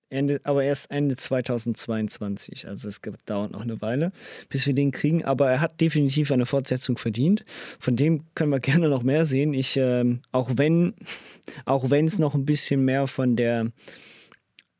[0.08, 2.68] Ende, aber erst Ende 2022.
[2.68, 4.12] Also es dauert noch eine Weile,
[4.48, 5.24] bis wir den kriegen.
[5.24, 7.44] Aber er hat definitiv eine Fortsetzung verdient.
[7.80, 9.52] Von dem können wir gerne noch mehr sehen.
[9.52, 10.94] Ich, ähm, auch wenn
[11.64, 13.72] auch wenn es noch ein bisschen mehr von der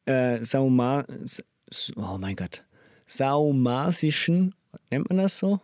[0.04, 1.04] äh, Sauma,
[1.96, 2.64] oh mein Gott,
[3.06, 4.54] saumasischen,
[4.90, 5.60] nennt man das so?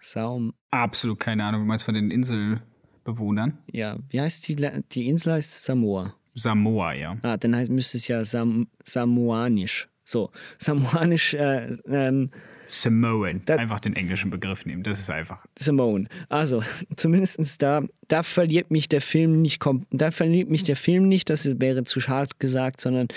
[0.00, 3.58] Saum, Absolut keine Ahnung, wie man es von den Inselbewohnern.
[3.72, 4.56] ja, wie heißt die,
[4.92, 6.14] die Insel heißt Samoa.
[6.34, 7.16] Samoa, ja.
[7.22, 12.30] Ah, dann heißt, müsste es ja Sam, samoanisch So, samoanisch äh, ähm,
[12.68, 13.42] Samoan.
[13.46, 14.82] Da- einfach den englischen Begriff nehmen.
[14.82, 15.44] Das ist einfach.
[15.58, 16.06] Simone.
[16.28, 16.62] Also,
[16.96, 21.46] zumindest da, da verliert mich der Film nicht, da verliert mich der Film nicht, das
[21.60, 23.08] wäre zu hart gesagt, sondern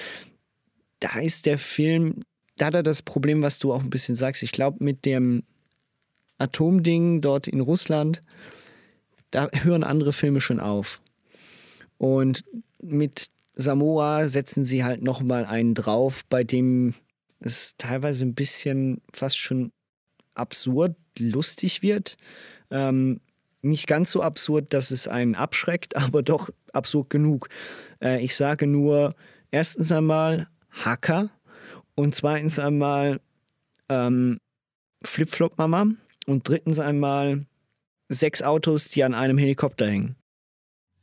[0.99, 2.21] da ist der Film,
[2.61, 4.43] da hat er das Problem, was du auch ein bisschen sagst.
[4.43, 5.41] Ich glaube, mit dem
[6.37, 8.21] Atomding dort in Russland,
[9.31, 11.01] da hören andere Filme schon auf.
[11.97, 12.43] Und
[12.79, 16.93] mit Samoa setzen sie halt nochmal einen drauf, bei dem
[17.39, 19.71] es teilweise ein bisschen fast schon
[20.35, 22.15] absurd lustig wird.
[22.69, 23.21] Ähm,
[23.63, 27.49] nicht ganz so absurd, dass es einen abschreckt, aber doch absurd genug.
[28.03, 29.15] Äh, ich sage nur,
[29.49, 31.31] erstens einmal Hacker
[32.01, 33.21] und zweitens einmal
[33.89, 34.39] ähm,
[35.03, 35.87] Flip-Flop-Mama
[36.25, 37.45] und drittens einmal
[38.09, 40.15] sechs Autos, die an einem Helikopter hängen.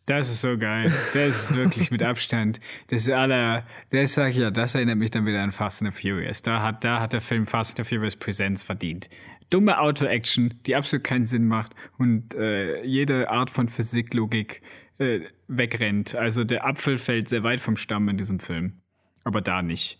[0.07, 0.91] Das ist so geil.
[1.13, 2.61] Das ist wirklich mit Abstand.
[2.89, 6.01] Das aller, das sag ich ja, das erinnert mich dann wieder an Fast and the
[6.01, 6.41] Furious.
[6.41, 9.11] Da hat, da hat der Film Fast and the Furious Presents verdient.
[9.51, 14.63] Dumme Auto-Action, die absolut keinen Sinn macht und äh, jede Art von Physiklogik
[14.99, 16.15] äh, wegrennt.
[16.15, 18.81] Also der Apfel fällt sehr weit vom Stamm in diesem Film.
[19.25, 19.99] Aber da nicht.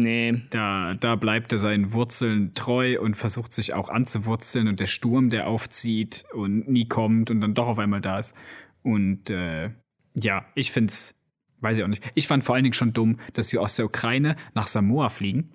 [0.00, 0.42] Nee.
[0.50, 5.30] Da, da bleibt er seinen Wurzeln treu und versucht sich auch anzuwurzeln und der Sturm,
[5.30, 8.34] der aufzieht und nie kommt und dann doch auf einmal da ist.
[8.82, 9.70] Und äh,
[10.14, 11.16] ja, ich find's,
[11.60, 12.08] weiß ich auch nicht.
[12.14, 15.50] Ich fand vor allen Dingen schon dumm, dass sie aus der Ukraine nach Samoa fliegen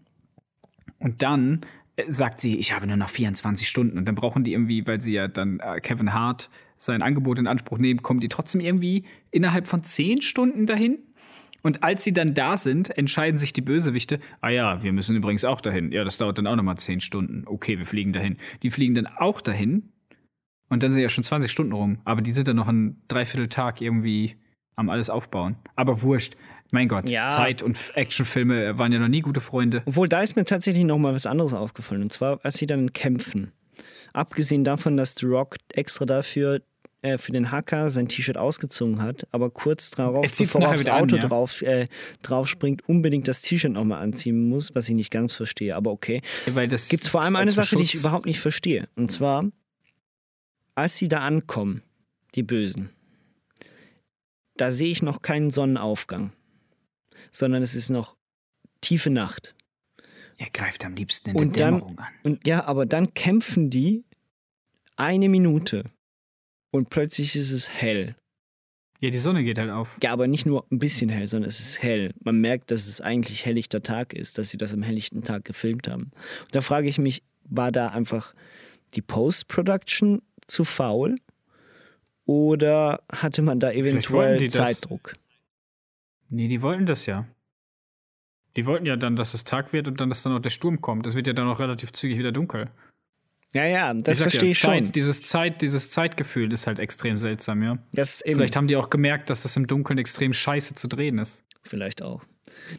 [1.00, 1.62] und dann
[1.96, 5.00] äh, sagt sie, ich habe nur noch 24 Stunden und dann brauchen die irgendwie, weil
[5.00, 9.06] sie ja dann äh, Kevin Hart sein Angebot in Anspruch nehmen, kommen die trotzdem irgendwie
[9.32, 11.00] innerhalb von 10 Stunden dahin.
[11.64, 15.46] Und als sie dann da sind, entscheiden sich die Bösewichte, ah ja, wir müssen übrigens
[15.46, 15.92] auch dahin.
[15.92, 17.44] Ja, das dauert dann auch nochmal 10 Stunden.
[17.48, 18.38] Okay, wir fliegen dahin.
[18.64, 19.94] Die fliegen dann auch dahin.
[20.70, 22.00] Und dann sind ja schon 20 Stunden rum.
[22.04, 24.36] Aber die sind dann noch einen Dreivierteltag irgendwie
[24.76, 25.56] am alles aufbauen.
[25.76, 26.36] Aber wurscht.
[26.72, 27.30] Mein Gott, Ja.
[27.30, 29.84] Zeit- und Actionfilme waren ja noch nie gute Freunde.
[29.86, 32.02] Obwohl, da ist mir tatsächlich noch mal was anderes aufgefallen.
[32.02, 33.52] Und zwar, als sie dann kämpfen.
[34.12, 36.62] Abgesehen davon, dass The Rock extra dafür
[37.04, 40.94] äh, für den Hacker sein T-Shirt ausgezogen hat, aber kurz darauf, bevor er aufs wieder
[40.96, 41.28] an, Auto ja.
[41.28, 41.88] drauf, äh,
[42.24, 45.76] drauf springt, unbedingt das T-Shirt nochmal anziehen muss, was ich nicht ganz verstehe.
[45.76, 46.22] Aber okay.
[46.70, 48.02] Das Gibt es vor allem eine Sache, die ich Schutz.
[48.02, 48.88] überhaupt nicht verstehe.
[48.96, 49.46] Und zwar,
[50.76, 51.84] als sie da ankommen,
[52.36, 52.90] die Bösen,
[54.58, 56.32] da sehe ich noch keinen Sonnenaufgang,
[57.32, 58.16] sondern es ist noch
[58.82, 59.56] tiefe Nacht.
[60.38, 62.14] Er greift am liebsten in Und der dann- Dämmerung an.
[62.24, 64.04] Und ja, aber dann kämpfen die
[64.96, 65.84] eine Minute
[66.74, 68.16] und plötzlich ist es hell.
[69.00, 69.96] Ja, die Sonne geht halt auf.
[70.02, 72.14] Ja, aber nicht nur ein bisschen hell, sondern es ist hell.
[72.24, 75.88] Man merkt, dass es eigentlich helllichter Tag ist, dass sie das am helllichten Tag gefilmt
[75.88, 76.12] haben.
[76.42, 78.34] Und da frage ich mich, war da einfach
[78.96, 81.18] die Post-Production zu faul?
[82.26, 84.56] Oder hatte man da eventuell die das.
[84.56, 85.16] Zeitdruck?
[86.30, 87.28] Nee, die wollten das ja.
[88.56, 90.82] Die wollten ja dann, dass es Tag wird und dann, dass dann auch der Sturm
[90.82, 91.06] kommt.
[91.06, 92.72] Es wird ja dann auch relativ zügig wieder dunkel.
[93.54, 94.92] Ja, ja, das verstehe ja, ich schon.
[94.92, 97.78] Dieses, Zeit, dieses Zeitgefühl ist halt extrem seltsam, ja.
[97.92, 100.88] Das ist eben, Vielleicht haben die auch gemerkt, dass das im Dunkeln extrem scheiße zu
[100.88, 101.46] drehen ist.
[101.62, 102.24] Vielleicht auch.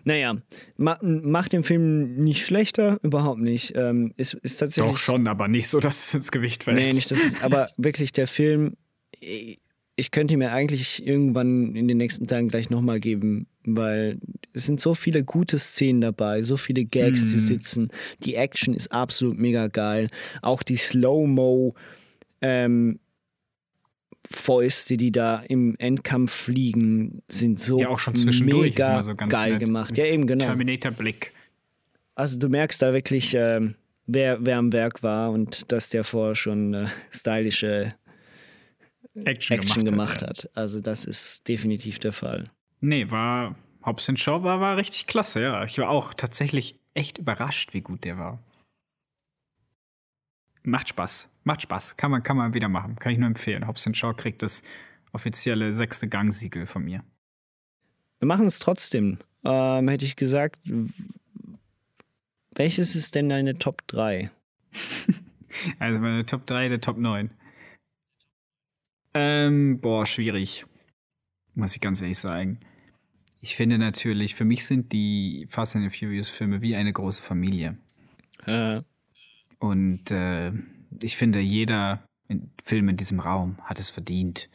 [0.05, 0.37] Naja,
[0.77, 3.75] ma macht den Film nicht schlechter, überhaupt nicht.
[3.77, 4.93] Ähm, ist, ist tatsächlich.
[4.93, 6.79] Doch schon, aber nicht so, dass es ins Gewicht fällt.
[6.79, 7.19] Nee, nicht das.
[7.43, 8.77] Aber wirklich der Film,
[9.21, 14.19] ich könnte mir eigentlich irgendwann in den nächsten Tagen gleich nochmal geben, weil
[14.53, 17.41] es sind so viele gute Szenen dabei, so viele Gags, die Mhm.
[17.41, 17.89] sitzen.
[18.25, 20.09] Die Action ist absolut mega geil.
[20.43, 21.75] Auch die Slow-Mo.
[22.41, 22.99] Ähm,
[24.31, 29.53] Fäuste, die da im Endkampf fliegen, sind so ja, auch schon zwischendurch mega so geil
[29.53, 29.65] nett.
[29.65, 29.99] gemacht.
[29.99, 30.47] Ja, eben genau.
[30.47, 31.33] Terminator-Blick.
[32.15, 33.75] Also du merkst da wirklich, ähm,
[34.07, 37.95] wer, wer am Werk war und dass der vorher schon äh, stylische
[39.25, 40.29] Action, Action gemacht ja.
[40.29, 40.51] hat.
[40.55, 42.51] Also das ist definitiv der Fall.
[42.81, 43.55] Nee, war.
[43.85, 45.65] Hobbs Shaw war, war richtig klasse, ja.
[45.65, 48.39] Ich war auch tatsächlich echt überrascht, wie gut der war.
[50.63, 51.29] Macht Spaß.
[51.45, 51.97] Macht Spaß.
[51.97, 52.97] Kann man, kann man wieder machen.
[52.97, 53.67] Kann ich nur empfehlen.
[53.67, 54.63] Hobbs Shaw kriegt das
[55.13, 57.05] offizielle sechste Gangsiegel von mir.
[58.19, 59.19] Wir machen es trotzdem.
[59.45, 60.59] Ähm, hätte ich gesagt,
[62.55, 64.31] welches ist denn deine Top 3?
[65.79, 67.31] Also meine Top 3, der Top 9.
[69.15, 70.67] Ähm, boah, schwierig.
[71.55, 72.59] Muss ich ganz ehrlich sagen.
[73.41, 77.23] Ich finde natürlich, für mich sind die Fast and the Furious Filme wie eine große
[77.23, 77.77] Familie.
[78.47, 78.81] Äh,
[79.59, 80.53] Und äh,
[81.03, 82.07] ich finde, jeder
[82.63, 84.49] Film in diesem Raum hat es verdient,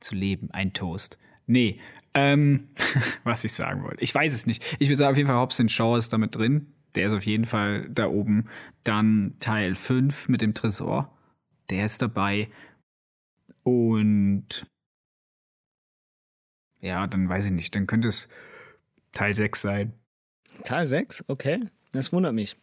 [0.00, 0.50] zu leben.
[0.52, 1.18] Ein Toast.
[1.46, 1.80] Nee,
[2.14, 2.68] ähm,
[3.24, 4.02] was ich sagen wollte.
[4.02, 4.64] Ich weiß es nicht.
[4.78, 6.72] Ich würde sagen, auf jeden Fall Hobbs Shaw ist damit drin.
[6.94, 8.48] Der ist auf jeden Fall da oben.
[8.84, 11.16] Dann Teil 5 mit dem Tresor.
[11.70, 12.48] Der ist dabei.
[13.64, 14.66] Und
[16.82, 17.74] ja, dann weiß ich nicht.
[17.74, 18.28] Dann könnte es
[19.12, 19.92] Teil 6 sein.
[20.64, 21.24] Teil 6?
[21.28, 21.60] Okay.
[21.92, 22.56] Das wundert mich.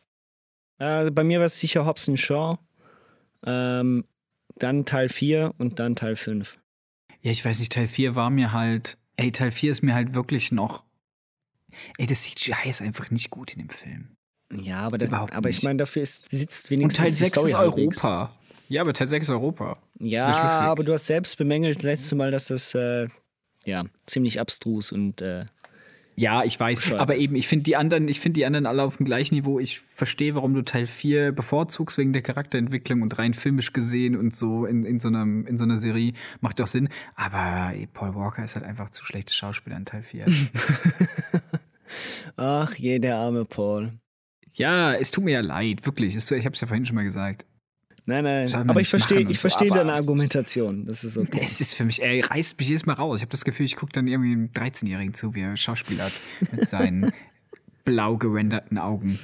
[0.78, 2.58] Äh, bei mir war es sicher Hobbs Shaw.
[3.46, 4.06] Ähm,
[4.56, 6.60] dann Teil 4 und dann Teil 5.
[7.22, 8.98] Ja, ich weiß nicht, Teil 4 war mir halt.
[9.16, 10.86] Ey, Teil 4 ist mir halt wirklich noch.
[11.98, 14.16] Ey, das CGI ist einfach nicht gut in dem Film.
[14.52, 17.38] Ja, aber, das, Überhaupt aber ich meine, dafür ist, sitzt Und wenigstens Teil die 6
[17.38, 18.04] Story ist halbwegs.
[18.04, 18.36] Europa.
[18.68, 19.78] Ja, aber Teil 6 ist Europa.
[20.00, 23.08] Ja, aber du hast selbst bemängelt letzte Mal, dass das äh,
[23.70, 25.46] ja ziemlich abstrus und äh,
[26.16, 26.82] Ja, ich weiß.
[26.82, 29.36] Bescheuert Aber eben, ich finde die anderen, ich finde die anderen alle auf dem gleichen
[29.36, 29.58] Niveau.
[29.60, 34.36] Ich verstehe, warum du Teil 4 bevorzugst wegen der Charakterentwicklung und rein filmisch gesehen und
[34.36, 36.90] so in, in, so, einem, in so einer Serie macht doch Sinn.
[37.16, 40.26] Aber ey, Paul Walker ist halt einfach zu schlechtes Schauspieler in Teil 4.
[42.36, 43.94] ach je, der arme Paul.
[44.54, 46.16] ja, es tut mir ja leid, wirklich.
[46.16, 47.46] Es tut, ich habe es ja vorhin schon mal gesagt.
[48.10, 50.86] Nein, nein, aber ich verstehe, ich so, verstehe deine Argumentation.
[50.88, 51.42] Das ist okay.
[51.44, 53.20] Es ist für mich, er reißt mich jedes Mal raus.
[53.20, 56.14] Ich habe das Gefühl, ich gucke dann irgendwie einem 13-Jährigen zu, wie er Schauspieler hat
[56.52, 57.14] mit seinen
[57.86, 59.20] blau gerenderten Augen.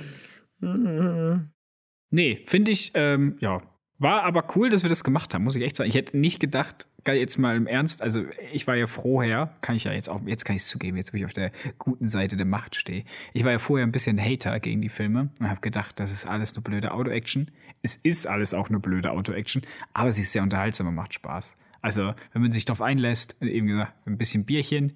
[2.12, 3.62] Nee, finde ich, ähm, ja.
[3.98, 5.90] War aber cool, dass wir das gemacht haben, muss ich echt sagen.
[5.90, 9.86] Ich hätte nicht gedacht, jetzt mal im Ernst, also ich war ja vorher, kann ich
[9.86, 12.36] ja jetzt auch, jetzt kann ich es zugeben, jetzt wo ich auf der guten Seite
[12.36, 13.06] der Macht stehe.
[13.34, 16.28] Ich war ja vorher ein bisschen Hater gegen die Filme und habe gedacht, das ist
[16.28, 17.52] alles nur blöde Auto-Action.
[17.86, 19.62] Es ist alles auch nur blöde Auto-Action,
[19.94, 21.54] aber sie ist sehr unterhaltsam und macht Spaß.
[21.84, 24.94] Also, wenn man sich darauf einlässt, eben gesagt, ein bisschen Bierchen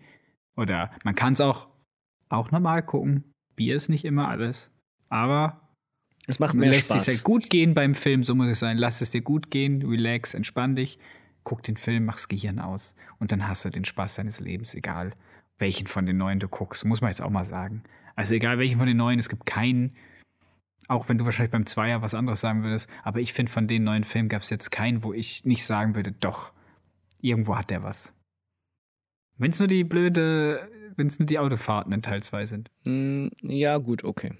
[0.55, 1.67] oder man kann es auch,
[2.29, 3.31] auch normal gucken.
[3.55, 4.71] Bier ist nicht immer alles,
[5.09, 5.69] aber
[6.25, 7.03] Es macht mehr lässt Spaß.
[7.03, 8.79] es halt gut gehen beim Film, so muss es sein.
[8.79, 10.97] Lass es dir gut gehen, relax, entspann dich,
[11.43, 15.11] guck den Film, mach's Gehirn aus und dann hast du den Spaß deines Lebens, egal
[15.59, 17.83] welchen von den neuen du guckst, muss man jetzt auch mal sagen.
[18.15, 19.93] Also egal welchen von den neuen, es gibt keinen,
[20.87, 23.83] auch wenn du wahrscheinlich beim Zweier was anderes sagen würdest, aber ich finde von den
[23.83, 26.51] neuen Filmen gab es jetzt keinen, wo ich nicht sagen würde, doch,
[27.21, 28.13] irgendwo hat der was.
[29.37, 32.71] Wenn es nur die blöde, wenn es nur die Autofahrten in Teil 2 sind.
[32.85, 34.33] Mm, Ja, gut, okay.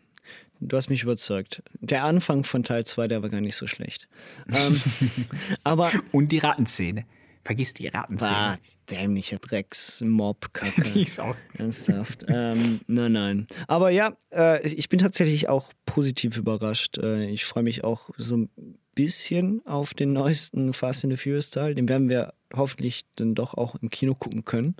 [0.59, 1.63] Du hast mich überzeugt.
[1.79, 4.09] Der Anfang von Teil 2, der war gar nicht so schlecht.
[4.47, 4.75] Ähm,
[5.63, 7.05] aber Und die Rattenszene.
[7.49, 8.29] Vergiss die Rattenszene.
[8.31, 8.59] war
[8.91, 10.51] dämlicher Drecksmob,
[10.93, 12.23] Die ist auch Ernsthaft.
[12.27, 13.47] ähm, nein, nein.
[13.67, 16.99] Aber ja, äh, ich bin tatsächlich auch positiv überrascht.
[16.99, 18.49] Äh, ich freue mich auch so ein
[18.93, 21.73] bisschen auf den neuesten Fast and the Furious Teil.
[21.73, 24.75] Den werden wir hoffentlich dann doch auch im Kino gucken können.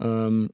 [0.00, 0.50] Ähm,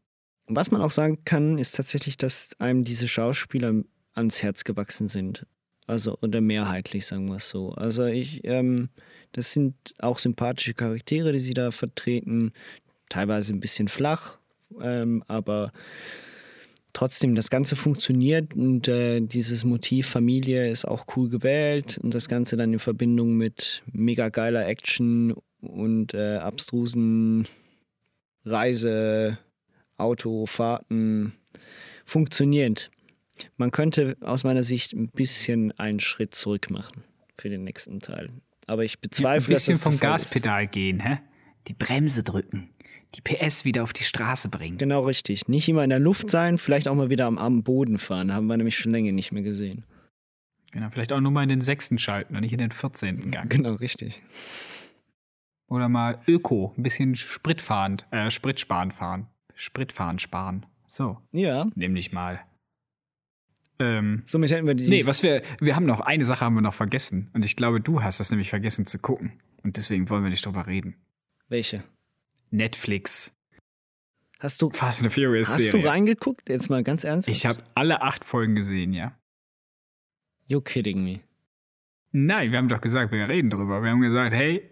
[0.47, 5.45] was man auch sagen kann, ist tatsächlich, dass einem diese Schauspieler ans Herz gewachsen sind.
[5.89, 7.73] Also, oder mehrheitlich, sagen wir es so.
[7.73, 8.91] Also, ich, ähm,
[9.35, 12.53] das sind auch sympathische Charaktere, die sie da vertreten.
[13.09, 14.39] Teilweise ein bisschen flach,
[14.81, 15.73] ähm, aber
[16.93, 22.29] trotzdem, das Ganze funktioniert und äh, dieses Motiv Familie ist auch cool gewählt und das
[22.29, 27.47] Ganze dann in Verbindung mit mega geiler Action und äh, abstrusen
[28.45, 29.39] Reise,
[29.97, 31.35] Autofahrten
[32.05, 32.91] funktioniert.
[33.57, 37.05] Man könnte aus meiner Sicht ein bisschen einen Schritt zurück machen
[37.37, 38.31] für den nächsten Teil.
[38.67, 40.25] Aber ich ein bezweifle, bisschen dass das vom Fall ist.
[40.33, 41.19] Gaspedal gehen, hä?
[41.69, 42.71] Die Bremse drücken.
[43.15, 44.77] Die PS wieder auf die Straße bringen.
[44.77, 45.47] Genau richtig.
[45.49, 48.35] Nicht immer in der Luft sein, vielleicht auch mal wieder am, am Boden fahren.
[48.35, 49.85] Haben wir nämlich schon länger nicht mehr gesehen.
[50.73, 53.31] Genau, vielleicht auch nur mal in den sechsten schalten und nicht in den 14.
[53.31, 53.49] Gang.
[53.49, 54.21] Genau richtig.
[55.69, 59.29] Oder mal Öko, ein bisschen spritfahrend, äh, Spritsparen fahren.
[59.55, 60.67] Spritfahren sparen.
[60.89, 62.41] So, Ja, nämlich mal.
[63.79, 64.87] Ähm, somit hätten wir die.
[64.89, 67.31] nee, was wir, wir haben noch, eine Sache haben wir noch vergessen.
[67.33, 69.33] Und ich glaube, du hast das nämlich vergessen zu gucken.
[69.63, 70.97] Und deswegen wollen wir nicht drüber reden.
[71.49, 71.83] Welche?
[72.51, 73.35] Netflix,
[74.45, 75.81] Hast du, Fast and the Furious hast Serie.
[75.81, 76.51] du reingeguckt?
[76.51, 77.31] Jetzt mal ganz ernst.
[77.31, 79.17] ich habe alle acht Folgen gesehen, ja.
[80.47, 81.21] You kidding me.
[82.13, 83.83] Nein, wir haben doch gesagt, wir reden drüber.
[83.83, 84.71] Wir haben gesagt, hey,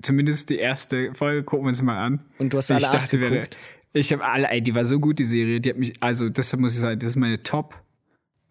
[0.00, 2.24] zumindest die erste Folge gucken wir uns mal an.
[2.38, 3.58] Und du hast ich alle acht dachte, wir, geguckt.
[3.92, 5.60] ich habe alle, ey, die war so gut, die Serie.
[5.60, 7.78] Die hat mich, also das muss ich sagen, das ist meine Top.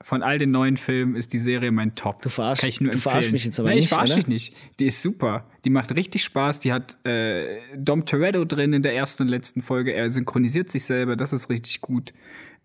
[0.02, 2.22] Von all den neuen Filmen ist die Serie mein Top.
[2.22, 4.22] Du verarsch- Kann ich nur du verarschst mich jetzt aber Nein, nicht, ich verarsche oder?
[4.22, 4.56] dich nicht.
[4.80, 5.46] Die ist super.
[5.66, 6.62] Die macht richtig Spaß.
[6.62, 9.92] Die hat äh, Dom Toretto drin in der ersten und letzten Folge.
[9.94, 11.18] Er synchronisiert sich selber.
[11.18, 12.14] Das ist richtig gut.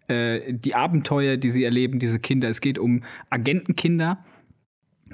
[0.06, 2.48] Äh, die Abenteuer, die sie erleben, diese Kinder.
[2.48, 4.24] Es geht um Agentenkinder,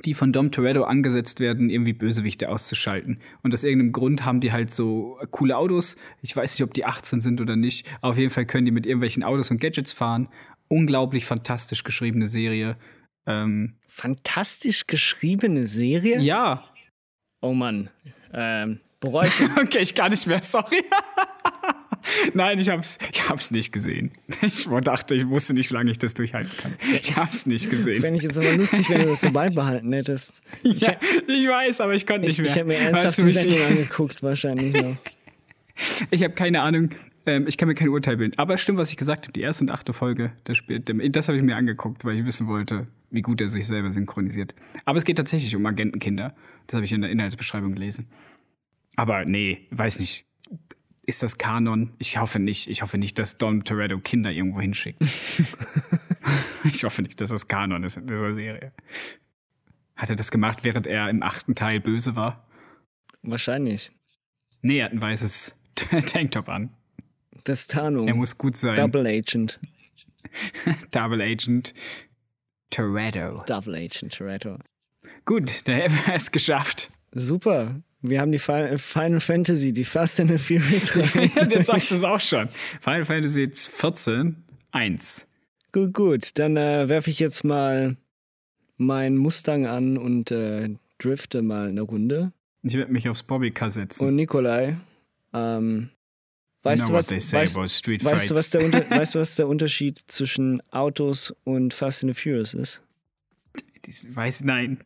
[0.04, 3.18] die von Dom Toretto angesetzt werden, irgendwie Bösewichte auszuschalten.
[3.42, 5.96] Und aus irgendeinem Grund haben die halt so coole Autos.
[6.22, 7.86] Ich weiß nicht, ob die 18 sind oder nicht.
[8.00, 10.28] Auf jeden Fall können die mit irgendwelchen Autos und Gadgets fahren.
[10.70, 12.76] Unglaublich fantastisch geschriebene Serie.
[13.26, 16.20] Ähm, Fantastisch geschriebene Serie?
[16.20, 16.64] ja,
[17.42, 17.88] Oh Mann.
[18.34, 19.40] Ähm, bereue ich.
[19.56, 20.84] okay, ich kann nicht mehr, sorry.
[22.34, 24.12] Nein, ich hab's, ich hab's nicht gesehen.
[24.42, 26.74] Ich dachte, ich wusste nicht, wie lange ich das durchhalten kann.
[27.00, 28.00] Ich hab's nicht gesehen.
[28.00, 30.32] Fände ich jetzt aber lustig, wenn du das so beibehalten hättest.
[30.62, 30.92] Ja,
[31.26, 32.50] ich weiß, aber ich konnte Ich, nicht mehr.
[32.50, 34.96] ich hätte mir Weißt ernsthaft du, die Sendung angeguckt, wahrscheinlich noch.
[36.10, 36.90] Ich habe keine Ahnung.
[37.30, 38.36] Ähm, ich kann mir kein Urteil bilden.
[38.38, 39.32] Aber es stimmt, was ich gesagt habe.
[39.32, 42.88] Die erste und achte Folge, das, das habe ich mir angeguckt, weil ich wissen wollte,
[43.10, 44.54] wie gut er sich selber synchronisiert.
[44.84, 46.34] Aber es geht tatsächlich um Agentenkinder.
[46.66, 48.08] Das habe ich in der Inhaltsbeschreibung gelesen.
[48.96, 50.26] Aber nee, weiß nicht.
[51.06, 51.92] Ist das Kanon?
[51.98, 52.68] Ich hoffe nicht.
[52.68, 55.00] Ich hoffe nicht, dass Dom Toretto Kinder irgendwo hinschickt.
[56.64, 58.72] ich hoffe nicht, dass das Kanon ist in dieser Serie.
[59.94, 62.44] Hat er das gemacht, während er im achten Teil böse war?
[63.22, 63.92] Wahrscheinlich.
[64.62, 65.56] Nee, er hat ein weißes
[66.06, 66.70] Tanktop an.
[67.44, 68.08] Das Tarnung.
[68.08, 68.76] Er muss gut sein.
[68.76, 69.58] Double Agent.
[70.90, 71.72] Double Agent
[72.70, 73.42] Toretto.
[73.46, 74.58] Double Agent Toretto.
[75.24, 76.90] Gut, der haben wir es geschafft.
[77.12, 77.74] Super.
[78.02, 80.90] Wir haben die Fi- Final Fantasy, die Fast and the Furious.
[81.50, 82.48] Jetzt sagst du es auch schon.
[82.80, 84.36] Final Fantasy 14,
[84.72, 85.26] 1.
[85.72, 86.30] gut, gut.
[86.38, 87.96] Dann äh, werfe ich jetzt mal
[88.78, 92.32] meinen Mustang an und äh, drifte mal eine Runde.
[92.62, 94.06] Ich werde mich aufs Bobbycar setzen.
[94.08, 94.76] Und Nikolai,
[95.34, 95.90] ähm,
[96.62, 100.62] weißt, du, was, weißt, weißt, du, was der Unter weißt du, was der Unterschied zwischen
[100.70, 102.82] Autos und Fast and the Furious ist?
[103.86, 104.84] Ich weiß, nein.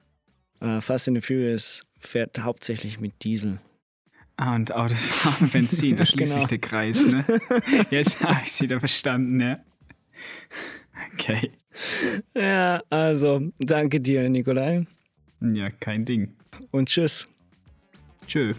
[0.60, 3.58] Äh, Fast and the Furious fährt hauptsächlich mit Diesel.
[4.36, 6.40] Ah, und Autos fahren Benzin, da schließt Genau.
[6.40, 7.24] sich der Kreis, ne?
[7.90, 9.58] Jetzt habe ich es wieder verstanden, ja.
[11.12, 11.50] Okay.
[12.34, 14.86] Ja, also danke dir, Nikolai.
[15.40, 16.34] Ja, kein Ding.
[16.70, 17.26] Und tschüss.
[18.26, 18.54] Tschö.